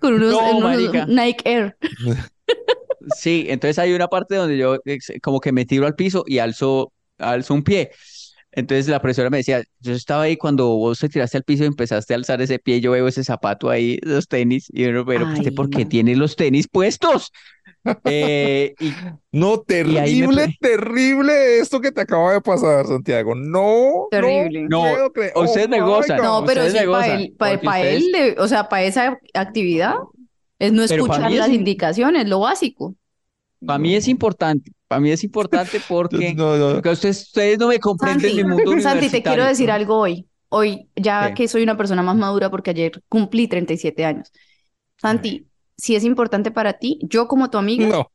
con 0.00 0.14
unos, 0.14 0.32
No, 0.32 0.58
unos. 0.58 1.08
Nike 1.08 1.42
Air. 1.44 1.76
Sí, 3.16 3.46
entonces 3.48 3.78
hay 3.78 3.92
una 3.92 4.06
parte 4.08 4.36
donde 4.36 4.56
yo 4.56 4.76
como 5.22 5.40
que 5.40 5.52
me 5.52 5.64
tiro 5.66 5.86
al 5.86 5.94
piso 5.96 6.24
y 6.26 6.38
alzo, 6.38 6.92
alzo 7.18 7.54
un 7.54 7.64
pie. 7.64 7.90
Entonces 8.54 8.86
la 8.86 9.00
profesora 9.00 9.30
me 9.30 9.38
decía, 9.38 9.62
yo 9.80 9.94
estaba 9.94 10.22
ahí 10.24 10.36
cuando 10.36 10.68
vos 10.76 10.98
te 10.98 11.08
tiraste 11.08 11.38
al 11.38 11.42
piso 11.42 11.64
y 11.64 11.68
empezaste 11.68 12.12
a 12.12 12.16
alzar 12.16 12.42
ese 12.42 12.58
pie, 12.58 12.80
yo 12.82 12.90
veo 12.92 13.08
ese 13.08 13.24
zapato 13.24 13.70
ahí, 13.70 13.98
los 14.02 14.28
tenis, 14.28 14.66
y 14.70 14.82
yo, 14.84 15.04
pero 15.06 15.26
Ay, 15.26 15.38
¿usted 15.38 15.54
por 15.54 15.70
qué 15.70 15.84
no. 15.84 15.88
tiene 15.88 16.14
los 16.16 16.36
tenis 16.36 16.68
puestos? 16.68 17.32
Eh, 18.04 18.74
y 18.78 18.90
No, 19.32 19.64
Y 19.66 19.96
ahí 19.96 20.20
me 20.20 20.28
terrible, 20.28 20.56
terrible 20.60 21.58
esto 21.60 21.80
que 21.80 21.90
te 21.90 22.02
acaba 22.02 22.34
de 22.34 22.42
pasar, 22.42 22.86
Santiago. 22.86 23.34
No, 23.34 24.08
Terrible. 24.10 24.64
no, 24.68 24.84
No, 24.98 25.06
ustedes 25.06 25.68
gozan. 25.80 26.18
God. 26.18 26.24
No, 26.24 26.44
pero 26.44 26.68
sí, 26.68 26.76
para 26.86 27.14
él, 27.14 27.34
para, 27.38 27.52
él, 27.80 28.02
ustedes- 28.04 28.34
de- 28.36 28.40
o 28.42 28.46
sea, 28.48 28.68
para 28.68 28.82
esa 28.84 29.18
actividad, 29.32 29.94
es 30.66 30.72
no 30.72 30.82
escuchar 30.82 31.30
es 31.32 31.38
las 31.38 31.48
indicaciones, 31.50 32.28
lo 32.28 32.40
básico. 32.40 32.94
para 33.64 33.78
mí 33.78 33.94
es 33.94 34.08
importante, 34.08 34.72
para 34.88 35.00
mí 35.00 35.10
es 35.10 35.22
importante 35.24 35.80
porque, 35.88 36.34
No, 36.34 36.56
no. 36.56 36.74
porque 36.74 36.90
ustedes, 36.90 37.22
ustedes 37.22 37.58
no 37.58 37.68
me 37.68 37.78
comprenden 37.78 38.30
Santi, 38.30 38.44
mi 38.44 38.50
mundo 38.50 38.80
Santi, 38.80 39.08
te 39.08 39.22
quiero 39.22 39.44
decir 39.44 39.70
algo 39.70 39.96
hoy. 39.98 40.26
Hoy, 40.54 40.88
ya 40.96 41.32
que 41.34 41.48
soy 41.48 41.62
una 41.62 41.76
persona 41.78 42.02
más 42.02 42.14
madura 42.16 42.50
porque 42.50 42.70
ayer 42.70 43.02
cumplí 43.08 43.48
37 43.48 44.04
años. 44.04 44.30
Santi, 45.00 45.46
si 45.78 45.96
es 45.96 46.04
importante 46.04 46.50
para 46.50 46.74
ti, 46.74 46.98
yo 47.02 47.26
como 47.26 47.48
tu 47.50 47.56
amiga, 47.58 47.88
No. 47.88 48.10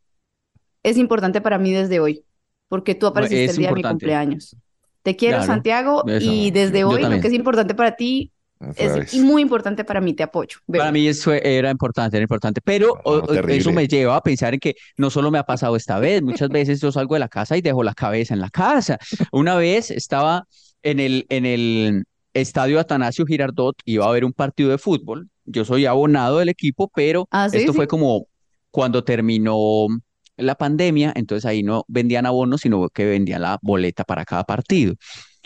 es 0.84 0.98
importante 0.98 1.42
para 1.42 1.58
mí 1.58 1.72
desde 1.74 2.00
hoy, 2.00 2.24
porque 2.68 2.94
tú 2.96 3.08
apareciste 3.08 3.52
el 3.52 3.58
día 3.58 3.70
de 3.70 3.74
mi 3.76 3.82
cumpleaños. 3.82 4.56
Te 5.02 5.16
quiero, 5.16 5.38
Claro, 5.38 5.48
Santiago, 5.52 6.04
eso. 6.08 6.32
y 6.32 6.52
desde 6.52 6.82
Yo 6.82 6.90
hoy 6.90 7.02
lo 7.02 7.20
que 7.20 7.28
es 7.28 7.34
importante 7.34 7.74
para 7.74 7.96
ti 7.96 8.32
Es 8.76 9.14
muy 9.16 9.42
importante 9.42 9.84
para 9.84 10.02
mí, 10.02 10.14
te 10.14 10.24
apoyo. 10.24 10.58
Veo. 10.68 10.80
Para 10.80 10.92
mí 10.92 11.08
eso 11.08 11.32
era 11.34 11.70
importante, 11.70 12.18
era 12.18 12.24
importante, 12.24 12.62
pero 12.62 12.96
No, 12.96 13.02
o- 13.04 13.34
eso 13.34 13.72
me 13.72 13.88
lleva 13.88 14.16
a 14.16 14.22
pensar 14.22 14.54
en 14.54 14.60
que 14.60 14.76
no 14.98 15.10
solo 15.10 15.30
me 15.32 15.38
ha 15.38 15.44
pasado 15.44 15.76
esta 15.76 16.00
vez, 16.00 16.22
muchas 16.22 16.50
veces 16.50 16.82
yo 16.82 16.92
salgo 16.92 17.16
de 17.16 17.20
la 17.20 17.30
casa 17.30 17.56
y 17.58 17.62
dejo 17.62 17.84
la 17.84 17.94
cabeza 17.94 18.34
en 18.34 18.40
la 18.42 18.50
casa. 18.50 18.98
Una 19.32 19.56
vez 19.56 19.92
estaba 19.92 20.46
en 20.84 21.00
el, 21.00 21.26
en 21.30 21.46
el 21.46 22.04
estadio 22.34 22.80
Atanasio 22.80 23.26
Girardot, 23.26 23.76
iba 23.86 24.06
a 24.08 24.12
ver 24.12 24.26
un 24.26 24.34
partido 24.34 24.70
de 24.70 24.78
fútbol, 24.78 25.30
yo 25.46 25.64
soy 25.66 25.86
abonado 25.86 26.40
del 26.40 26.50
equipo, 26.50 26.90
pero 26.94 27.28
Ah, 27.32 27.50
¿sí? 27.50 27.58
esto 27.58 27.74
¿Sí? 27.74 27.78
fue 27.78 27.88
como 27.88 28.28
cuando 28.72 29.04
terminó 29.04 29.88
la 30.36 30.56
pandemia, 30.56 31.14
entonces 31.16 31.46
ahí 31.46 31.64
no 31.64 31.84
vendían 31.88 32.26
abonos, 32.26 32.62
sino 32.62 32.90
que 32.90 33.06
vendían 33.06 33.42
la 33.42 33.58
boleta 33.62 34.04
para 34.04 34.24
cada 34.26 34.44
partido. 34.44 34.94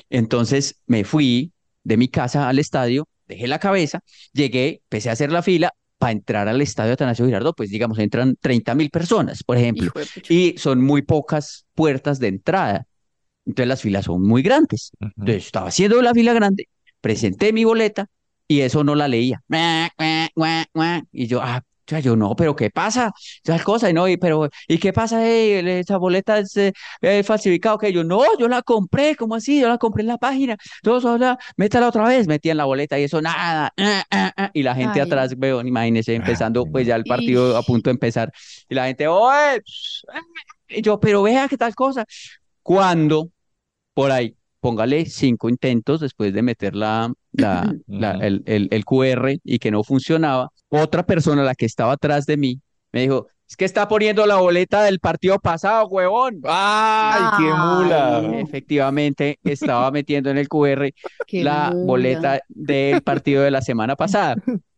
Entonces 0.10 0.82
me 0.88 1.04
fui 1.04 1.52
de 1.84 1.98
mi 1.98 2.08
casa 2.08 2.48
al 2.48 2.60
estadio, 2.60 3.08
dejé 3.28 3.48
la 3.48 3.60
cabeza, 3.60 4.02
llegué, 4.34 4.82
empecé 4.84 5.10
a 5.10 5.14
hacer 5.14 5.32
la 5.32 5.42
fila 5.42 5.74
para 5.98 6.14
entrar 6.14 6.48
al 6.48 6.62
estadio 6.62 6.94
Atanasio 6.94 7.26
Girardot, 7.26 7.56
pues 7.56 7.70
digamos, 7.70 8.00
entran 8.00 8.36
30 8.40 8.74
mil 8.76 8.90
personas, 8.90 9.44
por 9.44 9.58
ejemplo, 9.58 9.92
y 10.30 10.56
son 10.58 10.82
muy 10.82 11.04
pocas 11.04 11.66
puertas 11.76 12.20
de 12.20 12.28
entrada. 12.28 12.88
Entonces 13.46 13.68
las 13.68 13.82
filas 13.82 14.06
son 14.06 14.24
muy 14.24 14.42
grandes. 14.42 14.92
Entonces 15.00 15.46
estaba 15.46 15.68
haciendo 15.68 16.02
la 16.02 16.14
fila 16.14 16.34
grande, 16.34 16.68
presenté 17.02 17.54
mi 17.54 17.66
boleta 17.66 18.08
y 18.48 18.62
eso 18.62 18.84
no 18.84 18.96
la 18.96 19.08
leía. 19.08 19.42
Y 21.12 21.28
yo, 21.28 21.42
ah, 21.42 21.64
yo 22.00 22.16
no, 22.16 22.36
pero 22.36 22.56
¿qué 22.56 22.70
pasa? 22.70 23.12
Esas 23.44 23.64
cosas, 23.64 23.90
y 23.92 23.94
no, 23.94 24.08
y, 24.08 24.18
pero, 24.18 24.50
¿y 24.68 24.78
qué 24.78 24.94
pasa? 24.94 25.26
esa 25.28 25.98
boleta 25.98 26.40
es 26.40 26.56
eh, 26.58 26.74
eh, 27.02 27.24
falsificada, 27.24 27.78
que 27.78 27.92
yo, 27.94 28.04
no, 28.04 28.22
yo 28.40 28.48
la 28.48 28.62
compré, 28.62 29.16
¿cómo 29.16 29.36
así? 29.36 29.60
Yo 29.60 29.68
la 29.68 29.78
compré 29.78 30.02
en 30.02 30.08
la 30.08 30.18
página. 30.18 30.58
Todos 30.82 31.06
hablan, 31.06 31.38
métala 31.58 31.88
otra 31.90 32.06
vez, 32.08 32.28
metían 32.28 32.58
la 32.58 32.66
boleta 32.66 33.00
y 33.00 33.04
eso, 33.04 33.22
nada. 33.22 33.74
ah, 33.78 34.04
ah, 34.12 34.32
ah, 34.38 34.52
Y 34.54 34.64
la 34.64 34.76
gente 34.76 35.00
Ay. 35.00 35.02
atrás, 35.02 35.38
veo, 35.38 35.62
imagínense, 35.62 36.14
empezando, 36.16 36.66
pues 36.68 36.88
ya 36.88 36.96
el 36.96 37.06
partido 37.06 37.58
a 37.58 37.64
punto 37.64 37.90
de 37.90 37.94
empezar. 37.94 38.32
Y 38.70 38.76
la 38.76 38.86
gente, 38.88 39.08
oye, 39.08 39.62
pss, 39.62 40.06
ah", 40.14 40.22
y 40.70 40.82
yo, 40.82 41.00
pero 41.00 41.24
vea 41.24 41.48
qué 41.48 41.58
tal 41.58 41.76
cosa. 41.76 42.06
Cuando 42.64 43.30
por 43.94 44.12
ahí, 44.12 44.36
póngale 44.62 45.06
cinco 45.08 45.50
intentos 45.50 46.00
después 46.02 46.34
de 46.34 46.42
meter 46.44 46.76
la, 46.76 47.12
la, 47.34 47.76
la- 47.88 48.12
Ujú. 48.14 48.24
el, 48.24 48.44
el, 48.46 48.68
el 48.72 48.86
QR 48.86 49.40
y 49.44 49.60
que 49.60 49.72
no 49.72 49.84
funcionaba, 49.84 50.50
otra 50.70 51.06
persona, 51.06 51.44
la 51.44 51.56
que 51.56 51.66
estaba 51.66 51.94
atrás 51.94 52.26
de 52.26 52.38
mí, 52.38 52.62
me 52.94 53.02
dijo, 53.02 53.28
es 53.50 53.58
que 53.58 53.66
está 53.66 53.88
poniendo 53.88 54.26
la 54.26 54.38
boleta 54.38 54.84
del 54.84 55.00
partido 55.00 55.38
pasado, 55.40 55.88
huevón. 55.88 56.42
¡Ay, 56.46 57.24
qué 57.38 57.54
mula! 57.54 58.22
Efectivamente, 58.40 59.40
estaba 59.44 59.92
metiendo 59.92 60.30
en 60.30 60.38
el 60.38 60.48
QR 60.48 60.94
Qué 61.28 61.44
la 61.44 61.72
mula. 61.74 61.86
boleta 61.88 62.40
del 62.50 63.02
partido 63.04 63.44
de 63.44 63.52
la 63.52 63.62
semana 63.62 63.96
pasada. 63.98 64.38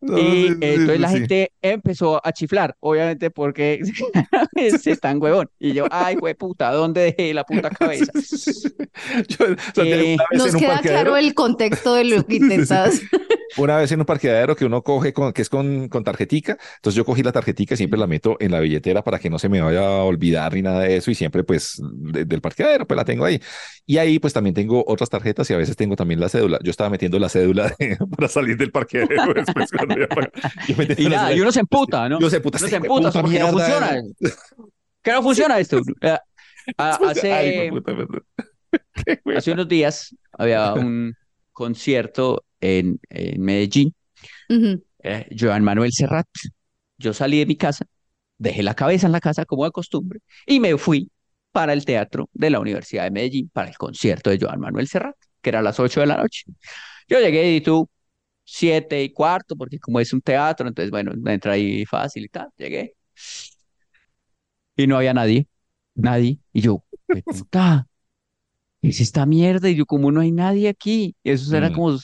No, 0.00 0.16
Y 0.18 0.22
sí, 0.22 0.46
eh, 0.60 0.74
entonces 0.74 0.94
sí, 0.96 0.98
la 1.02 1.08
sí. 1.08 1.14
gente 1.18 1.52
empezó 1.60 2.20
a 2.24 2.32
chiflar, 2.32 2.76
obviamente 2.80 3.30
porque 3.30 3.80
se 4.80 4.90
están 4.92 5.20
huevón. 5.22 5.50
Y 5.58 5.72
yo, 5.72 5.86
ay, 5.90 6.16
puta, 6.38 6.70
¿dónde 6.72 7.00
dejé 7.16 7.34
la 7.34 7.44
puta 7.44 7.70
cabeza? 7.78 8.12
Yo, 8.14 9.46
Santiago, 9.74 10.02
Eh, 10.02 10.14
una 10.14 10.24
vez 10.44 10.52
Nos 10.52 10.56
queda 10.62 10.78
claro 10.80 11.16
el 11.16 11.34
contexto 11.34 11.94
de 11.94 12.04
lo 12.04 12.22
que 12.26 12.36
intentas. 12.36 13.00
una 13.56 13.76
vez 13.78 13.90
en 13.92 14.00
un 14.00 14.06
parqueadero 14.06 14.54
que 14.54 14.64
uno 14.64 14.82
coge 14.82 15.12
con, 15.12 15.32
que 15.32 15.42
es 15.42 15.48
con, 15.48 15.88
con 15.88 16.04
tarjetica, 16.04 16.58
entonces 16.76 16.96
yo 16.96 17.04
cogí 17.04 17.22
la 17.22 17.32
tarjetica 17.32 17.74
y 17.74 17.76
siempre 17.76 17.98
la 17.98 18.06
meto 18.06 18.36
en 18.40 18.52
la 18.52 18.60
billetera 18.60 19.02
para 19.02 19.18
que 19.18 19.30
no 19.30 19.38
se 19.38 19.48
me 19.48 19.60
vaya 19.60 19.80
a 19.84 20.04
olvidar 20.04 20.54
ni 20.54 20.62
nada 20.62 20.80
de 20.80 20.96
eso 20.96 21.10
y 21.10 21.14
siempre 21.14 21.42
pues 21.44 21.80
de- 21.82 22.24
del 22.24 22.40
parqueadero 22.40 22.86
pues 22.86 22.96
la 22.96 23.04
tengo 23.04 23.24
ahí. 23.24 23.40
Y 23.86 23.98
ahí 23.98 24.18
pues 24.18 24.32
también 24.32 24.54
tengo 24.54 24.84
otras 24.86 25.08
tarjetas 25.10 25.48
y 25.50 25.54
a 25.54 25.56
veces 25.56 25.74
tengo 25.76 25.96
también 25.96 26.20
la 26.20 26.28
cédula. 26.28 26.58
Yo 26.62 26.70
estaba 26.70 26.90
metiendo 26.90 27.18
la 27.18 27.28
cédula 27.28 27.72
de- 27.78 27.96
para 28.16 28.28
salir 28.28 28.56
del 28.56 28.70
parqueadero 28.70 29.32
después 29.34 29.70
yo 29.88 30.76
metiendo 30.78 31.02
Y 31.02 31.08
nada, 31.08 31.34
y 31.34 31.40
uno 31.40 31.52
se 31.52 31.60
emputa, 31.60 32.08
¿no? 32.08 32.20
Yo 32.20 32.30
se 32.30 32.40
puta, 32.40 32.58
Uno 32.58 32.68
se 32.68 32.76
emputa 32.76 33.08
puta 33.10 33.22
porque 33.22 33.38
no 33.38 33.48
funciona. 33.48 34.02
Que 35.02 35.12
no 35.12 35.22
funciona 35.22 35.58
esto. 35.58 35.80
Eh, 36.02 36.16
Ay, 36.76 37.08
Hace, 37.08 37.70
puta. 37.70 37.94
Qué 39.24 39.36
hace 39.36 39.52
unos 39.52 39.66
días 39.68 40.14
había 40.32 40.74
un 40.74 41.14
concierto 41.52 42.44
en, 42.60 43.00
en 43.08 43.40
Medellín, 43.40 43.94
Ujú. 44.50 44.84
eh, 45.02 45.26
Joan 45.38 45.64
Manuel 45.64 45.92
Serrat. 45.92 46.26
Yo 46.98 47.14
salí 47.14 47.38
de 47.38 47.46
mi 47.46 47.56
casa, 47.56 47.86
dejé 48.36 48.62
la 48.62 48.74
cabeza 48.74 49.06
en 49.06 49.12
la 49.12 49.20
casa 49.20 49.46
como 49.46 49.64
de 49.64 49.70
costumbre 49.70 50.20
y 50.46 50.60
me 50.60 50.76
fui 50.76 51.10
para 51.52 51.72
el 51.72 51.86
teatro 51.86 52.28
de 52.34 52.50
la 52.50 52.60
Universidad 52.60 53.04
de 53.04 53.12
Medellín 53.12 53.48
para 53.50 53.70
el 53.70 53.78
concierto 53.78 54.28
de 54.30 54.38
Joan 54.38 54.60
Manuel 54.60 54.88
Serrat, 54.88 55.16
que 55.40 55.48
era 55.48 55.60
a 55.60 55.62
las 55.62 55.80
8 55.80 56.00
de 56.00 56.06
la 56.06 56.18
noche. 56.18 56.42
Yo 57.08 57.18
llegué 57.20 57.54
y 57.56 57.60
tú, 57.62 57.88
siete 58.50 59.02
y 59.04 59.12
cuarto, 59.12 59.56
porque 59.56 59.78
como 59.78 60.00
es 60.00 60.12
un 60.12 60.20
teatro, 60.22 60.68
entonces 60.68 60.90
bueno, 60.90 61.12
entra 61.30 61.52
ahí 61.52 61.84
fácil 61.86 62.24
y 62.24 62.28
tal, 62.28 62.48
llegué. 62.56 62.94
Y 64.76 64.86
no 64.86 64.96
había 64.96 65.14
nadie, 65.14 65.48
nadie. 65.94 66.38
Y 66.52 66.60
yo, 66.60 66.84
"¿Qué 67.10 67.22
puta, 67.22 67.88
¿qué 68.82 68.88
es 68.90 69.00
esta 69.00 69.26
mierda? 69.26 69.68
Y 69.70 69.76
yo, 69.76 69.86
como 69.86 70.12
no 70.12 70.20
hay 70.22 70.32
nadie 70.32 70.68
aquí? 70.68 71.16
Y 71.24 71.32
eso 71.32 71.56
era 71.56 71.70
Mm. 71.70 71.72
como, 71.72 71.98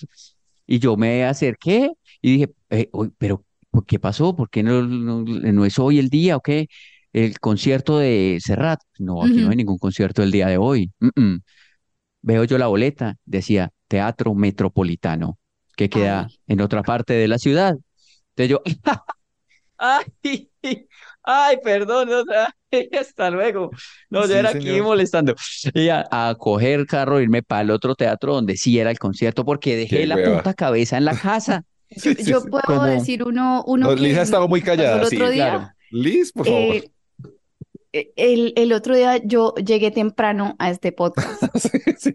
y 0.66 0.78
yo 0.80 0.96
me 0.98 1.24
acerqué 1.26 1.90
y 2.22 2.32
dije, 2.38 2.54
"Eh, 2.70 2.90
pero 3.18 3.44
¿por 3.70 3.86
qué 3.86 3.98
pasó? 4.00 4.36
¿Por 4.36 4.50
qué 4.50 4.62
no, 4.62 4.82
no, 4.84 5.22
no 5.24 5.66
es 5.66 5.78
hoy 5.78 5.98
el 6.00 6.10
día 6.10 6.36
o 6.36 6.42
qué? 6.42 6.68
El 7.12 7.40
concierto 7.40 7.98
de 7.98 8.38
Serrat. 8.42 8.80
No, 8.98 9.24
aquí 9.24 9.42
no 9.42 9.50
hay 9.50 9.56
ningún 9.56 9.78
concierto 9.78 10.22
el 10.22 10.32
día 10.32 10.48
de 10.48 10.58
hoy. 10.58 10.92
Mm, 11.00 11.10
mm. 11.22 11.42
Veo 12.22 12.44
yo 12.44 12.58
la 12.58 12.66
boleta, 12.68 13.16
decía 13.24 13.70
Teatro 13.88 14.34
Metropolitano, 14.34 15.38
que 15.76 15.88
queda 15.88 16.26
Ay. 16.28 16.38
en 16.48 16.60
otra 16.60 16.82
parte 16.82 17.12
de 17.14 17.28
la 17.28 17.38
ciudad. 17.38 17.74
Entonces 18.36 18.48
yo, 18.50 18.62
ay, 19.78 20.04
ay, 21.22 21.56
perdón, 21.62 22.08
o 22.12 22.24
sea, 22.24 22.54
hasta 23.00 23.30
luego. 23.30 23.70
No, 24.10 24.22
yo 24.22 24.26
Sí, 24.28 24.32
era 24.34 24.50
aquí 24.50 24.80
molestando. 24.80 25.34
Y 25.74 25.88
a, 25.88 26.06
a 26.10 26.34
coger 26.36 26.86
carro, 26.86 27.20
irme 27.20 27.42
para 27.42 27.62
el 27.62 27.70
otro 27.70 27.94
teatro 27.94 28.34
donde 28.34 28.56
sí 28.56 28.78
era 28.78 28.90
el 28.90 28.98
concierto, 28.98 29.44
porque 29.44 29.76
dejé 29.76 29.98
Qué 29.98 30.06
la 30.06 30.16
hueva. 30.16 30.38
puta 30.38 30.54
cabeza 30.54 30.96
en 30.96 31.04
la 31.04 31.16
casa. 31.18 31.62
Yo, 31.90 32.12
Sí, 32.12 32.24
yo 32.24 32.40
sí. 32.40 32.48
puedo 32.48 32.62
Como- 32.64 32.84
decir 32.84 33.22
uno, 33.22 33.62
uno 33.68 33.90
No, 33.90 33.94
que 33.94 34.00
Liz 34.02 34.18
ha 34.18 34.22
estado 34.22 34.48
muy 34.48 34.60
callada, 34.62 35.02
el 35.02 35.06
sí, 35.06 35.16
otro 35.16 35.30
día. 35.30 35.50
claro. 35.50 35.68
Liz, 35.90 36.32
por 36.32 36.44
favor. 36.46 36.60
Eh, 36.60 36.76
eh, 36.78 36.90
el, 38.16 38.52
el 38.56 38.72
otro 38.72 38.96
día 38.96 39.18
yo 39.24 39.54
llegué 39.54 39.90
temprano 39.90 40.56
a 40.58 40.70
este 40.70 40.92
podcast. 40.92 41.42
Sí, 41.54 41.70
sí, 41.98 42.12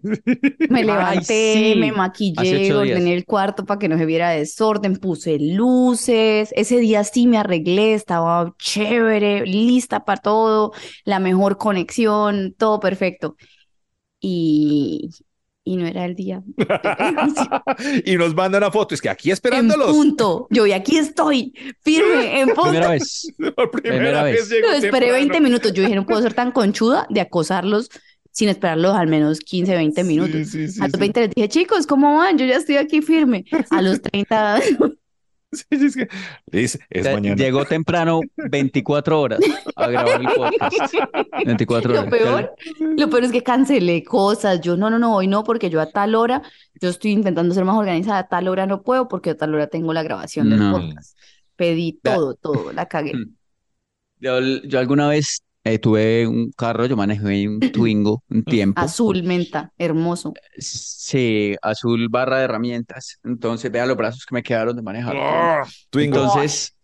Me 0.68 0.80
Ay, 0.80 0.84
levanté, 0.84 1.52
sí, 1.54 1.74
me 1.76 1.92
maquillé, 1.92 2.72
ordené 2.74 3.14
el 3.14 3.24
cuarto 3.24 3.64
para 3.64 3.78
que 3.78 3.88
no 3.88 3.98
se 3.98 4.06
viera 4.06 4.30
desorden, 4.30 4.96
puse 4.96 5.38
luces. 5.40 6.52
Ese 6.54 6.78
día 6.78 7.02
sí 7.04 7.26
me 7.26 7.38
arreglé, 7.38 7.94
estaba 7.94 8.54
chévere, 8.58 9.46
lista 9.46 10.04
para 10.04 10.20
todo, 10.20 10.72
la 11.04 11.18
mejor 11.18 11.56
conexión, 11.58 12.54
todo 12.58 12.78
perfecto. 12.80 13.36
Y, 14.20 15.10
y 15.64 15.76
no 15.76 15.86
era 15.86 16.04
el 16.04 16.14
día. 16.14 16.42
y 18.04 18.16
nos 18.16 18.34
manda 18.34 18.58
una 18.58 18.70
foto. 18.70 18.94
Es 18.94 19.00
que 19.00 19.08
aquí 19.08 19.30
En 19.30 19.34
esperándolos. 19.34 19.90
punto. 19.90 20.46
Yo, 20.50 20.66
y 20.66 20.72
aquí 20.72 20.96
estoy, 20.98 21.52
firme, 21.82 22.40
en 22.40 22.48
punto. 22.48 22.62
Primera 22.70 22.90
vez. 22.90 23.32
Por 23.56 23.70
primera, 23.70 23.96
Primera 23.96 24.22
vez. 24.24 24.48
vez. 24.48 24.60
Yo 24.62 24.72
esperé 24.72 24.90
temprano. 24.90 25.12
20 25.14 25.40
minutos. 25.40 25.72
Yo 25.72 25.82
dije, 25.82 25.94
no 25.94 26.06
puedo 26.06 26.22
ser 26.22 26.34
tan 26.34 26.52
conchuda 26.52 27.06
de 27.10 27.20
acosarlos 27.20 27.90
sin 28.32 28.48
esperarlos 28.48 28.94
al 28.94 29.08
menos 29.08 29.40
15, 29.40 29.74
20 29.74 30.04
minutos. 30.04 30.32
Sí, 30.32 30.44
sí, 30.44 30.68
sí, 30.68 30.80
A 30.80 30.84
los 30.84 30.92
sí. 30.92 30.98
20 31.00 31.20
les 31.20 31.30
dije, 31.30 31.48
chicos, 31.48 31.86
¿cómo 31.86 32.16
van? 32.16 32.38
Yo 32.38 32.46
ya 32.46 32.56
estoy 32.56 32.76
aquí 32.76 33.02
firme. 33.02 33.44
A 33.70 33.82
los 33.82 34.00
30, 34.00 34.60
Sí, 34.60 34.68
sí, 34.68 34.76
es 35.70 35.96
que, 35.96 36.08
Liz, 36.50 36.78
es 36.90 37.04
Ya- 37.04 37.12
mañana. 37.12 37.36
Llegó 37.36 37.64
temprano 37.64 38.20
24 38.36 39.20
horas 39.20 39.40
a 39.76 39.88
grabar 39.88 40.20
el 40.20 40.28
podcast. 40.28 40.94
24 41.44 41.92
horas. 41.92 42.04
Lo 42.04 42.10
peor, 42.10 42.54
lo 42.78 43.10
peor 43.10 43.24
es 43.24 43.32
que 43.32 43.42
cancelé 43.42 44.04
cosas. 44.04 44.60
Yo, 44.60 44.76
no, 44.76 44.90
no, 44.90 44.98
no, 44.98 45.14
hoy 45.16 45.26
no, 45.26 45.42
porque 45.44 45.70
yo 45.70 45.80
a 45.80 45.90
tal 45.90 46.14
hora, 46.14 46.42
yo 46.80 46.88
estoy 46.88 47.12
intentando 47.12 47.54
ser 47.54 47.64
más 47.64 47.76
organizada, 47.76 48.18
a 48.20 48.28
tal 48.28 48.48
hora 48.48 48.66
no 48.66 48.82
puedo 48.82 49.08
porque 49.08 49.30
a 49.30 49.36
tal 49.36 49.54
hora 49.54 49.66
tengo 49.66 49.92
la 49.92 50.02
grabación 50.02 50.50
del 50.50 50.58
No. 50.60 50.72
podcast. 50.72 51.16
Pedí 51.56 51.98
todo, 52.02 52.34
todo, 52.34 52.72
la 52.72 52.86
cagué. 52.86 53.12
Yo, 54.18 54.38
yo 54.40 54.78
alguna 54.78 55.08
vez 55.08 55.42
eh, 55.64 55.78
tuve 55.78 56.26
un 56.26 56.50
carro, 56.52 56.86
yo 56.86 56.96
manejé 56.96 57.48
un 57.48 57.60
Twingo 57.72 58.22
un 58.28 58.44
tiempo. 58.44 58.80
Azul, 58.80 59.22
menta, 59.22 59.72
hermoso. 59.78 60.32
Sí, 60.58 61.54
azul 61.62 62.08
barra 62.08 62.38
de 62.38 62.44
herramientas. 62.44 63.18
Entonces, 63.24 63.70
vea 63.70 63.86
los 63.86 63.96
brazos 63.96 64.24
que 64.26 64.34
me 64.34 64.42
quedaron 64.42 64.76
de 64.76 64.82
manejar. 64.82 65.16
Ah, 65.16 65.64
Twingo. 65.90 66.16
Entonces, 66.16 66.74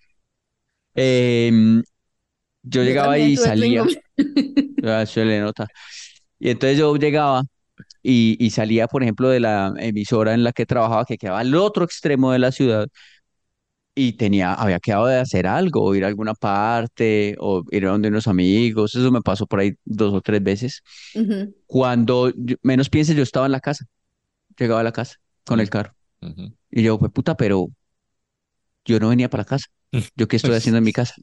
em, 0.94 1.78
yo 2.62 2.80
Yo 2.80 2.82
llegaba 2.82 3.18
y 3.18 3.36
salía. 3.36 3.84
Ah, 4.84 5.04
se 5.06 5.24
le 5.24 5.40
nota. 5.40 5.66
Y 6.38 6.50
entonces 6.50 6.78
yo 6.78 6.96
llegaba 6.96 7.42
y, 8.02 8.36
y 8.44 8.50
salía, 8.50 8.88
por 8.88 9.02
ejemplo, 9.02 9.28
de 9.30 9.40
la 9.40 9.74
emisora 9.78 10.34
en 10.34 10.44
la 10.44 10.52
que 10.52 10.66
trabajaba, 10.66 11.04
que 11.06 11.18
quedaba 11.18 11.40
al 11.40 11.54
otro 11.56 11.84
extremo 11.84 12.32
de 12.32 12.38
la 12.40 12.52
ciudad, 12.52 12.88
y 13.96 14.14
tenía, 14.14 14.54
había 14.54 14.80
quedado 14.80 15.06
de 15.08 15.18
hacer 15.20 15.48
algo, 15.48 15.82
o 15.84 15.96
ir 15.96 16.04
a 16.04 16.08
alguna 16.08 16.34
parte, 16.34 17.36
o 17.40 17.64
ir 17.72 17.86
a 17.86 17.90
donde 17.92 18.08
unos 18.10 18.28
amigos. 18.28 18.94
Eso 18.96 19.10
me 19.12 19.22
pasó 19.22 19.46
por 19.48 19.60
ahí 19.60 19.74
dos 19.86 20.14
o 20.14 20.22
tres 20.22 20.42
veces. 20.44 20.82
Ujú. 21.14 21.54
Cuando 21.66 22.30
yo- 22.36 22.56
menos 22.62 22.90
piense, 22.90 23.14
yo 23.16 23.24
estaba 23.24 23.46
en 23.46 23.52
la 23.52 23.60
casa. 23.60 23.86
Llegaba 24.58 24.80
a 24.80 24.84
la 24.84 24.92
casa 24.92 25.16
con 25.44 25.60
el 25.60 25.70
carro. 25.70 25.94
Ujú. 26.22 26.54
Y 26.70 26.82
yo, 26.84 26.98
pues 26.98 27.12
puta, 27.12 27.36
pero 27.36 27.68
yo 28.84 29.00
no 29.00 29.08
venía 29.08 29.28
para 29.28 29.42
la 29.42 29.46
casa. 29.46 29.66
¿Yo 30.16 30.28
qué 30.28 30.36
estoy 30.36 30.54
haciendo 30.54 30.78
en 30.78 30.84
mi 30.84 30.92
casa? 30.92 31.14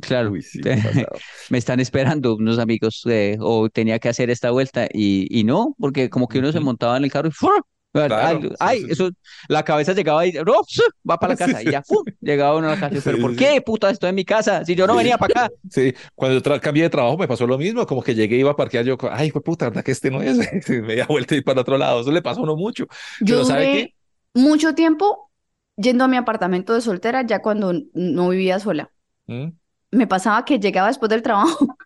Claro, 0.00 0.32
Uy, 0.32 0.42
sí, 0.42 0.60
me 1.50 1.58
están 1.58 1.80
esperando 1.80 2.34
unos 2.36 2.58
amigos 2.58 3.02
eh, 3.06 3.36
o 3.40 3.68
tenía 3.68 3.98
que 3.98 4.08
hacer 4.08 4.30
esta 4.30 4.50
vuelta 4.50 4.86
y, 4.92 5.26
y 5.38 5.44
no, 5.44 5.74
porque 5.78 6.10
como 6.10 6.28
que 6.28 6.38
uno 6.38 6.50
se 6.52 6.58
Ujú. 6.58 6.66
montaba 6.66 6.96
en 6.96 7.04
el 7.04 7.12
carro 7.12 7.28
y 7.28 7.32
¡fua! 7.32 7.60
Ay, 7.94 8.08
Claro, 8.08 8.40
ay, 8.58 8.78
sí, 8.78 8.86
ay, 8.86 8.86
eso, 8.88 9.10
la 9.48 9.64
cabeza 9.64 9.92
llegaba 9.92 10.26
y 10.26 10.32
¡no! 10.32 10.54
¡su! 10.66 10.82
va 11.08 11.18
para 11.18 11.34
la 11.34 11.36
casa 11.36 11.62
sí. 11.62 11.66
y 11.66 11.70
ya 11.70 11.82
¡fum! 11.82 12.04
llegaba 12.20 12.56
uno 12.56 12.68
a 12.68 12.70
la 12.70 12.76
casa. 12.78 12.96
Sí, 12.96 13.00
Pero 13.02 13.18
¿por 13.18 13.34
sí, 13.34 13.36
qué, 13.36 13.60
puta, 13.60 13.90
estoy 13.90 14.10
en 14.10 14.14
mi 14.16 14.24
casa? 14.24 14.64
Si 14.64 14.74
yo 14.74 14.86
no 14.86 14.96
Sí. 14.96 14.96
venía 14.96 15.18
para 15.18 15.44
acá. 15.46 15.54
Sí, 15.70 15.94
cuando 16.14 16.38
yo 16.40 16.60
cambié 16.60 16.84
de 16.84 16.90
trabajo 16.90 17.16
me 17.18 17.28
pasó 17.28 17.46
lo 17.46 17.58
mismo, 17.58 17.86
como 17.86 18.02
que 18.02 18.14
llegué 18.14 18.36
y 18.36 18.40
iba 18.40 18.50
a 18.52 18.56
parquear 18.56 18.84
yo, 18.84 18.96
ay, 19.10 19.30
fue 19.30 19.42
puta, 19.42 19.66
¿verdad 19.68 19.84
que 19.84 19.92
este 19.92 20.10
no 20.10 20.22
es? 20.22 20.38
Media 20.68 21.06
vuelta 21.06 21.34
y 21.34 21.40
para 21.42 21.60
otro 21.62 21.78
lado, 21.78 22.00
eso 22.00 22.12
le 22.12 22.22
pasa 22.22 22.40
a 22.40 22.42
uno 22.42 22.56
mucho. 22.56 22.86
Yo 23.20 23.36
Pero 23.36 23.44
¿sabe 23.44 23.66
duré 23.66 23.94
mucho 24.34 24.74
tiempo 24.74 25.30
yendo 25.76 26.04
a 26.04 26.08
mi 26.08 26.16
apartamento 26.16 26.74
de 26.74 26.80
soltera 26.80 27.22
ya 27.26 27.40
cuando 27.42 27.72
no 27.94 28.28
vivía 28.30 28.58
sola. 28.60 28.92
¿Mm? 29.26 29.52
Me 29.90 30.06
pasaba 30.06 30.44
que 30.44 30.58
llegaba 30.58 30.88
después 30.88 31.10
del 31.10 31.22
trabajo 31.22 31.76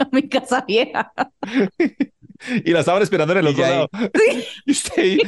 a 0.00 0.08
mi 0.12 0.28
casa 0.28 0.64
vieja. 0.66 1.12
Y 2.64 2.72
la 2.72 2.80
estaban 2.80 3.02
esperando 3.02 3.32
en 3.32 3.40
el 3.40 3.46
otro 3.48 3.62
lado. 3.62 3.88
¿qué, 4.94 5.18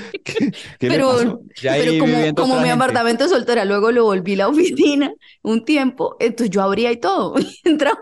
qué 0.79 0.89
le 0.89 0.97
Pero, 0.97 1.41
como, 2.37 2.61
mi 2.61 2.71
apartamento 2.71 3.25
de 3.25 3.31
soltera, 3.31 3.65
luego 3.65 3.93
lo 3.93 4.05
volví 4.05 4.37
la 4.37 4.49
oficina 4.49 5.13
un 5.43 5.65
tiempo, 5.65 6.17
entonces 6.21 6.51
yo 6.51 6.63
abría 6.63 6.91
y 6.93 6.97
todo. 6.97 7.35
Y 7.39 7.61
entraba. 7.69 7.99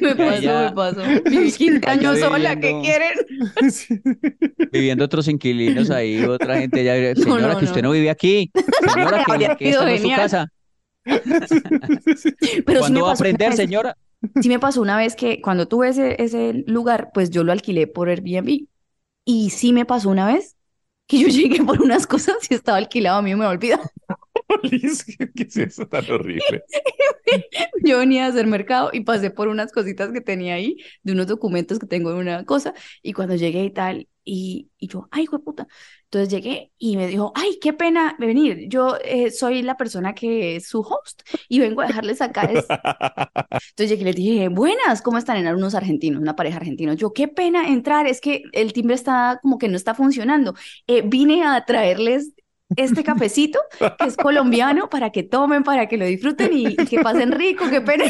Me 0.00 0.14
pasó, 0.16 0.40
ya- 0.42 0.62
me 0.68 0.72
pasó. 0.72 1.02
Viví 1.24 1.52
15 1.52 1.76
allá 1.88 2.10
años 2.10 2.18
sola, 2.20 2.56
¿qué 2.60 2.72
viviendo- 2.74 2.82
quieren? 2.82 3.70
Sí. 3.70 4.00
Viviendo 4.70 5.04
otros 5.04 5.28
inquilinos 5.28 5.90
ahí, 5.90 6.22
otra 6.24 6.58
gente 6.58 6.84
ya, 6.84 7.14
señora, 7.14 7.54
no, 7.54 7.58
que 7.58 7.64
usted 7.64 7.82
no. 7.82 7.88
no 7.88 7.94
vive 7.94 8.10
aquí. 8.10 8.50
Señora, 8.92 9.24
que, 9.24 9.56
que 9.56 9.70
esta 9.70 9.84
no 9.84 9.88
es 9.88 10.02
su 10.02 10.08
casa. 10.10 10.46
Pero 11.04 11.22
sí 12.16 12.62
¿Cuándo 12.64 13.00
me 13.00 13.02
va 13.02 13.10
a 13.10 13.14
aprender, 13.14 13.54
señora? 13.54 13.96
Sí 14.40 14.48
me 14.48 14.58
pasó 14.58 14.80
una 14.82 14.96
vez 14.96 15.16
que 15.16 15.40
cuando 15.40 15.66
tuve 15.68 15.88
ese, 15.88 16.22
ese 16.22 16.52
lugar, 16.66 17.10
pues 17.14 17.30
yo 17.30 17.44
lo 17.44 17.52
alquilé 17.52 17.86
por 17.86 18.08
Airbnb. 18.08 18.66
Y 19.24 19.50
sí 19.50 19.72
me 19.72 19.86
pasó 19.86 20.10
una 20.10 20.26
vez 20.26 20.56
que 21.06 21.20
yo 21.20 21.28
llegué 21.30 21.64
por 21.64 21.82
unas 21.82 22.06
cosas 22.06 22.36
y 22.50 22.54
estaba 22.54 22.78
alquilado, 22.78 23.18
a 23.18 23.22
mí 23.22 23.34
me 23.36 23.46
olvidó. 23.46 23.78
¿Qué 25.34 25.42
es 25.44 25.56
eso 25.56 25.86
tan 25.88 26.10
horrible? 26.10 26.64
Yo 27.84 27.98
venía 27.98 28.26
a 28.26 28.28
hacer 28.28 28.46
mercado 28.46 28.90
y 28.92 29.00
pasé 29.02 29.30
por 29.30 29.48
unas 29.48 29.72
cositas 29.72 30.12
que 30.12 30.20
tenía 30.20 30.54
ahí, 30.54 30.76
de 31.02 31.12
unos 31.12 31.26
documentos 31.26 31.78
que 31.78 31.86
tengo 31.86 32.10
en 32.12 32.18
una 32.18 32.44
cosa, 32.44 32.74
y 33.02 33.12
cuando 33.12 33.34
llegué 33.36 33.64
y 33.64 33.70
tal, 33.72 34.08
y, 34.24 34.70
y 34.78 34.88
yo, 34.88 35.08
ay, 35.10 35.24
hijo 35.24 35.38
de 35.38 35.44
puta. 35.44 35.68
Entonces 36.12 36.28
llegué 36.28 36.72
y 36.76 36.96
me 36.96 37.06
dijo, 37.06 37.32
ay, 37.36 37.58
qué 37.62 37.72
pena 37.72 38.16
venir, 38.18 38.68
yo 38.68 38.96
eh, 39.04 39.30
soy 39.30 39.62
la 39.62 39.76
persona 39.76 40.12
que 40.12 40.56
es 40.56 40.68
su 40.68 40.80
host 40.80 41.22
y 41.48 41.60
vengo 41.60 41.82
a 41.82 41.86
dejarles 41.86 42.20
acá. 42.20 42.42
es-". 42.46 42.66
Entonces 43.70 43.90
llegué 43.90 44.02
y 44.02 44.04
les 44.04 44.16
dije, 44.16 44.48
buenas, 44.48 45.02
¿cómo 45.02 45.18
están? 45.18 45.36
Eran 45.36 45.54
unos 45.56 45.76
argentinos, 45.76 46.20
una 46.20 46.34
pareja 46.34 46.56
argentina. 46.56 46.94
Yo, 46.94 47.12
qué 47.12 47.28
pena 47.28 47.68
entrar, 47.68 48.08
es 48.08 48.20
que 48.20 48.42
el 48.52 48.72
timbre 48.72 48.96
está 48.96 49.38
como 49.40 49.58
que 49.58 49.68
no 49.68 49.76
está 49.76 49.94
funcionando. 49.94 50.54
Eh, 50.88 51.02
vine 51.06 51.44
a 51.44 51.64
traerles 51.64 52.32
este 52.76 53.02
cafecito 53.04 53.58
que 53.98 54.08
es 54.08 54.16
colombiano 54.16 54.88
para 54.88 55.10
que 55.10 55.22
tomen, 55.22 55.62
para 55.64 55.88
que 55.88 55.96
lo 55.96 56.04
disfruten 56.06 56.52
y, 56.52 56.68
y 56.68 56.86
que 56.86 57.00
pasen 57.00 57.32
rico, 57.32 57.64
qué 57.70 57.80
pena. 57.80 58.04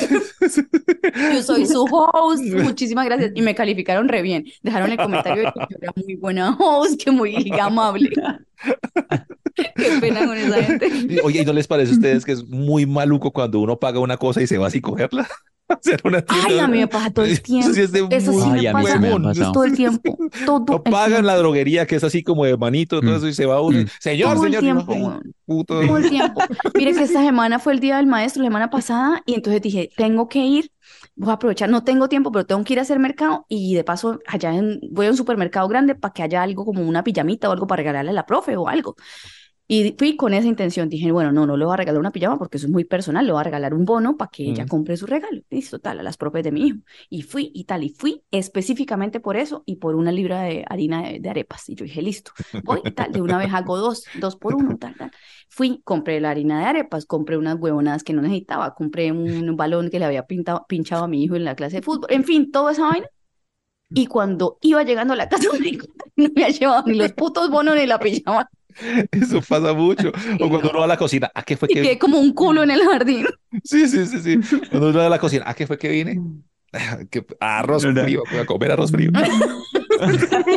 Yo 1.33 1.43
soy 1.43 1.67
su 1.67 1.85
host, 1.91 2.43
muchísimas 2.55 3.07
gracias. 3.07 3.33
Y 3.35 3.43
me 3.43 3.55
calificaron 3.55 4.09
re 4.09 4.23
bien. 4.23 4.45
Dejaron 4.63 4.91
el 4.91 4.99
comentario 4.99 5.43
de 5.45 5.53
que 5.53 5.61
yo 5.69 5.77
era 5.81 5.93
muy 5.97 6.15
buena 6.17 6.57
host, 6.59 7.03
que 7.03 7.11
muy 7.11 7.51
amable. 7.59 8.11
Qué 9.77 9.99
pena 10.01 10.27
con 10.27 10.37
esa 10.37 10.63
gente. 10.63 11.21
Oye, 11.25 11.43
¿y 11.43 11.45
no 11.45 11.53
les 11.53 11.67
parece 11.67 11.93
a 11.93 11.95
ustedes 11.95 12.25
que 12.25 12.33
es 12.33 12.47
muy 12.49 12.87
maluco 12.87 13.31
cuando 13.33 13.61
uno 13.61 13.79
paga 13.79 13.99
una 14.01 14.17
cosa 14.17 14.43
y 14.43 14.47
se 14.47 14.59
va 14.59 14.69
así 14.69 14.79
a 14.83 14.83
cogerla? 14.83 15.29
En 15.85 15.99
una 16.03 16.21
tienda. 16.21 16.47
Ay, 16.49 16.59
a 16.59 16.67
mí 16.67 16.79
me 16.79 16.89
pasa 16.89 17.11
todo 17.13 17.25
el 17.25 17.31
Eso 17.31 17.43
tiempo. 17.45 17.73
sí 17.73 17.81
es 17.81 17.93
de 17.93 18.05
Eso 18.11 18.33
sí 18.33 18.39
muy 18.39 18.59
Ay, 18.59 18.67
me 18.67 18.73
pasa 18.73 18.99
me 18.99 19.09
ha 19.09 19.53
todo 19.53 19.63
el 19.63 19.77
tiempo. 19.77 20.19
Todo 20.45 20.65
No 20.67 20.77
el 20.85 20.91
pagan 20.91 21.09
tiempo. 21.11 21.27
la 21.29 21.37
droguería 21.37 21.87
que 21.87 21.95
es 21.95 22.03
así 22.03 22.25
como 22.25 22.45
de 22.45 22.57
manito, 22.57 23.01
todo 23.01 23.13
Mm. 23.13 23.17
eso 23.19 23.29
y 23.29 23.35
se 23.35 23.47
va 23.47 23.61
uno. 23.61 23.79
Mm. 23.83 23.87
Señor, 24.01 24.35
Todo 24.35 24.47
el 24.47 24.53
señor, 24.55 24.65
uno, 24.75 24.85
tiempo, 24.85 24.93
weón. 25.07 25.33
puto. 25.47 25.81
todo 25.87 25.97
el 25.99 26.09
tiempo. 26.11 26.41
Mire 26.75 26.93
que 26.93 27.03
esta 27.05 27.23
semana 27.23 27.61
fue 27.61 27.73
el 27.75 27.79
día 27.79 27.99
del 27.99 28.09
maestro, 28.09 28.43
la 28.43 28.49
semana 28.49 28.69
pasada, 28.69 29.23
y 29.27 29.35
entonces 29.35 29.63
dije, 29.63 29.91
tengo 29.97 30.27
que 30.29 30.41
ir, 30.45 30.73
voy 31.15 31.31
a 31.31 31.35
aprovechar, 31.35 31.69
no 31.71 31.85
tengo 31.85 32.09
tiempo, 32.09 32.33
pero 32.33 32.45
tengo 32.47 32.65
que 32.65 32.73
ir 32.73 32.81
a 32.81 32.83
hacer 32.83 32.99
mercado 32.99 33.47
y 33.49 33.75
de 33.77 33.85
paso 33.85 34.19
allá 34.27 34.53
en, 34.53 34.81
voy 34.91 35.07
a 35.07 35.11
un 35.11 35.17
supermercado 35.17 35.69
grande 35.69 35.95
para 35.95 36.13
que 36.13 36.25
haya 36.25 36.43
algo 36.43 36.65
como 36.65 36.83
una 36.83 37.05
pijamita 37.05 37.49
o 37.49 37.53
algo 37.53 37.69
para 37.69 37.79
regalarle 37.79 38.11
a 38.11 38.15
la 38.15 38.27
profe 38.27 38.57
o 38.57 38.67
algo. 38.67 38.97
Y 39.73 39.95
fui 39.97 40.17
con 40.17 40.35
esa 40.35 40.49
intención, 40.49 40.89
dije, 40.89 41.13
bueno, 41.13 41.31
no, 41.31 41.47
no 41.47 41.57
le 41.57 41.65
voy 41.65 41.75
a 41.75 41.77
regalar 41.77 42.01
una 42.01 42.11
pijama 42.11 42.37
porque 42.39 42.57
eso 42.57 42.67
es 42.67 42.73
muy 42.73 42.85
personal, 42.85 43.25
le 43.25 43.31
voy 43.31 43.41
a 43.41 43.45
regalar 43.45 43.73
un 43.73 43.85
bono 43.85 44.17
para 44.17 44.29
que 44.29 44.43
ella 44.43 44.65
Mm. 44.65 44.69
compre 44.69 44.97
su 44.97 45.07
regalo, 45.07 45.43
listo, 45.49 45.79
tal, 45.79 46.01
a 46.01 46.03
las 46.03 46.17
profes 46.17 46.43
de 46.43 46.51
mi 46.51 46.67
hijo. 46.67 46.79
Y 47.09 47.23
fui 47.23 47.53
y 47.55 47.65
tal, 47.65 47.85
y 47.85 47.91
fui 47.91 48.25
específicamente 48.33 49.21
por 49.21 49.37
eso 49.37 49.63
y 49.67 49.77
por 49.77 49.95
una 49.95 50.11
libra 50.11 50.43
de 50.43 50.65
harina 50.69 51.03
de, 51.03 51.21
de 51.21 51.31
arepas. 51.31 51.69
Y 51.69 51.77
yo 51.77 51.85
dije, 51.85 52.03
listo, 52.03 52.33
voy 52.63 52.81
y 52.85 52.91
tal, 52.93 53.13
de 53.13 53.21
una 53.23 53.39
vez 53.39 53.55
hago 53.55 53.77
dos, 53.77 54.11
dos 54.13 54.35
por 54.35 54.57
uno, 54.57 54.77
tal, 54.77 54.97
tal. 54.97 55.13
Fui, 55.49 55.81
compré 55.85 56.21
la 56.21 56.31
harina 56.31 56.59
de 56.59 56.65
arepas, 56.67 57.07
compré 57.07 57.37
unas 57.37 57.55
huevonadas 57.61 58.03
que 58.03 58.13
no 58.13 58.23
necesitaba, 58.23 58.75
compré 58.75 59.13
un 59.13 59.57
balón 59.57 59.89
que 59.89 60.01
le 60.01 60.05
había 60.05 60.27
pintado, 60.27 60.67
pinchado 60.69 61.05
a 61.05 61.09
mi 61.09 61.23
hijo 61.23 61.37
en 61.37 61.45
la 61.45 61.55
clase 61.55 61.77
de 61.77 61.83
fútbol, 61.83 62.09
en 62.11 62.25
fin, 62.25 62.51
toda 62.51 62.73
esa 62.73 62.87
vaina. 62.89 63.07
Y 63.93 64.07
cuando 64.07 64.59
iba 64.63 64.83
llegando 64.85 65.15
a 65.15 65.17
la 65.17 65.29
casa, 65.29 65.49
me 65.61 65.71
no 66.17 66.29
me 66.35 66.45
había 66.45 66.49
llevado 66.51 66.85
ni 66.87 66.97
los 66.97 67.13
putos 67.13 67.51
bonos 67.51 67.75
ni 67.77 67.87
la 67.87 67.99
pijama. 67.99 68.49
Eso 69.13 69.41
pasa 69.43 69.73
mucho. 69.73 70.13
O 70.41 70.49
cuando 70.49 70.71
uno 70.71 70.79
va 70.81 70.85
a 70.85 70.89
la 70.89 70.97
cocina, 70.97 71.31
¿a 71.35 71.43
qué 71.43 71.57
fue 71.57 71.69
Y 71.71 71.75
que 71.75 71.83
quedé 71.83 71.99
como 71.99 72.19
un 72.19 72.33
culo 72.33 72.63
en 72.63 72.71
el 72.71 72.83
jardín. 72.83 73.27
Sí, 73.65 73.89
sí, 73.89 74.07
sí, 74.07 74.21
sí. 74.21 74.59
Cuando 74.71 74.91
uno 74.91 74.99
va 75.01 75.07
a 75.07 75.11
la 75.11 75.19
cocina, 75.19 75.45
¿a 75.47 75.55
qué 75.55 75.67
fue 75.67 75.77
que 75.77 75.89
vine? 75.89 76.21
Que- 77.11 77.27
Arroz 77.41 77.83
frío, 77.85 78.23
voy 78.31 78.41
a 78.41 78.47
comer 78.47 78.71
arroz 78.71 78.93
frío. 78.93 79.11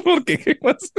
¿Por 0.03 0.24
qué? 0.24 0.38
¿Qué 0.38 0.59
más? 0.61 0.91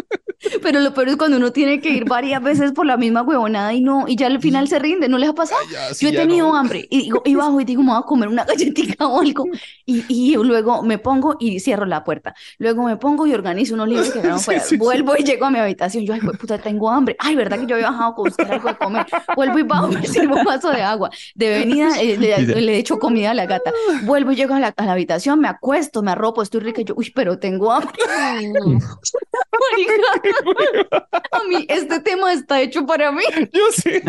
Pero 0.63 0.81
lo 0.81 0.93
peor 0.95 1.09
es 1.11 1.17
cuando 1.17 1.37
uno 1.37 1.53
tiene 1.53 1.81
que 1.81 1.91
ir 1.91 2.05
varias 2.07 2.43
veces 2.43 2.73
por 2.73 2.87
la 2.87 2.97
misma 2.97 3.23
huevonada 3.23 3.73
y 3.73 3.81
no, 3.81 4.05
y 4.09 4.17
ya 4.17 4.27
al 4.27 4.41
final 4.41 4.69
se 4.69 4.79
rinde, 4.79 5.09
¿no 5.09 5.19
les 5.19 5.31
ha 5.31 5.35
pasado? 5.35 5.61
Ya, 5.71 5.93
sí, 5.95 6.07
Yo 6.07 6.11
he 6.11 6.13
tenido 6.13 6.49
no. 6.49 6.57
hambre 6.57 6.87
y, 6.91 7.03
digo, 7.03 7.23
y 7.25 7.35
bajo 7.35 7.61
y 7.61 7.65
digo, 7.65 7.83
me 7.83 7.91
voy 7.93 7.99
a 8.01 8.03
comer 8.03 8.29
una 8.29 8.45
galletita 8.45 9.07
o 9.07 9.21
algo. 9.21 9.47
Y, 9.87 10.05
y 10.09 10.35
luego 10.37 10.83
me 10.83 10.99
pongo 10.99 11.37
y 11.39 11.61
cierro 11.61 11.87
la 11.87 12.05
puerta. 12.05 12.35
Luego 12.59 12.85
me 12.85 12.97
pongo 12.97 13.27
y 13.27 13.35
organizo 13.35 13.75
unos 13.75 13.89
libros 13.89 14.11
que 14.11 14.21
quedaron 14.21 14.41
fuera. 14.45 14.61
sí, 14.61 14.71
sí. 14.71 14.77
Vuelvo 14.77 15.15
y 15.17 15.25
llego 15.25 15.47
a 15.47 15.51
mi 15.51 15.59
habitación. 15.59 16.05
Yo, 16.05 16.15
ay, 16.15 16.21
puta, 16.21 16.59
tengo 16.59 16.91
hambre. 16.91 17.17
Ay, 17.19 17.35
¿verdad 17.37 17.59
que 17.59 17.67
yo 17.67 17.75
había 17.77 17.91
bajado 17.91 18.13
a 18.13 18.17
buscar 18.17 18.53
algo 18.53 18.69
de 18.69 18.77
comer? 18.77 19.07
Vuelvo 19.37 19.59
y 19.59 19.63
bajo, 19.63 19.89
me 19.89 20.07
sirvo 20.07 20.37
un 20.37 20.45
vaso 20.45 20.71
de 20.71 20.83
agua. 20.83 21.11
De 21.35 21.49
venida 21.51 22.01
eh, 22.01 22.17
le, 22.17 22.61
le 22.61 22.79
echo 22.79 22.99
comida 22.99 23.31
a 23.33 23.35
la 23.35 23.47
gata. 23.47 23.73
Vuelvo 24.05 24.33
y 24.33 24.37
llego 24.37 24.55
a 24.55 24.61
la, 24.61 24.75
a 24.77 24.85
la 24.85 24.93
habitación, 24.93 25.41
me 25.41 25.49
acuesto, 25.49 26.03
me 26.03 26.11
arropo, 26.13 26.43
estoy 26.43 26.61
rica. 26.61 26.81
Y 26.81 26.85
yo, 26.85 26.95
uy, 26.97 27.11
pero 27.15 27.39
tengo 27.39 27.73
hambre. 27.73 27.95
A 31.33 31.45
mí 31.49 31.67
este 31.69 32.01
tema 32.01 32.33
está 32.33 32.61
hecho 32.61 32.85
para 32.87 33.11
mí. 33.13 33.23
Yo 33.53 33.63
sé. 33.73 34.03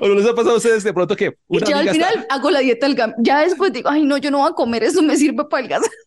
¿O 0.00 0.08
no 0.08 0.14
les 0.16 0.26
ha 0.26 0.34
pasado 0.34 0.54
a 0.54 0.56
ustedes 0.58 0.82
de 0.84 0.92
pronto 0.92 1.14
que 1.16 1.36
Y 1.48 1.56
una 1.58 1.66
ya 1.66 1.78
al 1.78 1.88
está- 1.88 2.08
final 2.08 2.26
hago 2.30 2.50
la 2.50 2.58
dieta 2.60 2.86
del 2.86 2.96
gam. 2.96 3.14
Ya 3.18 3.40
después 3.40 3.72
digo, 3.72 3.88
ay, 3.88 4.04
no, 4.04 4.16
yo 4.18 4.30
no 4.30 4.38
voy 4.38 4.50
a 4.50 4.54
comer, 4.54 4.82
eso 4.84 5.02
me 5.02 5.16
sirve 5.16 5.44
para 5.44 5.62
el 5.62 5.68
gas. 5.68 5.82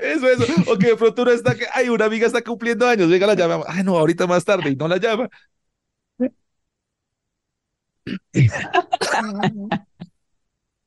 Eso, 0.00 0.28
eso. 0.28 0.44
O 0.66 0.76
que 0.76 0.88
de 0.88 0.96
pronto 0.96 1.22
uno 1.22 1.30
está 1.30 1.54
que, 1.54 1.64
ay, 1.72 1.88
una 1.90 2.06
amiga 2.06 2.26
está 2.26 2.42
cumpliendo 2.42 2.88
años, 2.88 3.08
venga, 3.08 3.28
la 3.28 3.34
llama. 3.34 3.64
Ay, 3.68 3.84
no, 3.84 3.96
ahorita 3.96 4.26
más 4.26 4.44
tarde 4.44 4.70
y 4.70 4.74
no 4.74 4.88
la 4.88 4.96
llama. 4.96 5.28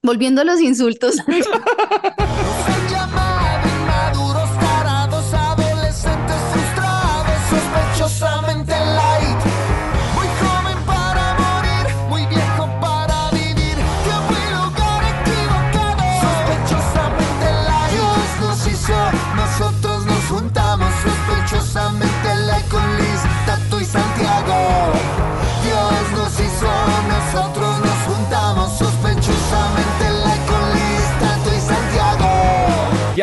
Volviendo 0.01 0.41
a 0.41 0.43
los 0.43 0.59
insultos. 0.59 1.15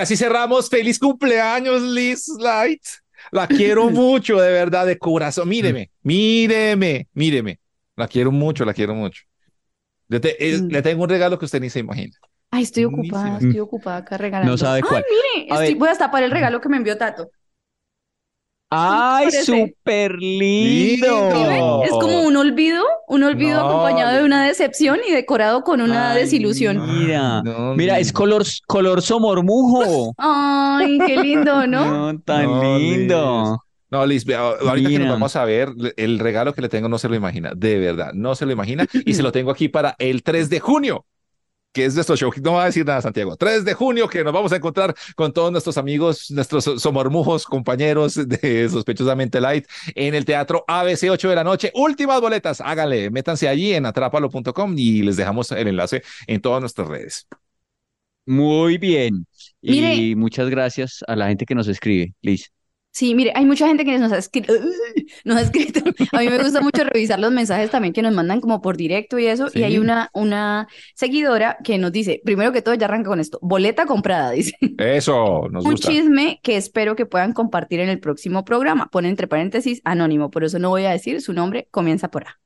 así 0.01 0.17
cerramos. 0.17 0.69
Feliz 0.69 0.99
cumpleaños, 0.99 1.83
Liz 1.83 2.27
Light. 2.39 2.83
La 3.33 3.47
quiero 3.47 3.89
mucho, 3.91 4.41
de 4.41 4.51
verdad, 4.53 4.87
de 4.87 4.99
corazón. 4.99 5.49
Míreme, 5.49 5.91
míreme, 6.03 7.09
míreme. 7.13 7.59
La 7.97 8.09
quiero 8.09 8.33
mucho, 8.33 8.65
la 8.65 8.73
quiero 8.75 8.95
mucho. 8.95 9.23
Yo 10.09 10.21
te- 10.21 10.37
eh, 10.45 10.59
Mm. 10.59 10.69
le 10.69 10.83
tengo 10.83 11.03
un 11.05 11.09
regalo 11.09 11.39
que 11.39 11.45
usted 11.45 11.61
ni 11.61 11.71
se 11.71 11.79
imagina. 11.81 12.17
Ay, 12.51 12.65
estoy 12.65 12.85
Buenísimo. 12.87 13.17
ocupada, 13.19 13.39
estoy 13.39 13.61
ocupada 13.61 13.97
acá 13.99 14.17
regalando. 14.19 14.51
No 14.53 14.59
sabe 14.59 14.83
cuál. 14.83 15.05
Ay, 15.09 15.43
mire, 15.45 15.53
A 15.53 15.63
estoy- 15.65 15.79
voy 15.79 15.89
a 15.89 15.95
tapar 15.97 16.23
el 16.25 16.31
regalo 16.33 16.61
que 16.61 16.69
me 16.69 16.79
envió 16.79 16.97
Tato. 16.99 17.31
¡Ay, 18.73 19.31
súper 19.33 20.13
lindo! 20.21 21.83
Es 21.83 21.91
como 21.91 22.23
un 22.23 22.37
olvido, 22.37 22.85
un 23.09 23.25
olvido 23.25 23.61
No, 23.61 23.69
acompañado 23.69 24.17
de 24.19 24.25
una 24.25 24.47
decepción 24.47 25.01
y 25.09 25.13
decorado 25.13 25.63
con 25.65 25.81
una 25.81 26.13
Ay, 26.13 26.21
desilusión. 26.23 26.81
Mira, 27.01 27.43
No, 27.43 27.75
mira, 27.75 27.99
es 27.99 28.13
color, 28.13 28.45
color 28.69 29.03
somormujo. 29.03 30.15
Ay, 30.19 30.99
qué 31.05 31.17
lindo, 31.17 31.67
¿no? 31.67 32.13
No, 32.13 32.21
tan 32.21 32.45
No, 32.45 32.79
lindo. 32.79 33.59
No, 33.91 34.07
Liz, 34.07 34.25
ahorita 34.29 34.75
que 34.77 34.83
nos 34.83 34.91
Mira. 35.01 35.11
vamos 35.11 35.35
a 35.35 35.45
ver, 35.45 35.71
el 35.97 36.21
regalo 36.21 36.55
que 36.55 36.61
le 36.63 36.69
tengo 36.69 36.89
no 36.89 36.97
se 36.97 37.09
lo 37.09 37.17
imagina, 37.17 37.53
de 37.57 37.77
verdad, 37.79 38.13
no 38.15 38.37
se 38.37 38.47
lo 38.47 38.53
imagina. 38.53 38.87
Y 39.05 39.15
se 39.15 39.23
lo 39.25 39.33
tengo 39.33 39.51
aquí 39.51 39.69
para 39.69 39.97
el 39.99 40.23
3 40.23 40.49
de 40.49 40.61
junio, 40.61 41.07
que 41.73 41.85
es 41.85 41.95
nuestro 41.95 42.17
show. 42.17 42.33
No 42.43 42.55
va 42.55 42.65
a 42.65 42.67
decir 42.67 42.85
nada, 42.85 43.01
Santiago. 43.01 43.37
3 43.37 43.65
de 43.65 43.75
junio, 43.75 44.09
que 44.09 44.25
nos 44.25 44.33
vamos 44.33 44.53
a 44.53 44.57
encontrar 44.57 44.95
con 45.15 45.33
todos 45.33 45.53
nuestros 45.53 45.79
amigos, 45.79 46.31
nuestros 46.31 46.65
somormujos, 46.65 47.45
compañeros 47.45 48.15
de 48.29 48.69
Sospechosamente 48.69 49.41
Light 49.41 49.67
en 49.95 50.15
el 50.15 50.25
Teatro 50.25 50.65
ABC 50.67 51.11
8 51.11 51.29
de 51.29 51.35
la 51.35 51.45
noche. 51.45 51.73
Últimas 51.75 52.21
boletas, 52.21 52.61
háganle, 52.61 53.11
métanse 53.11 53.49
allí 53.49 53.75
en 53.75 53.87
atrápalo.com 53.87 54.75
y 54.77 55.03
les 55.03 55.17
dejamos 55.17 55.51
el 55.53 55.69
enlace 55.69 56.03
en 56.27 56.41
todas 56.41 56.61
nuestras 56.61 56.89
redes. 56.89 57.27
Muy 58.27 58.79
bien. 58.79 59.27
Y 59.61 60.15
muchas 60.15 60.49
gracias 60.51 61.01
a 61.07 61.17
la 61.17 61.29
gente 61.29 61.47
que 61.47 61.55
nos 61.55 61.69
escribe, 61.69 62.15
Liz. 62.23 62.53
Sí, 62.93 63.15
mire, 63.15 63.33
hay 63.37 63.47
mucha 63.47 63.69
gente 63.69 63.85
que 63.85 63.97
nos 63.99 64.11
ha 64.13 64.19
escrito, 64.19 64.53
nos 65.25 65.37
ha 65.39 65.43
escrito. 65.43 65.81
A 66.13 66.19
mí 66.21 66.29
me 66.29 66.39
gusta 66.43 66.61
mucho 66.61 66.83
revisar 66.85 67.21
los 67.21 67.31
mensajes 67.31 67.71
también 67.71 67.93
que 67.95 68.03
nos 68.03 68.13
mandan 68.13 68.41
como 68.41 68.61
por 68.61 68.77
directo 68.77 69.19
y 69.19 69.27
eso. 69.27 69.49
Y 69.55 69.63
hay 69.63 69.79
una, 69.79 70.11
una 70.13 70.67
seguidora 70.97 71.57
que 71.63 71.79
nos 71.79 71.93
dice, 71.93 72.21
primero 72.25 72.53
que 72.53 72.63
todo, 72.63 72.75
ya 72.75 72.87
arranca 72.87 73.09
con 73.09 73.21
esto, 73.21 73.39
boleta 73.43 73.87
comprada, 73.87 74.31
dice. 74.33 74.57
Eso, 74.79 75.49
nos 75.51 75.65
Un 75.65 75.73
gusta. 75.73 75.89
chisme 75.89 76.41
que 76.43 76.57
espero 76.57 76.97
que 76.97 77.07
puedan 77.07 77.33
compartir 77.33 77.81
en 77.81 77.89
el 77.89 78.01
próximo 78.01 78.45
programa. 78.45 78.89
Pone 78.91 79.09
entre 79.09 79.29
paréntesis 79.29 79.81
anónimo, 79.85 80.31
por 80.31 80.43
eso 80.45 80.59
no 80.59 80.71
voy 80.71 80.85
a 80.85 80.91
decir 80.91 81.21
su 81.23 81.33
nombre, 81.33 81.69
comienza 81.71 82.11
por 82.11 82.25
A. 82.25 82.41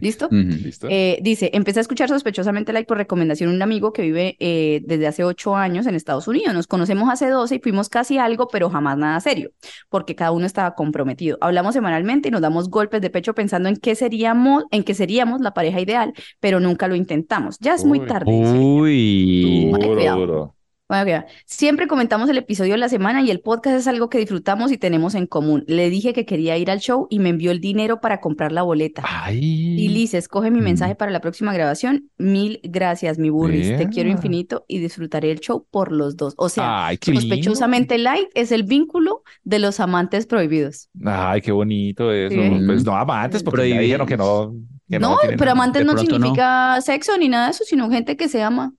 ¿Listo? 0.00 0.28
¿Listo? 0.30 0.88
Eh, 0.90 1.18
dice, 1.22 1.50
empecé 1.54 1.80
a 1.80 1.82
escuchar 1.82 2.08
sospechosamente 2.08 2.72
like 2.72 2.86
por 2.86 2.98
recomendación 2.98 3.50
de 3.50 3.56
un 3.56 3.62
amigo 3.62 3.92
que 3.92 4.02
vive 4.02 4.36
eh, 4.38 4.82
desde 4.84 5.06
hace 5.06 5.24
ocho 5.24 5.56
años 5.56 5.86
en 5.86 5.94
Estados 5.94 6.28
Unidos. 6.28 6.54
Nos 6.54 6.66
conocemos 6.66 7.08
hace 7.10 7.28
12 7.28 7.54
y 7.54 7.58
fuimos 7.60 7.88
casi 7.88 8.18
algo, 8.18 8.48
pero 8.48 8.68
jamás 8.68 8.98
nada 8.98 9.18
serio, 9.20 9.52
porque 9.88 10.14
cada 10.14 10.32
uno 10.32 10.44
estaba 10.44 10.74
comprometido. 10.74 11.38
Hablamos 11.40 11.74
semanalmente 11.74 12.28
y 12.28 12.30
nos 12.30 12.42
damos 12.42 12.68
golpes 12.68 13.00
de 13.00 13.08
pecho 13.10 13.34
pensando 13.34 13.68
en 13.70 13.76
qué 13.76 13.94
seríamos, 13.94 14.64
en 14.70 14.84
qué 14.84 14.94
seríamos 14.94 15.40
la 15.40 15.54
pareja 15.54 15.80
ideal, 15.80 16.12
pero 16.40 16.60
nunca 16.60 16.86
lo 16.86 16.94
intentamos. 16.94 17.58
Ya 17.60 17.74
es 17.74 17.84
muy 17.84 18.00
Uy. 18.00 18.06
tarde. 18.06 18.30
Uy. 18.30 19.70
Duro, 19.72 20.16
duro. 20.16 20.54
Bueno. 21.02 21.24
Siempre 21.46 21.86
comentamos 21.88 22.28
el 22.30 22.38
episodio 22.38 22.72
de 22.72 22.78
la 22.78 22.88
semana 22.88 23.22
y 23.22 23.30
el 23.30 23.40
podcast 23.40 23.76
es 23.76 23.86
algo 23.88 24.08
que 24.08 24.18
disfrutamos 24.18 24.70
y 24.70 24.78
tenemos 24.78 25.14
en 25.14 25.26
común. 25.26 25.64
Le 25.66 25.90
dije 25.90 26.12
que 26.12 26.24
quería 26.24 26.56
ir 26.56 26.70
al 26.70 26.78
show 26.80 27.06
y 27.10 27.18
me 27.18 27.30
envió 27.30 27.50
el 27.50 27.60
dinero 27.60 28.00
para 28.00 28.20
comprar 28.20 28.52
la 28.52 28.62
boleta. 28.62 29.02
Ay. 29.06 29.38
Y 29.80 29.88
Liz, 29.88 30.14
escoge 30.14 30.50
mi 30.50 30.60
Mm. 30.60 30.64
mensaje 30.64 30.94
para 30.94 31.10
la 31.10 31.20
próxima 31.20 31.52
grabación. 31.52 32.10
Mil 32.18 32.60
gracias, 32.62 33.18
mi 33.18 33.30
burris. 33.30 33.76
Te 33.76 33.88
quiero 33.88 34.08
infinito 34.10 34.64
y 34.68 34.78
disfrutaré 34.78 35.30
el 35.30 35.40
show 35.40 35.66
por 35.70 35.90
los 35.92 36.16
dos. 36.16 36.34
O 36.36 36.48
sea, 36.48 36.86
Ay, 36.86 36.98
qué 36.98 37.10
lindo. 37.10 37.22
sospechosamente 37.26 37.98
light 37.98 38.28
es 38.34 38.52
el 38.52 38.62
vínculo 38.62 39.22
de 39.42 39.58
los 39.58 39.80
amantes 39.80 40.26
prohibidos. 40.26 40.88
Ay, 41.04 41.40
qué 41.40 41.52
bonito 41.52 42.12
eso. 42.12 42.34
Sí. 42.34 42.50
Pues 42.66 42.84
no 42.84 42.96
amantes, 42.96 43.42
porque 43.42 43.68
ya 43.68 43.78
dijeron 43.80 44.06
que 44.06 44.16
no. 44.16 44.54
que 44.88 44.98
No, 44.98 45.16
tienen 45.18 45.38
pero 45.38 45.52
amantes 45.52 45.84
no 45.84 45.94
no. 45.94 45.98
significa 45.98 46.80
sexo 46.80 47.16
ni 47.18 47.28
nada 47.28 47.46
de 47.46 47.50
eso, 47.52 47.64
sino 47.64 47.90
gente 47.90 48.16
que 48.16 48.28
se 48.28 48.42
ama. 48.42 48.72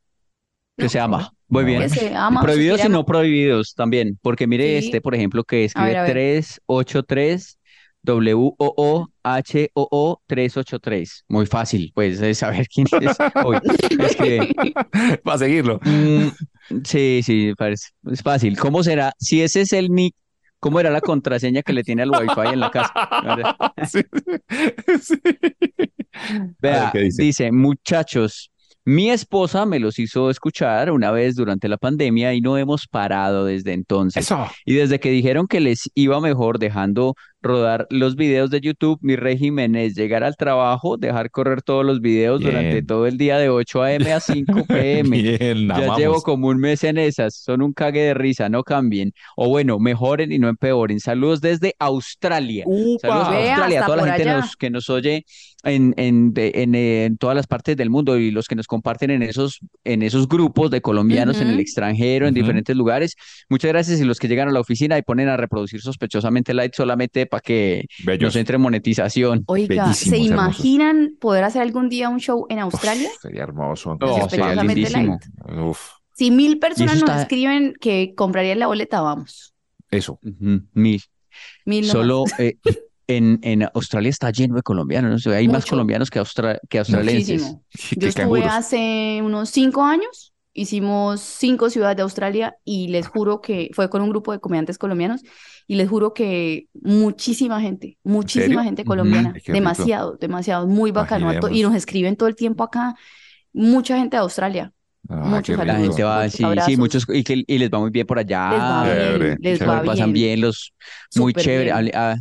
Que 0.78 0.90
se 0.90 1.00
ama. 1.00 1.32
Muy 1.48 1.64
bien. 1.64 1.82
Que 1.84 1.90
se 1.90 2.14
ama. 2.16 2.40
o 2.40 2.44
se 2.44 2.46
Prohibidos 2.48 2.78
quiere 2.80 2.90
y 2.90 2.94
no 2.94 3.06
prohibidos 3.06 3.74
también, 3.76 4.18
porque 4.22 4.48
mire 4.48 4.80
Sí. 4.82 4.86
este, 4.88 5.02
por 5.02 5.16
ejemplo, 5.16 5.44
que 5.44 5.66
escribe 5.66 5.88
ver, 5.88 5.98
a 5.98 6.04
ver. 6.04 6.12
383 6.12 7.60
W-O-O-H-O-O 8.86 10.22
383. 10.28 11.26
Muy 11.28 11.46
fácil, 11.48 11.92
pues, 11.96 12.20
de 12.20 12.34
saber 12.36 12.68
quién 12.68 12.88
es. 13.02 13.18
Hoy 13.44 13.58
escribe. 14.00 14.54
Para 15.24 15.38
seguirlo. 15.40 15.80
Mm, 15.84 16.28
sí, 16.84 17.22
sí, 17.24 17.54
parece. 17.58 17.90
Es 18.12 18.22
fácil. 18.22 18.58
¿Cómo 18.58 18.84
será? 18.84 19.12
Si 19.20 19.42
ese 19.42 19.62
es 19.62 19.74
el 19.74 19.90
nick, 19.90 20.14
¿cómo 20.60 20.80
era 20.80 20.92
la 20.92 21.02
contraseña 21.02 21.64
que 21.64 21.74
le 21.74 21.84
tiene 21.84 22.04
al 22.04 22.12
Wi-Fi 22.12 22.54
en 22.54 22.60
la 22.60 22.70
casa? 22.72 22.94
Sí, 23.88 24.02
sí. 25.02 25.16
Vea, 26.60 26.92
dice, 27.18 27.52
muchachos, 27.52 28.52
mi 28.86 29.10
esposa 29.10 29.66
me 29.66 29.80
los 29.80 29.98
hizo 29.98 30.30
escuchar 30.30 30.92
una 30.92 31.10
vez 31.12 31.36
durante 31.36 31.68
la 31.68 31.78
pandemia 31.78 32.34
y 32.34 32.42
no 32.42 32.58
hemos 32.58 32.88
parado 32.88 33.46
desde 33.46 33.74
entonces. 33.74 34.26
Eso. 34.26 34.48
Y 34.64 34.76
desde 34.76 35.00
que 35.00 35.10
dijeron 35.10 35.48
que 35.48 35.60
les 35.60 35.90
iba 35.96 36.22
mejor 36.22 36.60
dejando 36.60 37.16
rodar 37.46 37.88
los 37.90 38.16
videos 38.16 38.50
de 38.50 38.60
YouTube, 38.60 39.00
mi 39.02 39.16
régimen 39.16 39.76
es 39.76 39.96
llegar 39.96 40.24
al 40.24 40.36
trabajo, 40.36 40.98
dejar 40.98 41.32
correr 41.32 41.62
todos 41.62 41.86
los 41.86 42.02
videos 42.02 42.42
durante 42.42 42.72
Bien. 42.74 42.86
todo 42.86 43.08
el 43.08 43.18
día 43.18 43.38
de 43.38 43.50
8 43.50 43.84
a.m. 43.84 44.12
a 44.14 44.20
5 44.20 44.66
p.m. 44.68 45.10
Bien, 45.22 45.68
Ya 45.68 45.76
amamos. 45.76 45.98
llevo 45.98 46.22
como 46.22 46.48
un 46.50 46.58
mes 46.58 46.84
en 46.84 46.98
esas, 46.98 47.36
son 47.36 47.62
un 47.62 47.72
cague 47.74 48.02
de 48.02 48.14
risa, 48.14 48.50
no 48.50 48.64
cambien. 48.64 49.14
O 49.38 49.48
bueno, 49.50 49.80
mejoren 49.80 50.32
y 50.32 50.40
no 50.40 50.50
empeoren. 50.50 51.00
Saludos 51.00 51.40
desde 51.42 51.74
Australia. 51.80 52.66
Saludos 52.66 53.04
a 53.04 53.38
Australia, 53.38 53.82
a 53.84 53.86
toda 53.86 53.98
la 54.06 54.14
gente 54.14 54.26
nos- 54.26 54.56
que 54.56 54.70
nos 54.70 54.90
oye 54.90 55.26
en, 55.64 55.94
en, 55.98 56.34
de- 56.34 56.52
en, 56.56 56.76
en 56.76 57.18
todas 57.18 57.36
las 57.36 57.48
partes 57.48 57.76
del 57.78 57.90
mundo 57.90 58.18
y 58.18 58.32
los 58.32 58.48
que 58.48 58.56
nos 58.56 58.68
comparten 58.68 59.12
en 59.12 59.24
esos, 59.24 59.60
en 59.84 60.02
esos 60.04 60.28
grupos 60.28 60.70
de 60.72 60.82
colombianos 60.82 61.40
en 61.42 61.48
el 61.48 61.60
extranjero, 61.60 62.28
en 62.28 62.34
Ujú. 62.34 62.42
diferentes 62.44 62.76
lugares. 62.76 63.16
Muchas 63.50 63.70
gracias 63.70 64.00
y 64.00 64.04
los 64.04 64.20
que 64.20 64.28
llegan 64.28 64.48
a 64.50 64.52
la 64.52 64.60
oficina 64.60 64.98
y 64.98 65.02
ponen 65.02 65.28
a 65.30 65.38
reproducir 65.38 65.82
sospechosamente 65.82 66.54
light 66.54 66.74
solamente 66.76 67.26
para 67.36 67.42
que 67.42 67.86
Bellos. 68.04 68.22
nos 68.24 68.36
entre 68.36 68.58
monetización. 68.58 69.44
Oiga, 69.48 69.94
¿se 69.94 70.10
hermosos. 70.10 70.28
imaginan 70.28 71.16
poder 71.20 71.44
hacer 71.44 71.62
algún 71.62 71.90
día 71.90 72.10
un 72.10 72.20
show 72.20 72.46
en 72.50 72.60
Australia? 72.60 73.10
Uf, 73.14 73.22
sería 73.22 73.44
hermoso. 73.44 73.98
Sospechosamente 74.00 74.86
sería 74.88 75.04
lindísimo. 75.04 75.20
Uf, 75.70 75.80
Si 76.14 76.32
mil 76.32 76.60
personas 76.60 76.96
eso 76.96 77.06
nos 77.06 77.12
está- 77.16 77.22
escriben 77.24 77.74
que 77.80 78.14
comprarían 78.16 78.60
la 78.60 78.68
boleta, 78.68 79.02
vamos. 79.02 79.54
eso. 79.92 80.20
Ujú, 80.24 80.62
Mil. 80.74 81.02
Mil 81.66 81.82
nomás. 81.88 81.92
Solo 81.92 82.24
eh, 82.40 82.58
en, 83.08 83.40
en 83.44 83.68
Australia 83.74 84.10
está 84.10 84.32
lleno 84.32 84.56
de 84.56 84.62
colombianos, 84.62 85.10
¿no? 85.12 85.16
O 85.18 85.20
sea, 85.20 85.34
hay 85.34 85.48
más 85.48 85.64
Mucho. 85.64 85.72
colombianos 85.72 86.10
que, 86.10 86.20
austra- 86.20 86.60
que 86.70 86.80
australienses. 86.80 87.42
Muchísimo. 87.42 87.64
Yo 87.98 88.08
estuve 88.08 88.44
hace 88.46 89.20
unos 89.22 89.50
cinco 89.50 89.84
años, 89.84 90.34
hicimos 90.56 91.20
cinco 91.22 91.70
ciudades 91.70 91.98
de 91.98 92.04
Australia 92.04 92.56
y 92.64 92.88
les 92.88 93.08
juro 93.08 93.42
que 93.42 93.70
fue 93.74 93.90
con 93.90 94.02
un 94.02 94.10
grupo 94.10 94.32
de 94.32 94.40
comediantes 94.40 94.78
colombianos 94.80 95.22
y 95.68 95.76
les 95.76 95.88
juro 95.90 96.14
que 96.14 96.68
muchísima 96.82 97.60
gente, 97.62 97.98
muchísima 98.04 98.64
gente 98.64 98.86
colombiana, 98.86 99.34
rico. 99.34 99.52
demasiado, 99.52 100.18
demasiado, 100.20 100.66
muy 100.66 100.92
bacano. 100.92 101.30
a 101.30 101.34
to- 101.34 101.36
Y 101.36 101.40
Imaginemos. 101.60 101.72
nos 101.74 101.78
escriben 101.78 102.16
todo 102.16 102.30
el 102.30 102.36
tiempo 102.36 102.64
acá, 102.64 102.96
mucha 103.54 103.98
gente 103.98 104.16
de 104.18 104.22
Australia. 104.22 104.72
Ah, 105.08 105.24
muchos. 105.26 105.58
La 105.64 105.76
gente 105.76 106.04
va, 106.04 106.28
sí, 106.30 106.44
sí, 106.66 106.78
muchos, 106.78 107.06
y, 107.14 107.24
que, 107.24 107.44
y 107.46 107.58
les 107.60 107.70
va 107.70 107.80
muy 107.80 107.92
bien 107.92 108.08
por 108.08 108.18
allá. 108.18 108.50
Les 108.52 108.60
va 108.60 108.84
chévere, 108.86 109.18
bien, 109.26 109.38
les 109.42 109.60
chévere. 109.60 109.78
va 109.78 109.84
pasan 109.84 110.14
bien. 110.14 110.28
bien, 110.30 110.42
los 110.42 110.74
muy 111.16 111.32
Súper 111.34 111.44
chévere. 111.44 111.72
ah, 111.94 112.16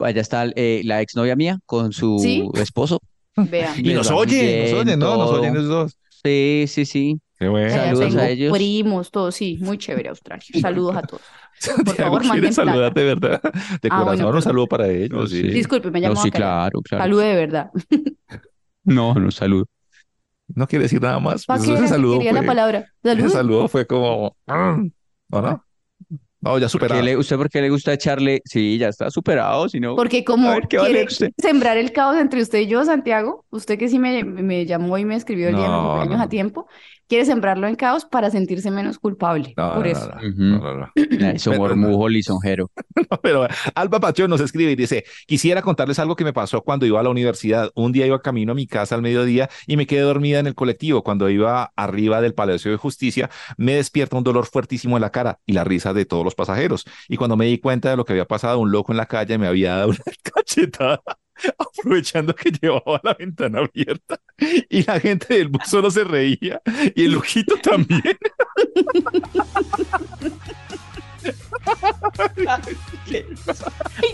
allá 0.00 0.20
está 0.20 0.44
eh, 0.54 0.82
la 0.84 1.00
exnovia 1.00 1.34
mía 1.36 1.58
con 1.64 1.92
su 1.92 2.18
¿Sí? 2.18 2.46
esposo. 2.54 3.00
Vea. 3.36 3.74
Y 3.78 3.94
nos 3.94 4.08
va 4.08 4.12
muy 4.16 4.22
oye, 4.22 4.60
nos 4.62 4.70
bien, 4.72 4.88
oye, 4.88 4.96
¿no? 4.96 5.16
Nos 5.16 5.30
oyen 5.30 5.54
los 5.54 5.68
dos. 5.68 5.98
Sí, 6.24 6.64
sí, 6.68 6.84
sí. 6.84 7.20
Qué 7.38 7.48
bueno. 7.48 7.70
Saludos 7.70 8.08
tengo 8.08 8.20
a 8.20 8.28
ellos. 8.28 8.52
primos, 8.56 9.10
todos, 9.10 9.34
sí, 9.34 9.58
muy 9.60 9.78
chévere 9.78 10.08
Australia. 10.08 10.44
Saludos 10.60 10.96
a 10.96 11.02
todos. 11.02 11.22
Por 11.22 11.74
Santiago 11.74 11.96
favor, 11.96 12.20
quiere 12.22 12.28
manden 12.34 12.54
plata. 12.54 12.70
saludar 12.70 12.94
de 12.94 13.04
verdad. 13.04 13.40
De 13.82 13.88
Ah, 13.90 14.02
bueno, 14.04 14.24
corazón, 14.24 14.34
un 14.36 14.42
saludo 14.42 14.66
para 14.66 14.88
ellos. 14.88 15.30
sí. 15.30 15.42
Sí. 15.42 15.48
Disculpe, 15.48 15.90
me 15.90 16.00
No, 16.00 16.08
llamó 16.08 16.22
sí, 16.22 16.28
a 16.28 16.30
callar. 16.30 16.48
claro, 16.48 16.82
claro. 16.82 17.04
Salude 17.04 17.24
de 17.26 17.34
verdad. 17.36 17.70
No, 18.84 19.14
no, 19.14 19.30
salud. 19.32 19.66
No 20.54 20.66
quiere 20.68 20.84
decir 20.84 21.02
nada 21.02 21.18
más. 21.18 21.44
¿Para 21.44 21.58
Pues 21.58 21.70
qué 21.70 21.74
ese 21.76 21.88
saludo 21.88 22.18
quería 22.18 22.32
la 22.32 22.38
fue, 22.40 22.46
palabra? 22.46 22.78
ese 23.02 23.16
Salud. 23.16 23.32
saludo 23.32 23.68
fue 23.68 23.86
como. 23.86 24.36
"Mm", 24.46 24.86
¿O 25.32 25.42
no? 25.42 25.64
No, 26.40 26.58
ya 26.58 26.66
¿Por 26.66 26.70
superado. 26.70 27.00
qué 27.00 27.04
le- 27.04 27.16
¿Usted 27.16 27.36
por 27.36 27.50
qué 27.50 27.60
le 27.60 27.70
gusta 27.70 27.92
echarle? 27.92 28.42
Sí, 28.44 28.78
ya 28.78 28.88
está 28.88 29.10
superado, 29.10 29.68
si 29.68 29.80
no. 29.80 29.96
Porque 29.96 30.22
como 30.24 30.50
ver, 30.50 30.68
¿qué 30.68 30.76
quiere 30.76 31.04
usted? 31.04 31.30
sembrar 31.38 31.76
el 31.78 31.90
caos 31.92 32.16
entre 32.16 32.40
usted 32.40 32.60
y 32.60 32.66
yo, 32.68 32.84
Santiago, 32.84 33.44
usted 33.50 33.76
que 33.76 33.88
sí 33.88 33.98
me, 33.98 34.22
me 34.22 34.64
llamó 34.66 34.96
y 34.98 35.04
me 35.04 35.16
escribió 35.16 35.48
el 35.48 35.56
día 35.56 35.64
de 35.64 35.70
mi 35.70 35.74
No, 35.74 35.82
cumpleaños 35.88 36.18
no. 36.18 36.22
a 36.24 36.28
tiempo, 36.28 36.68
quiere 37.08 37.24
sembrarlo 37.24 37.66
en 37.68 37.76
caos 37.76 38.04
para 38.04 38.30
sentirse 38.30 38.70
menos 38.70 38.98
culpable. 38.98 39.54
No, 39.56 39.74
por 39.74 39.86
no, 39.86 39.92
eso. 39.92 40.10
no. 40.34 40.90
Eso 41.34 41.50
Pero- 41.50 41.62
mormujo 41.62 42.08
lisonjero. 42.08 42.70
Pero 43.22 43.46
Alba 43.74 44.00
Pacho 44.00 44.28
nos 44.28 44.40
escribe 44.40 44.72
y 44.72 44.76
dice, 44.76 45.04
quisiera 45.26 45.62
contarles 45.62 45.98
algo 45.98 46.16
que 46.16 46.24
me 46.24 46.32
pasó 46.32 46.62
cuando 46.62 46.86
iba 46.86 47.00
a 47.00 47.02
la 47.02 47.10
universidad. 47.10 47.70
Un 47.74 47.92
día 47.92 48.06
iba 48.06 48.20
camino 48.20 48.52
a 48.52 48.54
mi 48.54 48.66
casa 48.66 48.94
al 48.94 49.02
mediodía 49.02 49.48
y 49.66 49.76
me 49.76 49.86
quedé 49.86 50.00
dormida 50.00 50.38
en 50.38 50.46
el 50.46 50.54
colectivo. 50.54 51.02
Cuando 51.02 51.28
iba 51.30 51.72
arriba 51.76 52.20
del 52.20 52.34
Palacio 52.34 52.70
de 52.70 52.76
Justicia, 52.76 53.30
me 53.56 53.74
despierta 53.74 54.16
un 54.16 54.24
dolor 54.24 54.46
fuertísimo 54.46 54.96
en 54.96 55.02
la 55.02 55.10
cara 55.10 55.38
y 55.46 55.52
la 55.52 55.64
risa 55.64 55.92
de 55.92 56.04
todos 56.04 56.24
los 56.24 56.34
pasajeros. 56.34 56.84
Y 57.08 57.16
cuando 57.16 57.36
me 57.36 57.46
di 57.46 57.58
cuenta 57.58 57.90
de 57.90 57.96
lo 57.96 58.04
que 58.04 58.12
había 58.12 58.26
pasado, 58.26 58.58
un 58.58 58.70
loco 58.72 58.92
en 58.92 58.98
la 58.98 59.06
calle 59.06 59.38
me 59.38 59.46
había 59.46 59.76
dado 59.76 59.88
una 59.90 59.98
cachetada. 60.22 61.02
Aprovechando 61.58 62.34
que 62.34 62.50
llevaba 62.50 63.00
la 63.02 63.14
ventana 63.14 63.60
abierta 63.60 64.20
y 64.38 64.82
la 64.84 65.00
gente 65.00 65.34
del 65.34 65.48
bus 65.48 65.68
solo 65.68 65.90
se 65.90 66.04
reía 66.04 66.60
y 66.94 67.04
el 67.04 67.12
loquito 67.12 67.56
también. 67.62 68.18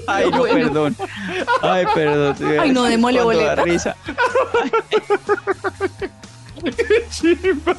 Ay, 0.07 0.31
no, 0.31 0.39
bueno. 0.39 0.55
perdón. 0.55 0.97
Ay, 1.63 1.87
perdón. 1.95 2.37
Ay, 2.61 2.71
no, 2.73 2.85
démosle 2.85 3.23
boleta. 3.23 3.63
risa. 3.65 3.97
Chimba. 7.11 7.77